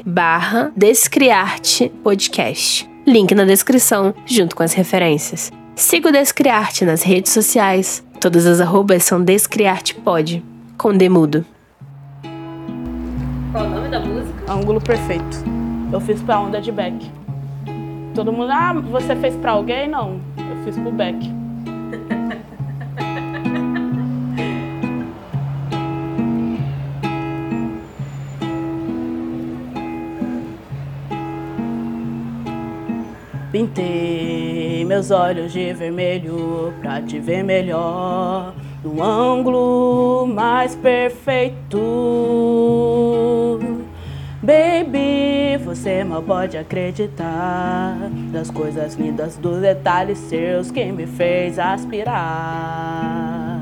barra 0.07 0.73
Descriarte 0.77 1.89
Podcast. 2.03 2.89
Link 3.07 3.35
na 3.35 3.45
descrição, 3.45 4.15
junto 4.25 4.55
com 4.55 4.63
as 4.63 4.75
referências. 4.75 5.51
Siga 5.75 6.11
o 6.11 6.13
Descriarte 6.13 6.85
nas 6.85 7.03
redes 7.03 7.33
sociais. 7.33 8.05
Todas 8.21 8.47
as 8.47 8.61
arrobas 8.61 9.03
são 9.03 9.21
DescriartePod, 9.21 10.45
com 10.79 10.97
Demudo. 10.97 11.45
Qual 13.51 13.65
o 13.65 13.69
nome 13.71 13.89
da 13.89 13.99
música? 13.99 14.53
Ângulo 14.53 14.81
Perfeito. 14.81 15.45
Eu 15.93 16.01
fiz 16.01 16.23
pra 16.23 16.39
onda 16.41 16.61
de 16.61 16.71
Beck. 16.71 17.11
Todo 18.15 18.33
mundo, 18.33 18.53
ah, 18.53 18.75
você 18.75 19.17
fez 19.17 19.35
pra 19.37 19.53
alguém? 19.53 19.89
Não, 19.89 20.21
eu 20.39 20.65
fiz 20.65 20.77
pro 20.79 20.93
Beck. 20.93 21.19
Pintei 33.53 34.83
meus 34.87 35.11
olhos 35.11 35.53
de 35.53 35.74
vermelho 35.74 36.73
pra 36.81 37.03
te 37.03 37.20
ver 37.20 37.45
melhor, 37.45 38.55
no 38.83 39.03
ângulo 39.03 40.27
mais 40.27 40.74
perfeito. 40.74 41.79
Baby, 44.43 45.62
você 45.62 46.03
mal 46.03 46.23
pode 46.23 46.57
acreditar 46.57 47.95
das 48.33 48.51
coisas 48.51 48.95
lindas, 48.95 49.37
dos 49.37 49.61
detalhes 49.61 50.19
seus 50.19 50.70
que 50.70 50.91
me 50.91 51.07
fez 51.07 51.59
aspirar. 51.59 53.61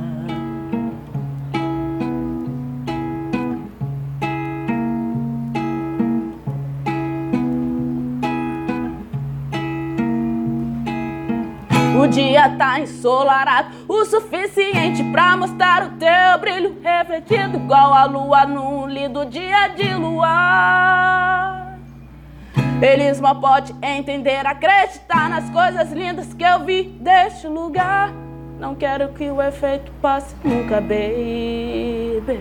O 12.00 12.08
dia 12.08 12.48
tá 12.56 12.80
ensolarado 12.80 13.76
o 13.86 14.06
suficiente 14.06 15.04
pra 15.12 15.36
mostrar 15.36 15.82
o 15.82 15.90
teu 15.98 16.38
brilho 16.40 16.78
refletido 16.82 17.58
igual 17.58 17.92
a 17.92 18.04
lua 18.06 18.46
num 18.46 18.86
lindo 18.86 19.26
dia 19.26 19.68
de 19.68 19.92
luar. 19.92 21.78
Eles 22.80 23.20
mal 23.20 23.38
podem 23.38 23.76
entender, 23.82 24.46
acreditar 24.46 25.28
nas 25.28 25.50
coisas 25.50 25.92
lindas 25.92 26.32
que 26.32 26.42
eu 26.42 26.64
vi 26.64 26.84
deste 26.84 27.46
lugar. 27.46 28.10
Não 28.58 28.74
quero 28.74 29.10
que 29.10 29.30
o 29.30 29.42
efeito 29.42 29.92
passe 30.00 30.34
nunca, 30.42 30.80
baby. 30.80 32.40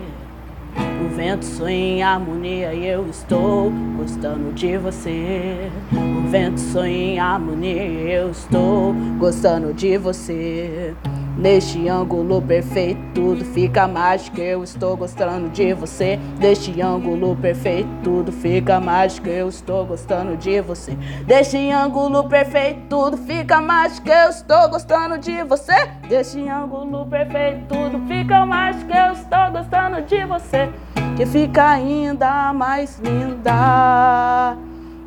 O 1.00 1.08
vento 1.08 1.44
sonha 1.44 1.74
em 1.74 2.02
harmonia 2.02 2.74
e 2.74 2.86
eu 2.86 3.08
estou 3.08 3.72
gostando 3.96 4.52
de 4.52 4.76
você. 4.76 5.70
O 5.92 6.28
vento 6.28 6.60
sonha 6.60 6.92
em 6.92 7.18
harmonia 7.18 7.86
e 7.86 8.12
eu 8.12 8.30
estou 8.30 8.92
gostando 9.18 9.72
de 9.72 9.96
você. 9.96 10.94
Neste 11.36 11.88
ângulo 11.88 12.42
perfeito 12.42 13.00
tudo 13.14 13.44
fica 13.44 13.88
mágico, 13.88 14.38
eu 14.40 14.62
estou 14.62 14.96
gostando 14.96 15.48
de 15.48 15.72
você. 15.72 16.18
Neste 16.38 16.80
ângulo 16.80 17.34
perfeito 17.36 17.88
tudo 18.02 18.30
fica 18.30 18.78
mágico, 18.78 19.28
eu 19.28 19.48
estou 19.48 19.86
gostando 19.86 20.36
de 20.36 20.60
você. 20.60 20.96
Neste 21.26 21.70
ângulo 21.70 22.28
perfeito 22.28 22.80
tudo 22.88 23.16
fica 23.16 23.60
mágico, 23.60 24.08
eu 24.08 24.28
estou 24.30 24.68
gostando 24.68 25.18
de 25.18 25.42
você. 25.44 25.90
Neste 26.08 26.46
ângulo 26.48 27.06
perfeito 27.06 27.66
tudo 27.68 28.06
fica 28.06 28.44
mágico, 28.44 28.92
eu 28.92 29.12
estou 29.12 29.50
gostando 29.50 30.02
de 30.02 30.24
você. 30.26 30.68
Que 31.16 31.24
fica 31.24 31.70
ainda 31.70 32.52
mais 32.52 32.98
linda 32.98 34.56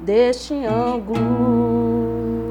deste 0.01 0.53
ângulo. 0.65 2.42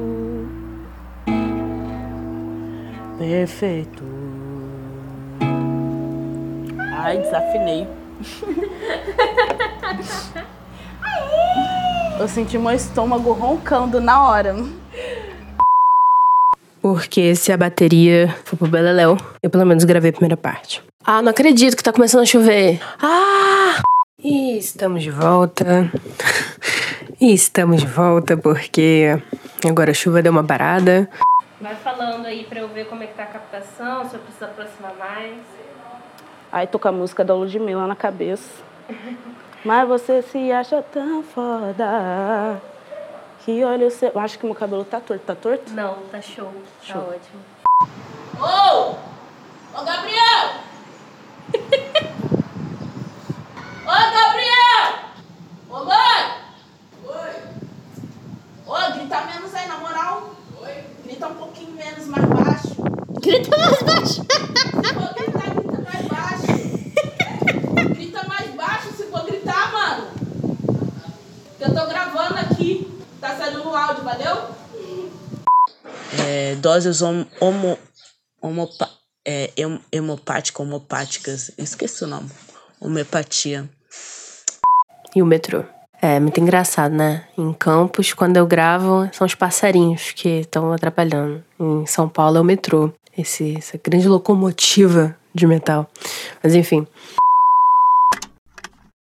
Perfeito. 3.17 4.03
Ai, 6.97 7.17
desafinei. 7.17 7.87
Eu 12.19 12.27
senti 12.27 12.57
meu 12.57 12.71
estômago 12.71 13.33
roncando 13.33 13.99
na 13.99 14.25
hora. 14.27 14.55
Porque 16.81 17.35
se 17.35 17.51
a 17.51 17.57
bateria 17.57 18.33
for 18.45 18.57
pro 18.57 18.67
Beleléu, 18.67 19.17
eu 19.41 19.49
pelo 19.49 19.65
menos 19.65 19.83
gravei 19.83 20.09
a 20.09 20.13
primeira 20.13 20.37
parte. 20.37 20.81
Ah, 21.05 21.21
não 21.21 21.31
acredito 21.31 21.75
que 21.75 21.83
tá 21.83 21.91
começando 21.91 22.21
a 22.21 22.25
chover. 22.25 22.79
Ah! 23.01 23.81
E 24.23 24.57
estamos 24.57 25.03
de 25.03 25.11
volta. 25.11 25.91
E 27.19 27.33
estamos 27.33 27.81
de 27.81 27.87
volta 27.87 28.37
porque 28.37 29.17
agora 29.65 29.91
a 29.91 29.93
chuva 29.93 30.21
deu 30.21 30.31
uma 30.31 30.43
parada. 30.43 31.09
Vai 31.63 31.75
falando 31.75 32.25
aí 32.25 32.43
pra 32.43 32.59
eu 32.59 32.67
ver 32.67 32.89
como 32.89 33.03
é 33.03 33.07
que 33.07 33.13
tá 33.13 33.23
a 33.23 33.27
captação, 33.27 34.03
se 34.09 34.15
eu 34.15 34.19
preciso 34.19 34.43
aproximar 34.43 34.93
mais. 34.95 35.41
Aí 36.51 36.67
tô 36.67 36.77
com 36.77 36.89
a 36.89 36.91
música 36.91 37.23
da 37.23 37.33
Ludmilla 37.33 37.87
na 37.87 37.95
cabeça. 37.95 38.61
Mas 39.63 39.87
você 39.87 40.21
se 40.21 40.51
acha 40.51 40.81
tão 40.81 41.23
foda 41.23 42.61
que 43.45 43.63
olha 43.63 43.87
o 43.87 43.91
seu. 43.91 44.09
Eu 44.09 44.19
acho 44.19 44.37
que 44.37 44.45
meu 44.45 44.53
cabelo 44.53 44.83
tá 44.83 44.99
torto. 44.99 45.23
Tá 45.25 45.35
torto? 45.35 45.71
Não, 45.71 45.99
tá 46.11 46.21
show. 46.21 46.51
Show. 46.81 47.01
Tá 47.01 47.15
ótimo. 47.15 47.39
Ô! 48.41 48.97
Ô, 49.79 49.85
Gabriel! 49.85 50.49
Ô, 53.85 53.95
Gabriel! 54.11 54.99
Ô, 55.69 55.85
mãe! 55.85 56.41
Oi! 57.05 57.31
Ô, 58.67 58.93
grita 58.95 59.21
menos 59.21 59.55
aí, 59.55 59.65
na 59.69 59.77
moral. 59.77 60.42
Oi? 60.63 60.83
Grita 61.05 61.27
um 61.27 61.35
pouquinho 61.35 61.71
menos, 61.71 62.05
mais 62.07 62.25
baixo. 62.25 62.75
Grita 63.21 63.57
mais 63.57 63.83
baixo? 63.83 64.13
Se 64.23 64.93
for 64.93 65.13
gritar, 65.13 65.53
grita 65.55 65.81
mais 65.81 66.07
baixo. 66.07 67.95
Grita 67.95 68.23
mais 68.27 68.51
baixo 68.55 68.91
se 68.97 69.03
for 69.05 69.25
gritar, 69.25 69.71
mano. 69.71 70.07
Que 71.57 71.63
eu 71.63 71.73
tô 71.73 71.85
gravando 71.87 72.37
aqui. 72.39 72.87
Tá 73.19 73.37
saindo 73.37 73.63
no 73.63 73.75
áudio, 73.75 74.03
valeu? 74.03 74.49
É, 76.25 76.55
doses 76.55 77.01
hom- 77.01 77.25
homo, 77.39 77.77
homopa, 78.41 78.89
é, 79.25 79.51
hem- 79.57 79.81
hemopática, 79.91 80.61
homopáticas. 80.61 81.51
Esqueci 81.57 82.03
o 82.03 82.07
nome. 82.07 82.29
Homeopatia. 82.79 83.69
E 85.15 85.21
o 85.21 85.25
metrô. 85.25 85.63
É 86.05 86.19
muito 86.19 86.37
engraçado, 86.37 86.93
né? 86.93 87.23
Em 87.37 87.53
Campos, 87.53 88.11
quando 88.11 88.35
eu 88.35 88.45
gravo, 88.45 89.09
são 89.13 89.25
os 89.25 89.35
passarinhos 89.35 90.11
que 90.11 90.41
estão 90.41 90.73
atrapalhando. 90.73 91.41
Em 91.57 91.85
São 91.85 92.09
Paulo 92.09 92.37
é 92.37 92.41
o 92.41 92.43
metrô. 92.43 92.91
Esse, 93.17 93.55
essa 93.57 93.79
grande 93.81 94.09
locomotiva 94.09 95.15
de 95.33 95.47
metal. 95.47 95.89
Mas 96.43 96.55
enfim. 96.55 96.85